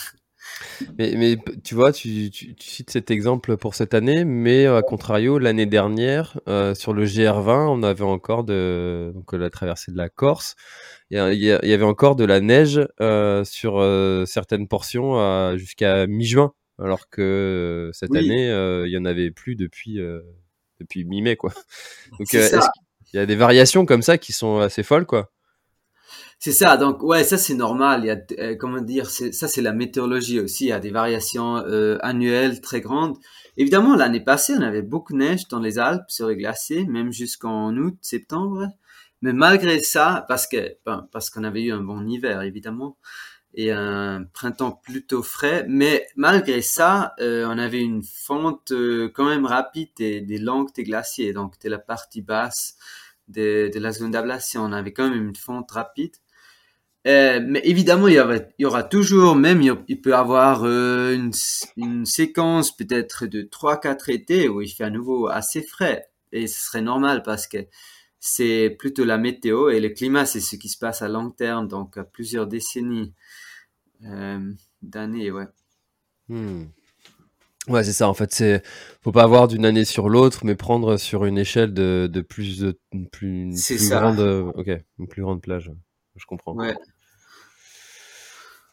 Mais, 0.98 1.14
mais 1.16 1.38
tu 1.64 1.76
vois, 1.76 1.92
tu, 1.92 2.30
tu, 2.32 2.56
tu, 2.56 2.70
cites 2.70 2.90
cet 2.92 3.12
exemple 3.12 3.58
pour 3.58 3.76
cette 3.76 3.94
année, 3.94 4.26
mais 4.26 4.66
à 4.68 4.82
contrario, 4.82 5.40
l'année 5.40 5.66
dernière, 5.66 6.40
euh, 6.48 6.76
sur 6.76 6.94
le 6.94 7.06
GR20, 7.06 7.68
on 7.70 7.84
avait 7.84 8.04
encore 8.04 8.44
de 8.44 9.12
donc, 9.14 9.34
la 9.34 9.50
traversée 9.50 9.92
de 9.92 9.98
la 9.98 10.10
Corse. 10.10 10.56
Il 11.10 11.18
y, 11.18 11.48
il 11.48 11.70
y 11.70 11.74
avait 11.74 11.84
encore 11.84 12.16
de 12.16 12.26
la 12.26 12.40
neige 12.40 12.82
euh, 13.02 13.44
sur 13.44 13.80
euh, 13.80 14.26
certaines 14.26 14.68
portions 14.68 15.56
jusqu'à 15.58 16.08
mi-juin, 16.08 16.54
alors 16.80 17.10
que 17.10 17.22
euh, 17.22 17.92
cette 17.94 18.12
Oui. 18.12 18.20
année, 18.20 18.50
euh, 18.50 18.88
il 18.88 18.92
y 18.92 18.98
en 18.98 19.06
avait 19.06 19.32
plus 19.32 19.56
depuis, 19.56 20.00
euh, 20.00 20.22
depuis 20.80 21.06
mi-mai, 21.06 21.36
quoi. 21.36 21.54
Donc, 22.20 22.34
euh, 22.34 22.50
qu'il 23.06 23.20
y 23.20 23.24
a 23.24 23.26
des 23.26 23.36
variations 23.36 23.86
comme 23.86 24.02
ça 24.02 24.18
qui 24.18 24.34
sont 24.34 24.60
assez 24.60 24.84
folles, 24.84 25.06
quoi? 25.06 25.32
C'est 26.46 26.52
ça, 26.52 26.76
donc 26.76 27.02
ouais, 27.04 27.24
ça 27.24 27.38
c'est 27.38 27.54
normal. 27.54 28.02
Il 28.04 28.08
y 28.08 28.12
a, 28.12 28.18
euh, 28.38 28.58
comment 28.60 28.82
dire, 28.82 29.10
ça 29.10 29.48
c'est 29.48 29.62
la 29.62 29.72
météorologie 29.72 30.42
aussi. 30.42 30.66
Il 30.66 30.68
y 30.68 30.72
a 30.74 30.80
des 30.82 30.92
variations 30.92 31.56
euh, 31.56 31.98
annuelles 32.02 32.60
très 32.60 32.82
grandes. 32.82 33.18
Évidemment, 33.56 33.96
l'année 33.96 34.20
passée, 34.20 34.54
on 34.58 34.62
avait 34.62 34.82
beaucoup 34.82 35.14
de 35.14 35.20
neige 35.20 35.48
dans 35.48 35.62
les 35.62 35.80
Alpes, 35.80 36.10
sur 36.10 36.28
les 36.28 36.36
glaciers, 36.36 36.86
même 36.86 37.14
jusqu'en 37.14 37.74
août, 37.78 37.96
septembre. 38.02 38.68
Mais 39.22 39.32
malgré 39.32 39.80
ça, 39.80 40.26
parce 40.28 40.46
que, 40.46 40.76
ben, 40.86 41.08
parce 41.14 41.30
qu'on 41.30 41.46
avait 41.46 41.62
eu 41.64 41.72
un 41.72 41.80
bon 41.80 42.06
hiver 42.06 42.42
évidemment 42.42 42.98
et 43.54 43.72
un 43.72 44.26
printemps 44.34 44.82
plutôt 44.84 45.24
frais, 45.24 45.66
mais 45.70 46.06
malgré 46.18 46.62
ça, 46.62 47.14
euh, 47.22 47.46
on 47.48 47.58
avait 47.58 47.80
une 47.82 48.04
fonte 48.04 48.74
euh, 48.74 49.10
quand 49.16 49.28
même 49.30 49.46
rapide 49.46 49.92
des, 49.96 50.20
des 50.20 50.40
langues 50.40 50.74
des 50.76 50.84
glaciers, 50.84 51.32
donc 51.32 51.58
de 51.62 51.70
la 51.70 51.80
partie 51.80 52.22
basse 52.22 52.76
de, 53.30 53.72
de 53.74 53.80
la 53.80 53.94
zone 53.94 54.12
d'ablation, 54.12 54.64
on 54.64 54.74
avait 54.74 54.92
quand 54.92 55.10
même 55.10 55.30
une 55.30 55.36
fonte 55.38 55.72
rapide. 55.72 56.18
Euh, 57.06 57.42
mais 57.46 57.62
évidemment, 57.66 58.08
il 58.08 58.14
y, 58.14 58.18
avait, 58.18 58.48
il 58.58 58.64
y 58.64 58.66
aura 58.66 58.84
toujours, 58.84 59.36
même 59.36 59.62
il, 59.62 60.02
peut 60.02 60.12
y 60.12 60.14
avoir 60.14 60.64
euh, 60.64 61.14
une, 61.14 61.32
une 61.76 62.06
séquence 62.06 62.76
peut-être 62.76 63.26
de 63.26 63.42
3-4 63.42 64.10
étés 64.10 64.48
où 64.48 64.62
il 64.62 64.70
fait 64.70 64.86
à 64.86 64.90
nouveau 64.90 65.28
assez 65.28 65.62
frais. 65.62 66.08
Et 66.32 66.48
ce 66.48 66.62
serait 66.62 66.82
normal 66.82 67.22
parce 67.24 67.48
que 67.48 67.58
c'est 68.20 68.70
plutôt 68.80 69.04
la 69.04 69.18
météo 69.18 69.70
et 69.70 69.82
le 69.82 69.90
climat, 69.90 70.26
c'est 70.26 70.40
ce 70.40 70.56
qui 70.56 70.70
se 70.70 70.78
passe 70.78 71.02
à 71.02 71.10
long 71.10 71.30
terme, 71.30 71.68
donc 71.68 71.98
à 71.98 72.06
plusieurs 72.06 72.48
décennies 72.48 73.14
euh, 74.06 74.54
d'années, 74.82 75.30
ouais. 75.30 75.48
Hmm. 76.30 76.64
Ouais, 77.68 77.84
c'est 77.84 77.94
ça. 77.94 78.10
En 78.10 78.14
fait, 78.14 78.34
c'est 78.34 78.62
faut 79.02 79.12
pas 79.12 79.24
avoir 79.24 79.48
d'une 79.48 79.66
année 79.66 79.86
sur 79.86 80.10
l'autre, 80.10 80.46
mais 80.46 80.56
prendre 80.56 80.98
sur 80.98 81.26
une 81.26 81.38
échelle 81.38 81.74
de, 81.74 82.10
de 82.12 82.22
plus 82.22 82.60
de 82.60 82.78
plus, 83.12 83.52
une 83.52 83.58
plus 83.58 83.90
grande, 83.90 84.20
ok, 84.56 84.70
une 85.00 85.08
plus 85.08 85.22
grande 85.22 85.42
plage. 85.42 85.72
Je 86.16 86.26
comprends. 86.26 86.54
Ouais, 86.56 86.76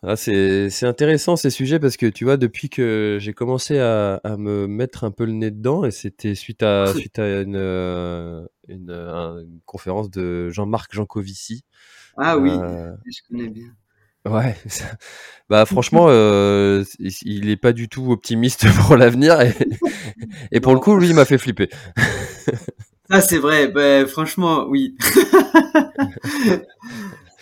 Ah, 0.02 0.16
c'est 0.16 0.70
c'est 0.70 0.86
intéressant 0.86 1.36
ces 1.36 1.50
sujets 1.50 1.78
parce 1.78 1.98
que 1.98 2.06
tu 2.06 2.24
vois, 2.24 2.38
depuis 2.38 2.70
que 2.70 3.18
j'ai 3.20 3.34
commencé 3.34 3.78
à, 3.78 4.14
à 4.24 4.36
me 4.38 4.66
mettre 4.66 5.04
un 5.04 5.10
peu 5.10 5.26
le 5.26 5.32
nez 5.32 5.50
dedans, 5.50 5.84
et 5.84 5.90
c'était 5.90 6.34
suite 6.34 6.62
à 6.62 6.94
suite 6.94 7.18
à 7.18 7.42
une 7.42 7.54
euh, 7.56 8.46
une, 8.68 8.88
euh, 8.90 9.42
une 9.42 9.60
conférence 9.66 10.10
de 10.10 10.48
Jean-Marc 10.48 10.94
Jancovici. 10.94 11.64
Ah 12.16 12.38
oui, 12.38 12.50
Euh, 12.52 12.92
je 13.06 13.20
connais 13.28 13.48
bien. 13.48 13.74
Ouais, 14.26 14.54
ça- 14.68 14.96
bah 15.48 15.64
franchement, 15.66 16.06
euh, 16.08 16.84
il 16.98 17.12
il 17.24 17.50
est 17.50 17.56
pas 17.56 17.72
du 17.72 17.88
tout 17.88 18.10
optimiste 18.12 18.66
pour 18.86 18.96
l'avenir 18.96 19.40
et, 19.40 19.54
et 20.52 20.60
pour 20.60 20.74
le 20.74 20.80
coup, 20.80 20.96
lui, 20.96 21.08
il 21.08 21.14
m'a 21.14 21.24
fait 21.24 21.38
flipper. 21.38 21.70
Ah, 23.10 23.20
c'est 23.20 23.38
vrai, 23.38 23.68
ben, 23.68 24.06
franchement, 24.06 24.66
oui. 24.68 24.96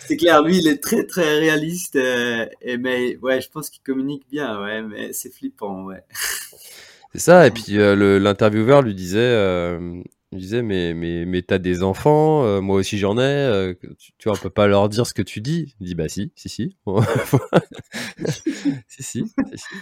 C'est 0.09 0.17
clair, 0.17 0.43
lui, 0.43 0.57
il 0.57 0.67
est 0.67 0.81
très, 0.83 1.05
très 1.05 1.39
réaliste, 1.39 1.95
euh, 1.95 2.45
et, 2.61 2.77
mais 2.77 3.17
ouais, 3.17 3.41
je 3.41 3.49
pense 3.49 3.69
qu'il 3.69 3.83
communique 3.83 4.25
bien, 4.29 4.61
ouais, 4.61 4.81
mais 4.81 5.13
c'est 5.13 5.33
flippant, 5.33 5.83
ouais. 5.85 6.03
C'est 7.13 7.19
ça. 7.19 7.47
Et 7.47 7.51
puis 7.51 7.77
euh, 7.79 7.95
le- 7.95 8.19
l'intervieweur 8.19 8.81
lui 8.81 8.93
disait, 8.95 9.19
euh, 9.19 10.01
il 10.31 10.37
disait, 10.39 10.61
mais 10.61 10.93
mais 10.93 11.25
mais 11.25 11.41
t'as 11.41 11.57
des 11.57 11.83
enfants, 11.83 12.43
euh, 12.45 12.61
moi 12.61 12.75
aussi 12.77 12.97
j'en 12.97 13.17
ai. 13.17 13.21
euh, 13.21 13.73
tu, 13.97 14.11
tu 14.17 14.29
vois, 14.29 14.33
on 14.37 14.41
peut 14.41 14.49
pas 14.49 14.67
leur 14.67 14.89
dire 14.89 15.07
ce 15.07 15.13
que 15.13 15.21
tu 15.23 15.41
dis. 15.41 15.75
Il 15.79 15.87
dit, 15.87 15.95
bah 15.95 16.07
si, 16.09 16.31
si, 16.35 16.49
si, 16.49 16.75
si, 18.25 18.41
si, 18.87 19.03
si, 19.03 19.03
si. 19.03 19.31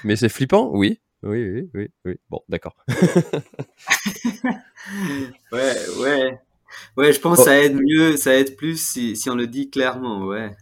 Mais 0.03 0.15
c'est 0.15 0.29
flippant, 0.29 0.69
oui, 0.73 0.99
oui, 1.23 1.43
oui, 1.51 1.69
oui, 1.73 1.87
oui. 2.05 2.15
Bon, 2.29 2.41
d'accord. 2.49 2.75
Ouais, 5.51 5.87
ouais. 5.89 6.39
Ouais, 6.97 7.13
je 7.13 7.19
pense 7.19 7.39
Oh. 7.39 7.43
que 7.43 7.49
ça 7.49 7.57
aide 7.59 7.75
mieux, 7.75 8.17
ça 8.17 8.33
aide 8.35 8.55
plus 8.55 8.79
si, 8.81 9.15
si 9.15 9.29
on 9.29 9.35
le 9.35 9.47
dit 9.47 9.69
clairement, 9.69 10.25
ouais. 10.25 10.55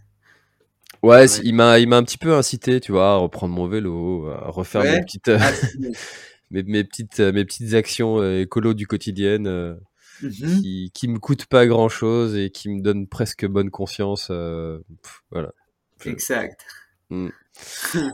Ouais, 1.02 1.16
Ouais. 1.22 1.26
il 1.44 1.54
m'a 1.54 1.78
il 1.78 1.88
m'a 1.88 1.96
un 1.98 2.02
petit 2.04 2.18
peu 2.18 2.34
incité, 2.34 2.80
tu 2.80 2.92
vois, 2.92 3.12
à 3.12 3.16
reprendre 3.16 3.54
mon 3.54 3.68
vélo, 3.68 4.28
à 4.28 4.48
refaire 4.50 4.82
mes 4.82 5.00
petites 5.02 5.28
euh, 5.28 5.38
Ah, 5.40 5.50
mes, 6.50 6.62
mes 6.64 6.84
petites 6.84 7.20
euh, 7.20 7.32
mes 7.32 7.44
petites 7.44 7.74
actions 7.74 8.18
euh, 8.20 8.40
écolo 8.42 8.74
du 8.74 8.86
quotidien 8.86 9.44
euh, 9.46 9.74
Mhm. 10.22 10.62
qui 10.62 10.90
qui 10.94 11.08
me 11.08 11.18
coûtent 11.18 11.46
pas 11.46 11.66
grand 11.66 11.90
chose 11.90 12.36
et 12.36 12.50
qui 12.50 12.70
me 12.70 12.80
donnent 12.80 13.06
presque 13.06 13.46
bonne 13.46 13.70
conscience 13.70 14.28
euh, 14.30 14.78
pff, 15.02 15.22
voilà 15.30 15.52
Je- 16.00 16.08
Exact. 16.10 16.64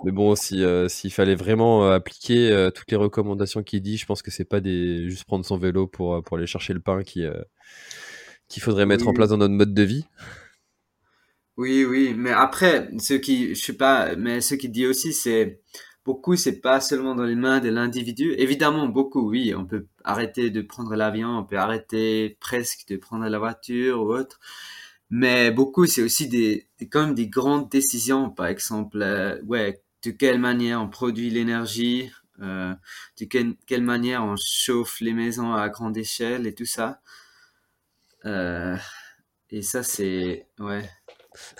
Mais 0.05 0.13
bon 0.13 0.35
si 0.35 0.63
euh, 0.63 0.89
s'il 0.89 1.13
fallait 1.13 1.35
vraiment 1.35 1.85
euh, 1.85 1.95
appliquer 1.95 2.51
euh, 2.51 2.71
toutes 2.71 2.91
les 2.91 2.97
recommandations 2.97 3.63
qu'il 3.63 3.83
dit 3.83 3.97
je 3.97 4.07
pense 4.07 4.23
que 4.23 4.31
c'est 4.31 4.45
pas 4.45 4.61
des 4.61 5.09
juste 5.09 5.25
prendre 5.25 5.45
son 5.45 5.57
vélo 5.57 5.87
pour 5.87 6.23
pour 6.23 6.37
aller 6.37 6.47
chercher 6.47 6.73
le 6.73 6.81
pain 6.81 7.03
qui 7.03 7.25
qu'il 8.49 8.63
faudrait 8.63 8.87
mettre 8.87 9.09
en 9.09 9.15
place 9.15 9.31
dans 9.31 9.39
notre 9.39 9.55
mode 9.55 9.75
de 9.75 9.83
vie 9.83 10.05
Oui, 11.57 11.85
oui, 11.85 12.15
mais 12.17 12.33
après, 12.33 12.91
ce 12.99 13.15
qui, 13.15 13.55
je 13.55 13.63
sais 13.63 13.77
pas, 13.77 14.15
mais 14.17 14.41
ce 14.41 14.55
qui 14.55 14.69
dit 14.69 14.87
aussi, 14.87 15.13
c'est 15.13 15.61
beaucoup, 16.05 16.37
c'est 16.37 16.61
pas 16.61 16.81
seulement 16.81 17.15
dans 17.15 17.25
les 17.25 17.35
mains 17.35 17.61
de 17.61 17.69
l'individu. 17.71 18.35
Évidemment, 18.39 18.89
beaucoup, 18.89 19.31
oui, 19.31 19.55
on 19.57 19.65
peut 19.65 19.87
arrêter 20.05 20.51
de 20.51 20.63
prendre 20.63 20.95
l'avion, 20.97 21.39
on 21.39 21.45
peut 21.45 21.59
arrêter 21.59 22.37
presque 22.41 22.87
de 22.89 22.97
prendre 22.97 23.27
la 23.27 23.39
voiture 23.39 24.03
ou 24.03 24.13
autre. 24.13 24.41
Mais 25.15 25.51
beaucoup, 25.51 25.85
c'est 25.85 26.03
aussi 26.03 26.27
des, 26.27 26.69
des, 26.79 26.89
des 27.13 27.29
grandes 27.29 27.69
décisions, 27.69 28.31
par 28.31 28.47
exemple, 28.47 29.03
euh, 29.03 29.39
ouais, 29.43 29.83
de 30.07 30.11
quelle 30.11 30.39
manière 30.39 30.81
on 30.81 30.89
produit 30.89 31.29
l'énergie, 31.29 32.11
euh, 32.41 32.75
de 33.21 33.27
quelle 33.27 33.83
manière 33.83 34.25
on 34.25 34.37
chauffe 34.43 35.01
les 35.01 35.13
maisons 35.13 35.53
à 35.53 35.69
grande 35.69 35.99
échelle 35.99 36.47
et 36.47 36.55
tout 36.55 36.65
ça. 36.65 37.03
Euh, 38.25 38.77
et 39.51 39.63
ça, 39.63 39.83
c'est, 39.83 40.49
ouais. 40.59 40.89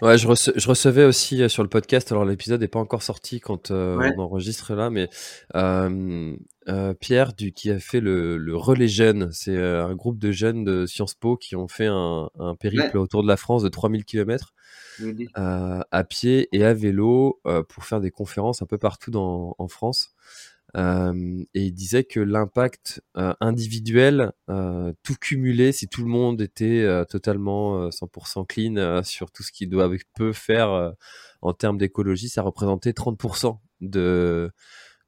Ouais, 0.03 0.19
je, 0.19 0.27
rece- 0.29 0.53
je 0.55 0.69
recevais 0.69 1.05
aussi 1.05 1.43
euh, 1.43 1.49
sur 1.49 1.63
le 1.63 1.69
podcast, 1.69 2.11
alors 2.13 2.25
l'épisode 2.25 2.61
n'est 2.61 2.69
pas 2.69 2.79
encore 2.81 3.03
sorti 3.03 3.41
quand 3.41 3.71
euh, 3.71 3.97
Ouais. 3.97 4.13
on 4.17 4.21
enregistre 4.23 4.75
là, 4.75 4.91
mais 4.91 5.09
euh, 5.55 6.35
euh, 6.69 6.95
Pierre 6.95 7.33
du, 7.33 7.53
qui 7.53 7.71
a 7.71 7.79
fait 7.79 8.01
le, 8.01 8.37
le 8.37 8.57
Relais 8.57 8.89
Jeunes, 8.89 9.31
c'est 9.33 9.57
un 9.57 9.95
groupe 9.95 10.19
de 10.19 10.31
jeunes 10.33 10.65
de 10.65 10.87
Sciences 10.87 11.15
Po 11.15 11.37
qui 11.37 11.57
ont 11.57 11.69
fait 11.69 11.87
un, 11.87 12.31
un 12.39 12.55
périple 12.55 12.99
autour 12.99 13.23
de 13.23 13.29
la 13.29 13.37
France 13.37 13.63
de 13.63 13.69
3000 13.69 14.05
km 14.05 14.55
à 15.35 16.05
pied 16.05 16.49
et 16.53 16.65
à 16.65 16.75
vélo 16.75 17.41
pour 17.69 17.85
faire 17.85 18.01
des 18.01 18.11
conférences 18.11 18.63
un 18.63 18.67
peu 18.67 18.79
partout 18.79 19.11
dans, 19.11 19.55
en 19.59 19.69
France. 19.69 20.15
Euh, 20.77 21.45
et 21.55 21.65
il 21.65 21.73
disait 21.73 22.05
que 22.05 22.21
l'impact 22.21 23.03
euh, 23.17 23.35
individuel, 23.41 24.33
euh, 24.49 24.93
tout 25.03 25.17
cumulé, 25.21 25.73
si 25.73 25.89
tout 25.89 26.03
le 26.03 26.09
monde 26.09 26.41
était 26.41 26.81
euh, 26.81 27.05
totalement 27.05 27.83
euh, 27.85 27.91
100% 27.91 28.47
clean 28.47 29.03
sur 29.03 29.31
tout 29.31 29.43
ce 29.43 29.53
qu'il 29.53 29.69
doit 29.69 29.91
peut 30.15 30.33
faire 30.33 30.93
en 31.43 31.53
termes 31.53 31.79
d'écologie, 31.79 32.29
ça 32.29 32.43
représentait 32.43 32.93
30% 32.93 33.59
de 33.81 34.51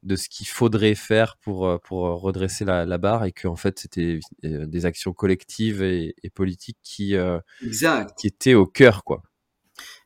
de 0.03 0.15
ce 0.15 0.29
qu'il 0.29 0.45
faudrait 0.47 0.93
faire 0.93 1.37
pour 1.37 1.79
pour 1.81 2.03
redresser 2.21 2.63
la, 2.63 2.85
la 2.85 2.99
barre 2.99 3.25
et 3.25 3.31
que 3.31 3.47
en 3.47 3.55
fait 3.55 3.79
c'était 3.79 4.19
des 4.43 4.85
actions 4.85 5.13
collectives 5.13 5.81
et, 5.81 6.13
et 6.21 6.29
politiques 6.29 6.77
qui 6.83 7.15
Exact. 7.63 8.13
qui 8.17 8.27
étaient 8.27 8.53
au 8.53 8.67
cœur 8.67 9.03
quoi. 9.03 9.23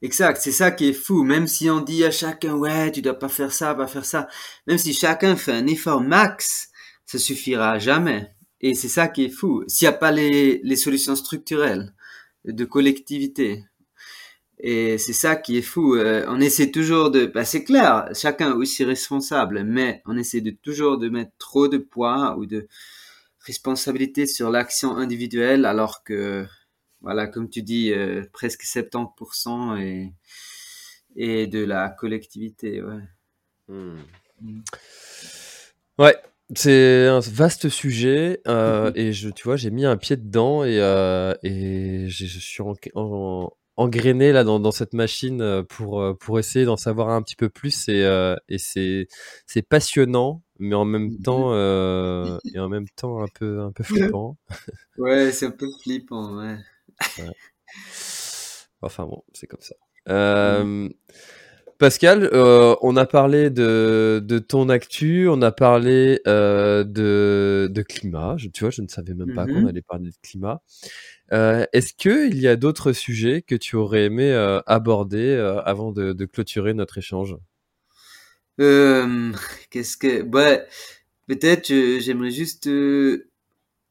Exact, 0.01 0.39
c'est 0.41 0.51
ça 0.51 0.71
qui 0.71 0.89
est 0.89 0.93
fou. 0.93 1.23
Même 1.23 1.47
si 1.47 1.69
on 1.69 1.81
dit 1.81 2.05
à 2.05 2.11
chacun, 2.11 2.55
ouais, 2.55 2.91
tu 2.91 3.01
dois 3.01 3.19
pas 3.19 3.27
faire 3.29 3.51
ça, 3.51 3.75
pas 3.75 3.87
faire 3.87 4.05
ça. 4.05 4.27
Même 4.67 4.77
si 4.77 4.93
chacun 4.93 5.35
fait 5.35 5.51
un 5.51 5.67
effort 5.67 6.01
max, 6.01 6.69
ça 7.05 7.17
suffira 7.19 7.79
jamais. 7.79 8.31
Et 8.61 8.75
c'est 8.75 8.87
ça 8.87 9.07
qui 9.07 9.25
est 9.25 9.29
fou. 9.29 9.63
S'il 9.67 9.87
n'y 9.87 9.93
a 9.93 9.97
pas 9.97 10.11
les, 10.11 10.61
les 10.63 10.75
solutions 10.77 11.15
structurelles 11.15 11.93
de 12.45 12.65
collectivité. 12.65 13.65
Et 14.59 14.97
c'est 14.97 15.13
ça 15.13 15.35
qui 15.35 15.57
est 15.57 15.61
fou. 15.61 15.95
Euh, 15.95 16.25
on 16.27 16.39
essaie 16.41 16.71
toujours 16.71 17.11
de, 17.11 17.25
bah, 17.25 17.45
c'est 17.45 17.63
clair, 17.63 18.09
chacun 18.13 18.53
aussi 18.53 18.83
responsable, 18.83 19.63
mais 19.63 20.01
on 20.05 20.17
essaie 20.17 20.41
de 20.41 20.51
toujours 20.51 20.97
de 20.97 21.09
mettre 21.09 21.31
trop 21.37 21.67
de 21.69 21.77
poids 21.77 22.35
ou 22.37 22.45
de 22.45 22.67
responsabilité 23.41 24.27
sur 24.27 24.49
l'action 24.49 24.97
individuelle, 24.97 25.65
alors 25.65 26.03
que, 26.03 26.45
voilà, 27.01 27.27
comme 27.27 27.49
tu 27.49 27.61
dis, 27.61 27.91
euh, 27.93 28.23
presque 28.33 28.63
70% 28.63 29.77
est, 29.79 30.13
est 31.15 31.47
de 31.47 31.63
la 31.63 31.89
collectivité. 31.89 32.81
Ouais. 32.81 33.01
Hmm. 33.67 33.97
Mm. 34.41 34.61
Ouais, 35.97 36.15
c'est 36.55 37.07
un 37.07 37.19
vaste 37.19 37.69
sujet 37.69 38.41
euh, 38.47 38.91
mm-hmm. 38.91 38.97
et 38.97 39.13
je, 39.13 39.29
tu 39.29 39.43
vois, 39.43 39.55
j'ai 39.55 39.69
mis 39.69 39.85
un 39.85 39.97
pied 39.97 40.17
dedans 40.17 40.63
et, 40.63 40.79
euh, 40.79 41.33
et 41.43 42.07
je 42.09 42.25
suis 42.25 42.63
en, 42.63 42.73
en, 42.95 43.51
engrainé 43.75 44.31
là 44.31 44.43
dans, 44.43 44.59
dans, 44.59 44.71
cette 44.71 44.93
machine 44.93 45.63
pour 45.69 46.17
pour 46.19 46.39
essayer 46.39 46.65
d'en 46.65 46.77
savoir 46.77 47.09
un 47.09 47.21
petit 47.21 47.35
peu 47.35 47.49
plus 47.49 47.87
et, 47.89 48.01
et 48.49 48.57
c'est 48.57 49.07
c'est 49.45 49.61
passionnant 49.61 50.41
mais 50.57 50.75
en 50.75 50.85
même 50.85 51.09
mm-hmm. 51.09 51.21
temps 51.21 52.39
et 52.53 52.59
en 52.59 52.69
même 52.69 52.87
temps 52.95 53.21
un 53.21 53.27
peu 53.33 53.61
un 53.61 53.71
peu 53.71 53.83
flippant. 53.83 54.37
ouais, 54.97 55.31
c'est 55.31 55.47
un 55.47 55.51
peu 55.51 55.67
flippant, 55.81 56.37
ouais. 56.37 56.57
Ouais. 57.17 57.25
Enfin 58.81 59.05
bon, 59.05 59.23
c'est 59.33 59.47
comme 59.47 59.61
ça. 59.61 59.75
Euh, 60.07 60.89
Pascal, 61.77 62.29
euh, 62.33 62.75
on 62.81 62.97
a 62.97 63.05
parlé 63.05 63.49
de, 63.49 64.21
de, 64.23 64.39
ton 64.39 64.69
actu, 64.69 65.27
on 65.29 65.41
a 65.41 65.51
parlé 65.51 66.21
euh, 66.27 66.83
de, 66.83 67.69
de, 67.71 67.81
climat. 67.81 68.35
Je, 68.37 68.47
tu 68.49 68.63
vois, 68.63 68.71
je 68.71 68.81
ne 68.81 68.87
savais 68.87 69.13
même 69.13 69.33
pas 69.33 69.45
qu'on 69.45 69.61
mhm. 69.61 69.67
allait 69.67 69.81
parler 69.81 70.09
de 70.09 70.15
climat. 70.21 70.61
Est-ce 71.31 71.93
qu'il 71.93 72.39
y 72.39 72.47
a 72.47 72.55
d'autres 72.55 72.91
sujets 72.91 73.41
que 73.41 73.55
tu 73.55 73.75
aurais 73.75 74.05
aimé 74.05 74.33
aborder 74.65 75.35
avant 75.65 75.91
de, 75.91 76.13
de, 76.13 76.25
clôturer 76.25 76.73
notre 76.73 76.97
échange? 76.97 77.35
Qu'est-ce 78.57 79.95
que, 79.97 80.21
bah, 80.23 80.59
peut-être 81.27 81.67
j'aimerais 81.99 82.31
juste 82.31 82.67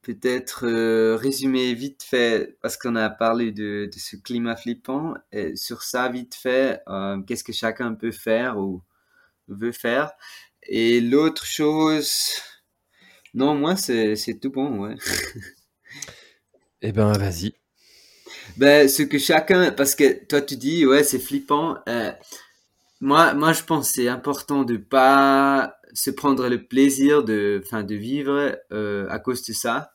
peut-être 0.08 0.66
euh, 0.66 1.16
résumer 1.16 1.74
vite 1.74 2.02
fait, 2.02 2.56
parce 2.62 2.78
qu'on 2.78 2.96
a 2.96 3.10
parlé 3.10 3.52
de, 3.52 3.90
de, 3.92 3.98
ce 3.98 4.16
climat 4.16 4.56
flippant, 4.56 5.12
et 5.32 5.54
sur 5.54 5.82
ça 5.82 6.08
vite 6.08 6.34
fait, 6.34 6.80
euh, 6.88 7.20
qu'est-ce 7.26 7.44
que 7.44 7.52
chacun 7.52 7.92
peut 7.92 8.10
faire 8.10 8.56
ou 8.56 8.82
veut 9.48 9.70
faire. 9.70 10.12
Et 10.62 11.02
l'autre 11.02 11.44
chose, 11.44 12.10
non, 13.34 13.54
moi 13.54 13.76
c'est 13.76 14.40
tout 14.40 14.50
bon, 14.50 14.78
ouais. 14.86 14.94
eh 16.80 16.92
ben 16.92 17.12
vas-y. 17.12 17.52
Ben, 18.56 18.88
ce 18.88 19.02
que 19.02 19.18
chacun, 19.18 19.72
parce 19.72 19.94
que 19.94 20.24
toi 20.24 20.40
tu 20.40 20.56
dis, 20.56 20.86
ouais, 20.86 21.04
c'est 21.04 21.18
flippant. 21.18 21.76
Euh, 21.86 22.12
moi, 23.00 23.34
moi, 23.34 23.52
je 23.52 23.62
pense 23.62 23.90
c'est 23.90 24.08
important 24.08 24.64
de 24.64 24.76
pas 24.76 25.78
se 25.94 26.10
prendre 26.10 26.48
le 26.48 26.64
plaisir 26.66 27.24
de, 27.24 27.62
enfin, 27.64 27.82
de 27.84 27.94
vivre 27.94 28.56
euh, 28.72 29.08
à 29.08 29.18
cause 29.18 29.44
de 29.44 29.52
ça, 29.52 29.92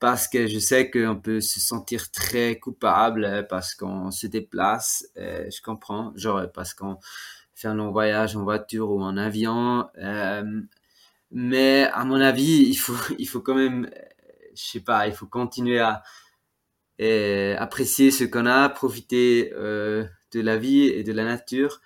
parce 0.00 0.28
que 0.28 0.46
je 0.46 0.58
sais 0.58 0.90
qu'on 0.90 1.16
peut 1.16 1.40
se 1.40 1.60
sentir 1.60 2.10
très 2.12 2.58
coupable 2.58 3.24
euh, 3.24 3.42
parce 3.42 3.74
qu'on 3.74 4.10
se 4.10 4.26
déplace. 4.26 5.06
Euh, 5.16 5.48
je 5.50 5.62
comprends, 5.62 6.12
genre 6.16 6.50
parce 6.52 6.74
qu'on 6.74 6.98
fait 7.54 7.68
un 7.68 7.74
long 7.74 7.90
voyage 7.90 8.36
en 8.36 8.44
voiture 8.44 8.90
ou 8.90 9.02
en 9.02 9.16
avion. 9.16 9.88
Mais 11.32 11.88
à 11.92 12.04
mon 12.04 12.20
avis, 12.20 12.62
il 12.68 12.76
faut, 12.76 12.96
il 13.18 13.26
faut 13.26 13.40
quand 13.40 13.54
même, 13.54 13.90
je 14.54 14.62
sais 14.62 14.80
pas, 14.80 15.08
il 15.08 15.14
faut 15.14 15.26
continuer 15.26 15.80
à 15.80 16.02
apprécier 17.58 18.10
ce 18.10 18.24
qu'on 18.24 18.46
a, 18.46 18.68
profiter 18.68 19.50
de 19.50 20.40
la 20.40 20.56
vie 20.56 20.84
et 20.84 21.02
de 21.02 21.12
la 21.12 21.24
nature 21.24 21.80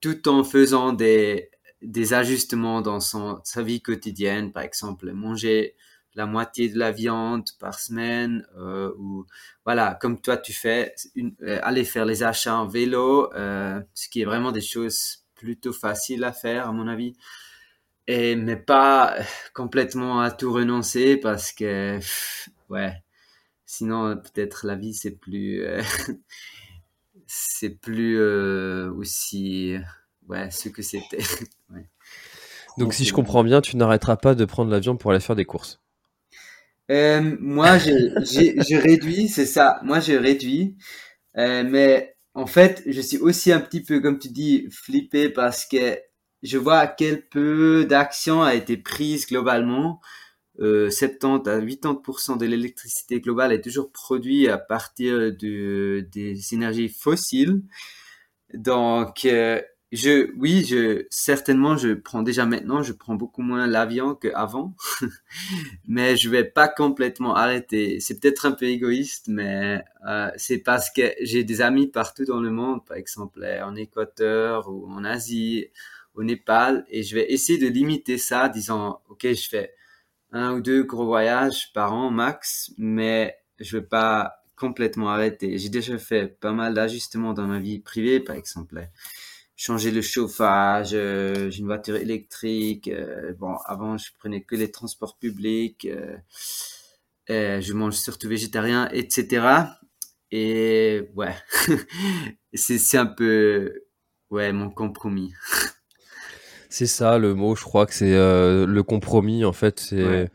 tout 0.00 0.28
en 0.28 0.44
faisant 0.44 0.92
des, 0.92 1.50
des 1.82 2.14
ajustements 2.14 2.80
dans 2.82 3.00
son, 3.00 3.40
sa 3.44 3.62
vie 3.62 3.82
quotidienne, 3.82 4.52
par 4.52 4.62
exemple 4.62 5.12
manger 5.12 5.74
la 6.14 6.26
moitié 6.26 6.68
de 6.68 6.78
la 6.78 6.90
viande 6.90 7.48
par 7.60 7.78
semaine 7.78 8.44
euh, 8.56 8.92
ou 8.98 9.24
voilà 9.64 9.96
comme 10.00 10.20
toi 10.20 10.36
tu 10.36 10.52
fais 10.52 10.94
euh, 11.16 11.60
aller 11.62 11.84
faire 11.84 12.04
les 12.04 12.22
achats 12.24 12.56
en 12.56 12.66
vélo 12.66 13.32
euh, 13.34 13.80
ce 13.94 14.08
qui 14.08 14.22
est 14.22 14.24
vraiment 14.24 14.50
des 14.50 14.60
choses 14.60 15.24
plutôt 15.36 15.72
faciles 15.72 16.24
à 16.24 16.32
faire 16.32 16.68
à 16.68 16.72
mon 16.72 16.88
avis. 16.88 17.14
Et 18.08 18.36
mais 18.36 18.56
pas 18.56 19.14
complètement 19.54 20.20
à 20.20 20.30
tout 20.30 20.52
renoncer 20.52 21.16
parce 21.18 21.52
que 21.52 21.98
ouais. 22.68 22.94
Sinon 23.66 24.16
peut-être 24.16 24.66
la 24.66 24.76
vie 24.76 24.94
c'est 24.94 25.12
plus 25.12 25.62
c'est 27.28 27.78
plus 27.78 28.18
euh, 28.18 28.90
aussi 28.94 29.76
ouais, 30.28 30.50
ce 30.50 30.68
que 30.70 30.82
c'était. 30.82 31.18
Donc, 32.78 32.94
si 32.94 33.04
je 33.04 33.12
comprends 33.12 33.44
bien, 33.44 33.60
tu 33.60 33.76
n'arrêteras 33.76 34.16
pas 34.16 34.34
de 34.34 34.44
prendre 34.44 34.70
l'avion 34.70 34.96
pour 34.96 35.10
aller 35.10 35.20
faire 35.20 35.36
des 35.36 35.44
courses. 35.44 35.80
Euh, 36.90 37.36
moi, 37.40 37.76
j'ai 37.78 38.78
réduit, 38.78 39.28
c'est 39.28 39.46
ça. 39.46 39.80
Moi, 39.82 40.00
j'ai 40.00 40.16
réduit. 40.16 40.76
Euh, 41.36 41.64
mais 41.68 42.16
en 42.34 42.46
fait, 42.46 42.82
je 42.86 43.00
suis 43.00 43.18
aussi 43.18 43.52
un 43.52 43.60
petit 43.60 43.82
peu, 43.82 44.00
comme 44.00 44.18
tu 44.18 44.28
dis, 44.28 44.66
flippé 44.70 45.28
parce 45.28 45.66
que 45.66 45.98
je 46.42 46.56
vois 46.56 46.78
à 46.78 46.86
quel 46.86 47.26
peu 47.28 47.84
d'action 47.84 48.42
a 48.42 48.54
été 48.54 48.76
prise 48.76 49.26
globalement. 49.26 50.00
Euh, 50.60 50.90
70 50.90 51.48
à 51.48 51.60
80% 51.60 52.36
de 52.36 52.46
l'électricité 52.46 53.20
globale 53.20 53.52
est 53.52 53.60
toujours 53.60 53.92
produite 53.92 54.48
à 54.48 54.58
partir 54.58 55.32
de, 55.32 56.06
des 56.10 56.54
énergies 56.54 56.88
fossiles. 56.88 57.62
Donc, 58.54 59.24
euh, 59.24 59.60
je, 59.92 60.30
oui, 60.36 60.64
je, 60.64 61.06
certainement, 61.10 61.76
je 61.76 61.94
prends 61.94 62.22
déjà 62.22 62.44
maintenant, 62.44 62.82
je 62.82 62.92
prends 62.92 63.14
beaucoup 63.14 63.42
moins 63.42 63.66
l'avion 63.66 64.14
qu'avant, 64.14 64.74
mais 65.88 66.16
je 66.16 66.28
vais 66.28 66.44
pas 66.44 66.68
complètement 66.68 67.34
arrêter. 67.34 68.00
C'est 68.00 68.20
peut-être 68.20 68.46
un 68.46 68.52
peu 68.52 68.66
égoïste, 68.66 69.28
mais 69.28 69.82
euh, 70.06 70.30
c'est 70.36 70.58
parce 70.58 70.90
que 70.90 71.02
j'ai 71.22 71.44
des 71.44 71.62
amis 71.62 71.86
partout 71.86 72.24
dans 72.24 72.40
le 72.40 72.50
monde, 72.50 72.84
par 72.84 72.96
exemple 72.96 73.44
en 73.62 73.74
Équateur 73.76 74.68
ou 74.68 74.86
en 74.90 75.04
Asie, 75.04 75.68
au 76.14 76.22
Népal, 76.24 76.84
et 76.90 77.02
je 77.02 77.14
vais 77.14 77.32
essayer 77.32 77.58
de 77.58 77.68
limiter 77.68 78.18
ça, 78.18 78.48
disant, 78.48 79.00
ok, 79.08 79.22
je 79.22 79.48
fais 79.48 79.72
un 80.32 80.54
ou 80.54 80.60
deux 80.60 80.82
gros 80.82 81.06
voyages 81.06 81.72
par 81.72 81.92
an 81.92 82.10
max, 82.10 82.72
mais 82.78 83.36
je 83.58 83.78
vais 83.78 83.84
pas 83.84 84.42
complètement 84.56 85.10
arrêter. 85.10 85.58
J'ai 85.58 85.68
déjà 85.68 85.98
fait 85.98 86.28
pas 86.40 86.52
mal 86.52 86.74
d'ajustements 86.74 87.32
dans 87.32 87.46
ma 87.46 87.58
vie 87.60 87.78
privée, 87.78 88.20
par 88.20 88.36
exemple 88.36 88.88
changer 89.58 89.90
le 89.90 90.02
chauffage, 90.02 90.90
euh, 90.94 91.50
j'ai 91.50 91.58
une 91.58 91.66
voiture 91.66 91.96
électrique. 91.96 92.88
Euh, 92.88 93.34
bon, 93.34 93.56
avant, 93.66 93.98
je 93.98 94.10
prenais 94.18 94.42
que 94.42 94.54
les 94.54 94.70
transports 94.70 95.18
publics. 95.18 95.86
Euh, 95.86 97.60
je 97.60 97.72
mange 97.74 97.94
surtout 97.94 98.28
végétarien, 98.28 98.88
etc. 98.92 99.46
Et 100.30 101.10
ouais, 101.16 101.34
c'est 102.54 102.96
un 102.96 103.06
peu 103.06 103.82
ouais 104.30 104.52
mon 104.52 104.70
compromis. 104.70 105.34
c'est 106.68 106.86
ça 106.86 107.18
le 107.18 107.34
mot, 107.34 107.54
je 107.56 107.62
crois 107.62 107.86
que 107.86 107.94
c'est 107.94 108.14
le 108.14 108.82
compromis 108.82 109.44
en 109.44 109.52
fait. 109.52 109.80
C'est 109.80 110.30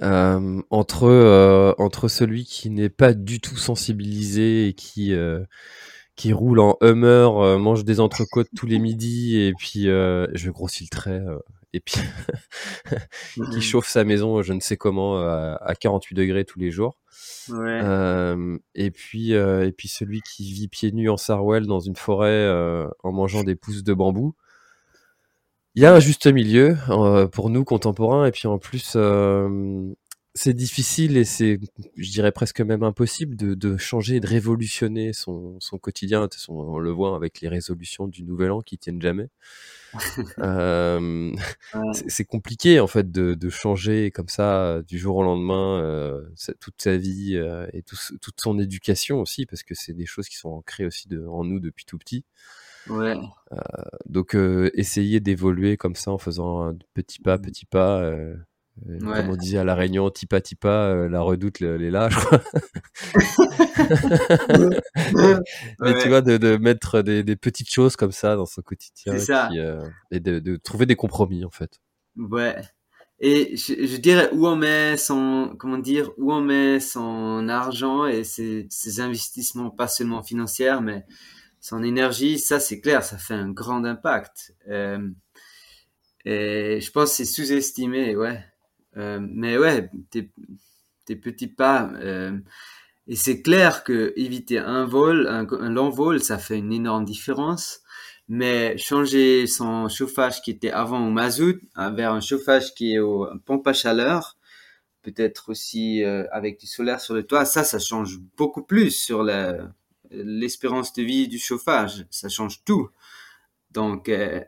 entre 0.00 1.74
entre 1.78 2.08
celui 2.08 2.44
qui 2.44 2.70
n'est 2.70 2.88
pas 2.88 3.14
du 3.14 3.40
tout 3.40 3.56
sensibilisé 3.56 4.68
et 4.68 4.72
qui 4.72 5.14
qui 6.16 6.32
roule 6.32 6.60
en 6.60 6.76
Hummer, 6.80 7.28
euh, 7.36 7.58
mange 7.58 7.84
des 7.84 8.00
entrecôtes 8.00 8.48
tous 8.56 8.66
les 8.66 8.78
midis 8.78 9.36
et 9.40 9.52
puis 9.52 9.88
euh, 9.88 10.26
je 10.32 10.50
grossis 10.50 10.84
le 10.84 10.88
trait 10.88 11.10
euh, 11.20 11.38
et 11.72 11.80
puis 11.80 11.96
qui 13.52 13.60
chauffe 13.60 13.88
sa 13.88 14.04
maison 14.04 14.40
je 14.42 14.52
ne 14.52 14.60
sais 14.60 14.76
comment 14.76 15.18
à 15.18 15.74
48 15.74 16.14
degrés 16.14 16.44
tous 16.44 16.58
les 16.58 16.70
jours. 16.70 16.98
Ouais. 17.48 17.80
et 18.74 18.90
puis 18.90 19.32
et 19.32 19.72
puis 19.76 19.88
celui 19.88 20.20
qui 20.22 20.52
vit 20.52 20.68
pieds 20.68 20.92
nus 20.92 21.10
en 21.10 21.16
Sarwell 21.16 21.66
dans 21.66 21.80
une 21.80 21.96
forêt 21.96 22.48
en 23.02 23.12
mangeant 23.12 23.42
des 23.42 23.56
pousses 23.56 23.82
de 23.82 23.92
bambou. 23.92 24.34
Il 25.74 25.82
y 25.82 25.86
a 25.86 25.94
un 25.94 26.00
juste 26.00 26.26
milieu 26.26 26.76
pour 27.32 27.50
nous 27.50 27.64
contemporains 27.64 28.26
et 28.26 28.30
puis 28.30 28.46
en 28.46 28.58
plus 28.58 28.96
c'est 30.36 30.52
difficile 30.52 31.16
et 31.16 31.24
c'est, 31.24 31.60
je 31.96 32.10
dirais 32.10 32.32
presque 32.32 32.60
même 32.60 32.82
impossible 32.82 33.36
de, 33.36 33.54
de 33.54 33.76
changer 33.76 34.16
et 34.16 34.20
de 34.20 34.26
révolutionner 34.26 35.12
son, 35.12 35.56
son 35.60 35.78
quotidien. 35.78 36.28
On 36.48 36.78
le 36.78 36.90
voit 36.90 37.14
avec 37.14 37.40
les 37.40 37.48
résolutions 37.48 38.08
du 38.08 38.24
Nouvel 38.24 38.50
An 38.50 38.60
qui 38.60 38.76
tiennent 38.76 39.00
jamais. 39.00 39.28
euh, 40.38 41.30
c'est 42.08 42.24
compliqué 42.24 42.80
en 42.80 42.88
fait 42.88 43.12
de, 43.12 43.34
de, 43.34 43.48
changer 43.48 44.10
comme 44.10 44.28
ça 44.28 44.82
du 44.82 44.98
jour 44.98 45.14
au 45.14 45.22
lendemain 45.22 45.80
euh, 45.80 46.20
toute 46.58 46.82
sa 46.82 46.96
vie 46.96 47.36
euh, 47.36 47.68
et 47.72 47.82
tout, 47.82 47.96
toute 48.20 48.40
son 48.40 48.58
éducation 48.58 49.20
aussi 49.20 49.46
parce 49.46 49.62
que 49.62 49.76
c'est 49.76 49.92
des 49.92 50.06
choses 50.06 50.28
qui 50.28 50.36
sont 50.36 50.48
ancrées 50.48 50.84
aussi 50.84 51.06
de, 51.06 51.24
en 51.24 51.44
nous 51.44 51.60
depuis 51.60 51.84
tout 51.84 51.98
petit. 51.98 52.24
Ouais. 52.88 53.16
Euh, 53.52 53.56
donc 54.06 54.36
essayer 54.74 55.20
d'évoluer 55.20 55.76
comme 55.76 55.94
ça 55.94 56.10
en 56.10 56.18
faisant 56.18 56.72
petit 56.92 57.20
pas, 57.20 57.38
petit 57.38 57.66
pas 57.66 58.10
Comme 59.00 59.30
on 59.30 59.36
disait 59.36 59.58
à 59.58 59.64
La 59.64 59.74
Réunion, 59.74 60.10
tipa 60.10 60.40
tipa, 60.40 61.06
la 61.08 61.20
redoute 61.20 61.60
les 61.60 61.90
là, 61.90 62.08
je 62.10 62.16
crois. 62.16 62.40
Mais 65.80 65.98
tu 66.00 66.08
vois, 66.08 66.20
de, 66.20 66.56
mettre 66.56 67.02
des, 67.02 67.36
petites 67.36 67.70
choses 67.70 67.96
comme 67.96 68.12
ça 68.12 68.36
dans 68.36 68.46
son 68.46 68.62
quotidien 68.62 69.14
et 70.10 70.20
de, 70.20 70.38
de 70.38 70.56
trouver 70.56 70.86
des 70.86 70.96
compromis 70.96 71.44
en 71.44 71.50
fait. 71.50 71.80
Ouais. 72.16 72.56
Et 73.20 73.56
je, 73.56 73.96
dirais 73.96 74.28
où 74.32 74.46
on 74.46 74.56
met 74.56 74.96
son, 74.96 75.54
comment 75.58 75.78
dire, 75.78 76.10
où 76.18 76.32
on 76.32 76.40
met 76.40 76.80
son 76.80 77.48
argent 77.48 78.06
et 78.06 78.24
ses, 78.24 78.66
ses 78.70 79.00
investissements, 79.00 79.70
pas 79.70 79.86
seulement 79.86 80.22
financiers, 80.22 80.80
mais 80.82 81.06
son 81.64 81.82
énergie, 81.82 82.38
ça 82.38 82.60
c'est 82.60 82.78
clair, 82.78 83.02
ça 83.02 83.16
fait 83.16 83.32
un 83.32 83.48
grand 83.48 83.86
impact. 83.86 84.54
Euh, 84.68 85.08
et 86.26 86.78
je 86.82 86.90
pense 86.90 87.08
que 87.08 87.16
c'est 87.16 87.24
sous-estimé, 87.24 88.14
ouais. 88.16 88.38
Euh, 88.98 89.18
mais 89.22 89.56
ouais, 89.56 89.90
tes, 90.10 90.30
petits 91.16 91.46
pas. 91.46 91.90
Euh, 91.94 92.38
et 93.06 93.16
c'est 93.16 93.40
clair 93.40 93.82
que 93.82 94.12
éviter 94.14 94.58
un 94.58 94.84
vol, 94.84 95.26
un, 95.26 95.70
long 95.70 95.88
vol, 95.88 96.22
ça 96.22 96.36
fait 96.36 96.58
une 96.58 96.72
énorme 96.72 97.06
différence 97.06 97.80
mais 98.28 98.76
changer 98.78 99.46
son 99.46 99.88
chauffage 99.88 100.40
qui 100.42 100.50
était 100.50 100.70
avant 100.70 101.06
au 101.06 101.10
mazout 101.10 101.60
vers 101.76 102.12
un 102.12 102.20
chauffage 102.22 102.74
qui 102.74 102.94
est 102.94 102.98
au 102.98 103.26
pompe 103.44 103.66
à 103.66 103.74
chaleur, 103.74 104.38
peut-être 105.02 105.50
aussi 105.50 106.02
avec 106.04 106.58
du 106.58 106.66
solaire 106.66 107.00
sur 107.00 107.14
le 107.14 107.24
toit, 107.24 107.44
ça, 107.44 107.64
ça 107.64 107.78
change 107.78 108.18
beaucoup 108.36 108.62
plus 108.62 108.90
sur 108.92 109.22
l'espérance 110.24 110.92
de 110.92 111.02
vie 111.02 111.28
du 111.28 111.38
chauffage. 111.38 112.06
Ça 112.10 112.28
change 112.28 112.64
tout. 112.64 112.90
Donc, 113.70 114.08
euh, 114.08 114.40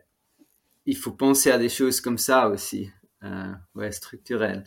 il 0.86 0.96
faut 0.96 1.12
penser 1.12 1.50
à 1.50 1.58
des 1.58 1.68
choses 1.68 2.00
comme 2.00 2.18
ça 2.18 2.48
aussi, 2.48 2.90
euh, 3.24 3.52
ouais, 3.74 3.92
structurelles. 3.92 4.64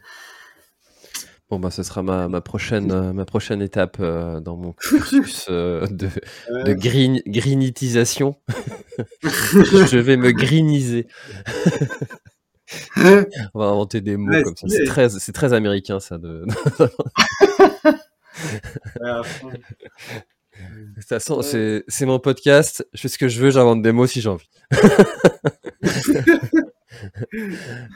Bon, 1.49 1.57
bah, 1.59 1.71
ce 1.71 1.81
sera 1.81 2.03
ma, 2.03 2.27
ma 2.27 2.41
prochaine, 2.41 2.91
euh, 2.91 3.11
ma 3.11 3.25
prochaine 3.25 3.63
étape 3.63 3.97
euh, 3.99 4.39
dans 4.39 4.55
mon 4.55 4.73
cursus 4.79 5.47
euh, 5.49 5.87
de, 5.87 6.07
de 6.65 6.73
green, 6.73 7.21
greenitisation. 7.25 8.35
je 9.23 9.97
vais 9.97 10.15
me 10.15 10.31
greeniser. 10.31 11.07
On 12.97 13.59
va 13.59 13.65
inventer 13.65 14.01
des 14.01 14.15
mots 14.15 14.43
comme 14.43 14.55
ça. 14.55 14.67
C'est 14.67 14.83
très, 14.83 15.09
c'est 15.09 15.31
très 15.31 15.53
américain, 15.53 15.99
ça. 15.99 16.19
De... 16.19 16.45
De 20.59 20.95
toute 20.95 21.09
façon, 21.09 21.41
c'est, 21.41 21.83
c'est 21.87 22.05
mon 22.05 22.19
podcast. 22.19 22.87
Je 22.93 23.01
fais 23.01 23.07
ce 23.07 23.17
que 23.17 23.27
je 23.27 23.39
veux, 23.39 23.51
j'invente 23.51 23.81
des 23.81 23.91
mots 23.91 24.07
si 24.07 24.21
j'ai 24.21 24.29
envie. 24.29 24.49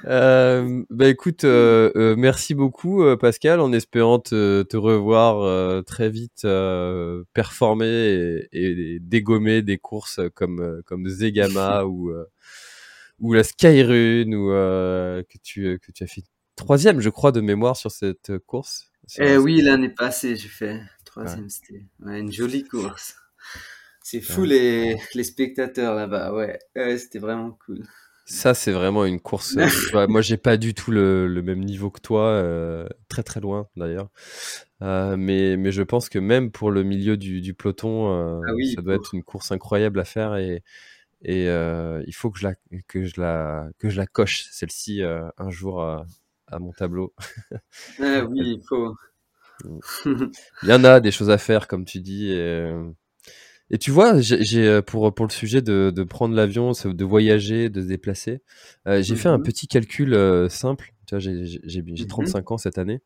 euh, 0.06 0.84
bah 0.90 1.08
écoute, 1.08 1.44
euh, 1.44 1.92
euh, 1.96 2.16
merci 2.18 2.56
beaucoup 2.56 3.04
Pascal, 3.18 3.60
en 3.60 3.74
espérant 3.74 4.20
te, 4.20 4.64
te 4.64 4.78
revoir 4.78 5.84
très 5.86 6.10
vite 6.10 6.48
performer 7.34 8.48
et, 8.52 8.52
et, 8.52 9.00
dégommer 9.00 9.62
des 9.62 9.78
courses 9.78 10.20
comme 10.34 10.82
comme 10.86 11.08
Zegama 11.08 11.86
ou 11.86 12.12
ou 13.20 13.34
la 13.34 13.44
Skyrun 13.44 14.32
ou 14.34 14.50
que 14.50 15.38
tu 15.44 15.80
que 15.80 15.92
tu 15.92 16.04
as 16.04 16.08
fait 16.08 16.24
troisième, 16.56 17.00
je 17.00 17.10
crois, 17.10 17.32
de 17.32 17.42
mémoire 17.42 17.76
sur 17.76 17.92
cette 17.92 18.38
course. 18.46 18.92
eh 19.18 19.38
oui, 19.38 19.62
l'année 19.62 19.90
passée, 19.90 20.36
j'ai 20.36 20.48
fait 20.48 20.80
troisième. 21.14 21.50
C'était 21.50 21.86
une 22.06 22.32
jolie 22.32 22.64
course. 22.64 23.16
C'est 24.02 24.22
fou 24.22 24.44
les, 24.44 24.98
les 25.14 25.24
spectateurs 25.24 25.96
là-bas, 25.96 26.34
ouais. 26.34 26.60
c'était 26.98 27.20
vraiment 27.20 27.58
cool. 27.66 27.84
Ça, 28.26 28.54
c'est 28.54 28.72
vraiment 28.72 29.06
une 29.06 29.20
course. 29.20 29.58
Euh, 29.58 29.68
moi, 30.08 30.22
j'ai 30.22 30.38
pas 30.38 30.58
du 30.58 30.74
tout 30.74 30.92
le, 30.92 31.28
même 31.42 31.60
niveau 31.60 31.90
que 31.90 32.00
toi, 32.00 32.28
euh, 32.28 32.88
très 33.10 33.24
très 33.24 33.42
loin 33.42 33.68
d'ailleurs. 33.76 34.10
Euh, 34.82 35.18
mais, 35.18 35.58
mais 35.58 35.72
je 35.72 35.84
pense 35.84 36.10
que 36.10 36.20
même 36.20 36.52
pour 36.52 36.72
le 36.72 36.84
milieu 36.84 37.18
du, 37.18 37.54
peloton, 37.54 38.42
ah 38.42 38.52
ça 38.76 38.82
doit 38.82 38.96
être 38.96 39.14
une 39.14 39.24
course 39.24 39.52
incroyable 39.52 40.00
à 40.00 40.06
faire 40.06 40.36
et, 40.36 40.64
et 41.22 41.46
il 41.46 42.14
faut 42.14 42.32
que 42.32 42.40
je 42.40 42.48
la, 42.48 42.56
que 42.88 43.06
je 43.06 43.22
la, 43.22 43.70
que 43.78 43.90
je 43.90 43.98
la 43.98 44.08
coche 44.08 44.48
celle-ci 44.52 45.02
un 45.04 45.50
jour 45.50 45.82
à, 45.82 46.06
mon 46.60 46.72
tableau. 46.72 47.14
ah 48.00 48.24
oui, 48.30 48.58
il 48.58 48.62
faut. 48.68 48.96
Il 50.06 50.70
y 50.70 50.74
en 50.74 50.84
a 50.84 51.00
des 51.00 51.12
choses 51.12 51.30
à 51.30 51.38
faire, 51.38 51.68
comme 51.68 51.86
tu 51.86 52.00
dis. 52.00 52.32
Et, 52.32 52.72
et 53.70 53.78
tu 53.78 53.92
vois, 53.92 54.22
j'ai 54.22 54.68
euh, 54.68 54.82
pour 54.82 55.14
pour 55.14 55.26
le 55.26 55.32
sujet 55.32 55.62
de, 55.62 55.92
de 55.94 56.04
prendre 56.04 56.36
l'avion, 56.36 56.72
de 56.72 57.06
voyager, 57.06 57.70
de 57.70 57.82
se 57.82 57.88
déplacer, 57.88 58.42
euh, 58.88 59.02
j'ai 59.02 59.16
fait 59.16 59.30
un 59.30 59.38
mmh 59.38 59.44
petit 59.44 59.68
calcul 59.68 60.14
euh, 60.14 60.50
simple. 60.50 60.94
J'ai 61.18 62.08
35 62.08 62.50
mmh 62.50 62.54
ans 62.54 62.58
cette 62.58 62.78
année. 62.78 63.02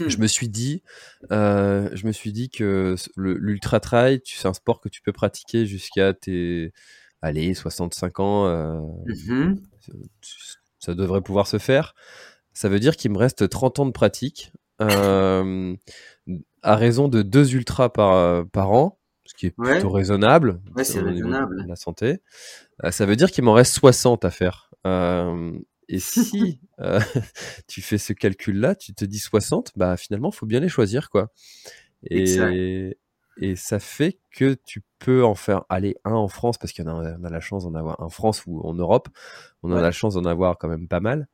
Mmh. 0.00 0.08
Je 0.08 0.18
me 0.18 0.26
suis 0.26 0.48
dit, 0.48 0.82
euh, 1.30 1.88
je 1.92 2.06
me 2.06 2.12
suis 2.12 2.32
dit 2.32 2.50
que 2.50 2.94
l'ultra 3.16 3.80
trail, 3.80 4.20
c'est 4.24 4.48
un 4.48 4.54
sport 4.54 4.80
que 4.80 4.88
tu 4.88 5.02
peux 5.02 5.12
pratiquer 5.12 5.66
jusqu'à 5.66 6.14
tes, 6.14 6.72
allez, 7.20 7.54
65 7.54 8.20
ans. 8.20 8.94
Ça 10.78 10.94
devrait 10.94 11.22
pouvoir 11.22 11.46
se 11.46 11.58
faire. 11.58 11.94
Ça 12.54 12.68
veut 12.68 12.80
dire 12.80 12.96
qu'il 12.96 13.10
me 13.12 13.18
reste 13.18 13.48
30 13.48 13.78
ans 13.80 13.86
de 13.86 13.92
pratique. 13.92 14.52
À 16.62 16.76
raison 16.76 17.08
de 17.08 17.22
deux 17.22 17.54
ultras 17.54 17.88
par, 17.88 18.46
par 18.48 18.72
an, 18.72 18.98
ce 19.24 19.34
qui 19.34 19.46
est 19.46 19.50
plutôt 19.50 19.90
raisonnable. 19.90 20.60
Ouais, 20.76 20.84
c'est 20.84 21.00
raisonnable. 21.00 21.64
la 21.66 21.76
santé. 21.76 22.20
Euh, 22.84 22.90
ça 22.90 23.06
veut 23.06 23.16
dire 23.16 23.30
qu'il 23.30 23.44
m'en 23.44 23.52
reste 23.52 23.74
60 23.74 24.24
à 24.24 24.30
faire. 24.30 24.70
Euh, 24.86 25.52
et 25.88 25.98
si 25.98 26.60
euh, 26.80 27.00
tu 27.68 27.82
fais 27.82 27.98
ce 27.98 28.12
calcul-là, 28.12 28.74
tu 28.74 28.94
te 28.94 29.04
dis 29.04 29.18
60, 29.18 29.72
bah 29.76 29.96
finalement, 29.96 30.30
faut 30.30 30.46
bien 30.46 30.60
les 30.60 30.68
choisir, 30.68 31.10
quoi. 31.10 31.30
Et, 32.10 32.96
et 33.38 33.56
ça 33.56 33.78
fait 33.78 34.18
que 34.32 34.56
tu 34.64 34.82
peux 34.98 35.24
en 35.24 35.36
faire 35.36 35.64
aller 35.68 35.96
un 36.04 36.14
en 36.14 36.28
France, 36.28 36.58
parce 36.58 36.72
qu'on 36.72 36.86
a, 36.86 37.16
on 37.16 37.24
a 37.24 37.30
la 37.30 37.40
chance 37.40 37.64
d'en 37.64 37.74
avoir 37.74 38.00
en 38.00 38.08
France 38.08 38.42
ou 38.46 38.60
en 38.62 38.74
Europe. 38.74 39.08
On 39.62 39.72
a 39.72 39.80
la 39.80 39.92
chance 39.92 40.14
d'en 40.14 40.24
avoir 40.24 40.58
quand 40.58 40.68
même 40.68 40.88
pas 40.88 41.00
mal. 41.00 41.28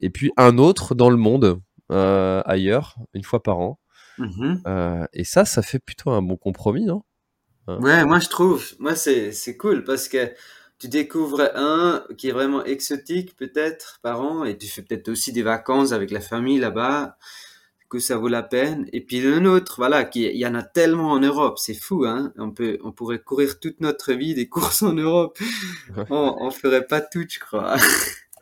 et 0.00 0.08
puis 0.08 0.32
un 0.38 0.56
autre 0.56 0.94
dans 0.94 1.10
le 1.10 1.16
monde, 1.16 1.60
ailleurs, 1.90 2.96
une 3.14 3.24
fois 3.24 3.42
par 3.42 3.58
an. 3.58 3.78
Mmh 4.18 4.62
euh, 4.66 5.06
et 5.12 5.24
ça, 5.24 5.44
ça 5.44 5.62
fait 5.62 5.78
plutôt 5.78 6.10
un 6.10 6.22
bon 6.22 6.36
compromis, 6.36 6.84
non? 6.84 7.02
Hein? 7.68 7.78
Ouais, 7.80 8.04
moi 8.04 8.18
je 8.18 8.28
trouve, 8.28 8.64
moi 8.78 8.94
c'est 8.94 9.56
cool 9.58 9.84
parce 9.84 10.08
que 10.08 10.32
tu 10.78 10.88
découvres 10.88 11.50
un 11.54 12.04
qui 12.16 12.28
est 12.28 12.32
vraiment 12.32 12.64
exotique 12.64 13.36
peut-être 13.36 13.98
par 14.02 14.20
an 14.20 14.44
et 14.44 14.56
tu 14.56 14.68
fais 14.68 14.82
peut-être 14.82 15.08
aussi 15.08 15.32
des 15.32 15.42
vacances 15.42 15.92
avec 15.92 16.10
la 16.10 16.20
famille 16.20 16.58
là-bas 16.58 17.16
que 17.88 17.98
ça 17.98 18.16
vaut 18.16 18.28
la 18.28 18.42
peine. 18.42 18.88
Et 18.92 19.00
puis 19.00 19.24
un 19.26 19.44
autre, 19.44 19.76
voilà, 19.78 20.04
qui 20.04 20.24
il 20.24 20.36
y 20.36 20.46
en 20.46 20.54
a 20.54 20.62
tellement 20.62 21.12
en 21.12 21.20
Europe, 21.20 21.58
c'est 21.58 21.74
fou, 21.74 22.04
hein. 22.04 22.32
On 22.36 22.50
peut, 22.50 22.78
on 22.82 22.92
pourrait 22.92 23.20
courir 23.20 23.60
toute 23.60 23.80
notre 23.80 24.12
vie 24.12 24.34
des 24.34 24.48
courses 24.48 24.82
en 24.82 24.92
Europe. 24.92 25.38
on, 26.10 26.36
on 26.40 26.50
ferait 26.50 26.86
pas 26.86 27.00
tout, 27.00 27.24
je 27.28 27.38
crois. 27.38 27.76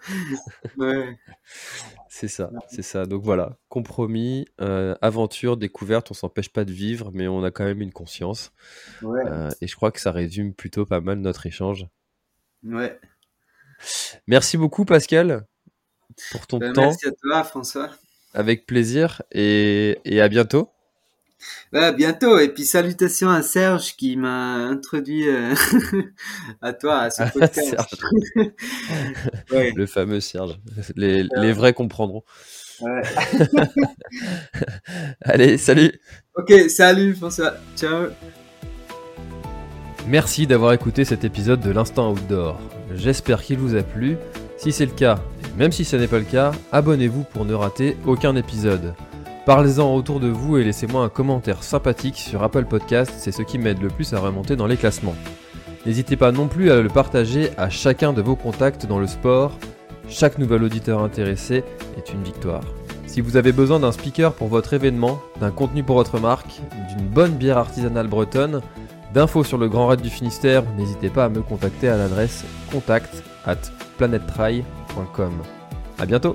ouais. 0.78 1.18
C'est 2.16 2.28
ça, 2.28 2.52
c'est 2.68 2.82
ça. 2.82 3.06
Donc 3.06 3.24
voilà, 3.24 3.58
compromis, 3.68 4.46
euh, 4.60 4.94
aventure, 5.02 5.56
découverte, 5.56 6.12
on 6.12 6.14
s'empêche 6.14 6.48
pas 6.48 6.64
de 6.64 6.70
vivre, 6.70 7.10
mais 7.12 7.26
on 7.26 7.42
a 7.42 7.50
quand 7.50 7.64
même 7.64 7.80
une 7.80 7.92
conscience. 7.92 8.52
Euh, 9.02 9.50
et 9.60 9.66
je 9.66 9.74
crois 9.74 9.90
que 9.90 10.00
ça 10.00 10.12
résume 10.12 10.54
plutôt 10.54 10.86
pas 10.86 11.00
mal 11.00 11.18
notre 11.18 11.44
échange. 11.46 11.88
Ouais. 12.62 13.00
Merci 14.28 14.56
beaucoup 14.56 14.84
Pascal 14.84 15.44
pour 16.30 16.46
ton 16.46 16.58
ben, 16.58 16.72
temps. 16.72 16.82
Merci 16.82 17.08
à 17.08 17.10
toi 17.20 17.42
François. 17.42 17.90
Avec 18.32 18.64
plaisir 18.64 19.22
et, 19.32 19.98
et 20.04 20.20
à 20.20 20.28
bientôt. 20.28 20.70
À 21.72 21.92
bientôt. 21.92 22.38
Et 22.38 22.49
puis 22.49 22.64
salutations 22.64 23.28
à 23.30 23.42
Serge 23.42 23.97
qui 23.97 24.16
m'a 24.16 24.55
introduit 24.55 25.28
euh, 25.28 25.55
à 26.62 26.72
toi, 26.72 27.01
à 27.01 27.11
ce 27.11 27.22
podcast. 27.32 27.97
Le 29.76 29.86
fameux 29.86 30.20
Serge. 30.20 30.59
Les, 30.97 31.26
les 31.36 31.53
vrais 31.53 31.72
comprendront. 31.72 32.22
Ouais. 32.80 33.03
Allez, 35.22 35.59
salut. 35.59 35.92
Ok, 36.34 36.53
salut 36.68 37.14
François. 37.14 37.55
Ciao. 37.76 38.09
Merci 40.07 40.47
d'avoir 40.47 40.72
écouté 40.72 41.05
cet 41.05 41.24
épisode 41.24 41.61
de 41.61 41.70
l'Instant 41.70 42.12
Outdoor. 42.12 42.61
J'espère 42.95 43.42
qu'il 43.42 43.59
vous 43.59 43.74
a 43.74 43.82
plu. 43.82 44.16
Si 44.59 44.70
c'est 44.70 44.86
le 44.86 44.92
cas, 44.92 45.18
même 45.57 45.72
si 45.72 45.84
ce 45.84 45.97
n'est 45.97 46.09
pas 46.09 46.18
le 46.18 46.24
cas, 46.24 46.53
abonnez-vous 46.72 47.24
pour 47.24 47.45
ne 47.45 47.55
rater 47.55 47.97
aucun 48.07 48.36
épisode. 48.36 48.95
Parlez-en 49.47 49.95
autour 49.95 50.20
de 50.20 50.28
vous 50.28 50.57
et 50.57 50.64
laissez-moi 50.64 51.05
un 51.05 51.11
commentaire 51.11 51.62
sympathique 51.62 52.16
sur 52.16 52.42
Apple 52.42 52.64
Podcast, 52.64 53.12
c'est 53.18 53.30
ce 53.30 53.42
qui 53.42 53.59
m'aide 53.59 53.82
le 53.82 53.88
plus 53.88 54.14
à 54.14 54.18
remonter 54.18 54.57
dans 54.57 54.66
les 54.66 54.78
classements. 54.78 55.14
N'hésitez 55.84 56.16
pas 56.16 56.32
non 56.32 56.49
plus 56.49 56.70
à 56.70 56.80
le 56.80 56.88
partager 56.88 57.51
à 57.59 57.68
chacun 57.68 58.14
de 58.14 58.22
vos 58.22 58.36
contacts 58.36 58.86
dans 58.86 58.99
le 58.99 59.07
sport. 59.07 59.53
Chaque 60.09 60.38
nouvel 60.38 60.62
auditeur 60.62 61.03
intéressé 61.03 61.62
est 61.99 62.11
une 62.14 62.22
victoire. 62.22 62.62
Si 63.07 63.20
vous 63.20 63.36
avez 63.36 63.53
besoin 63.53 63.80
d'un 63.80 63.92
speaker 63.92 64.32
pour 64.32 64.49
votre 64.49 64.72
événement, 64.72 65.20
d'un 65.40 65.51
contenu 65.51 65.82
pour 65.82 65.97
votre 65.97 66.18
marque, 66.18 66.62
d'une 66.88 67.07
bonne 67.07 67.32
bière 67.32 67.59
artisanale 67.59 68.09
bretonne, 68.09 68.62
d'infos 69.12 69.45
sur 69.45 69.59
le 69.59 69.68
Grand 69.68 69.88
Raid 69.88 70.01
du 70.01 70.09
Finistère, 70.09 70.64
n'hésitez 70.78 71.11
pas 71.11 71.26
à 71.26 71.28
me 71.28 71.42
contacter 71.42 71.90
à 71.90 71.99
l'adresse 71.99 72.45
contact 72.72 73.22
at 73.45 73.57
planettry.com. 73.99 75.32
A 75.99 76.07
bientôt 76.07 76.34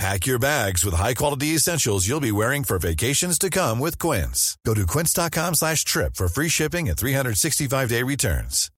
Pack 0.00 0.26
your 0.26 0.38
bags 0.38 0.82
with 0.82 0.94
high-quality 0.94 1.48
essentials 1.48 2.08
you'll 2.08 2.20
be 2.20 2.32
wearing 2.32 2.64
for 2.64 2.78
vacations 2.78 3.38
to 3.38 3.50
come 3.50 3.78
with 3.78 3.98
Quince. 3.98 4.56
Go 4.64 4.72
to 4.72 4.86
quince.com 4.86 5.52
slash 5.52 5.84
trip 5.84 6.16
for 6.16 6.26
free 6.26 6.48
shipping 6.48 6.88
and 6.88 6.96
365-day 6.96 8.02
returns. 8.02 8.70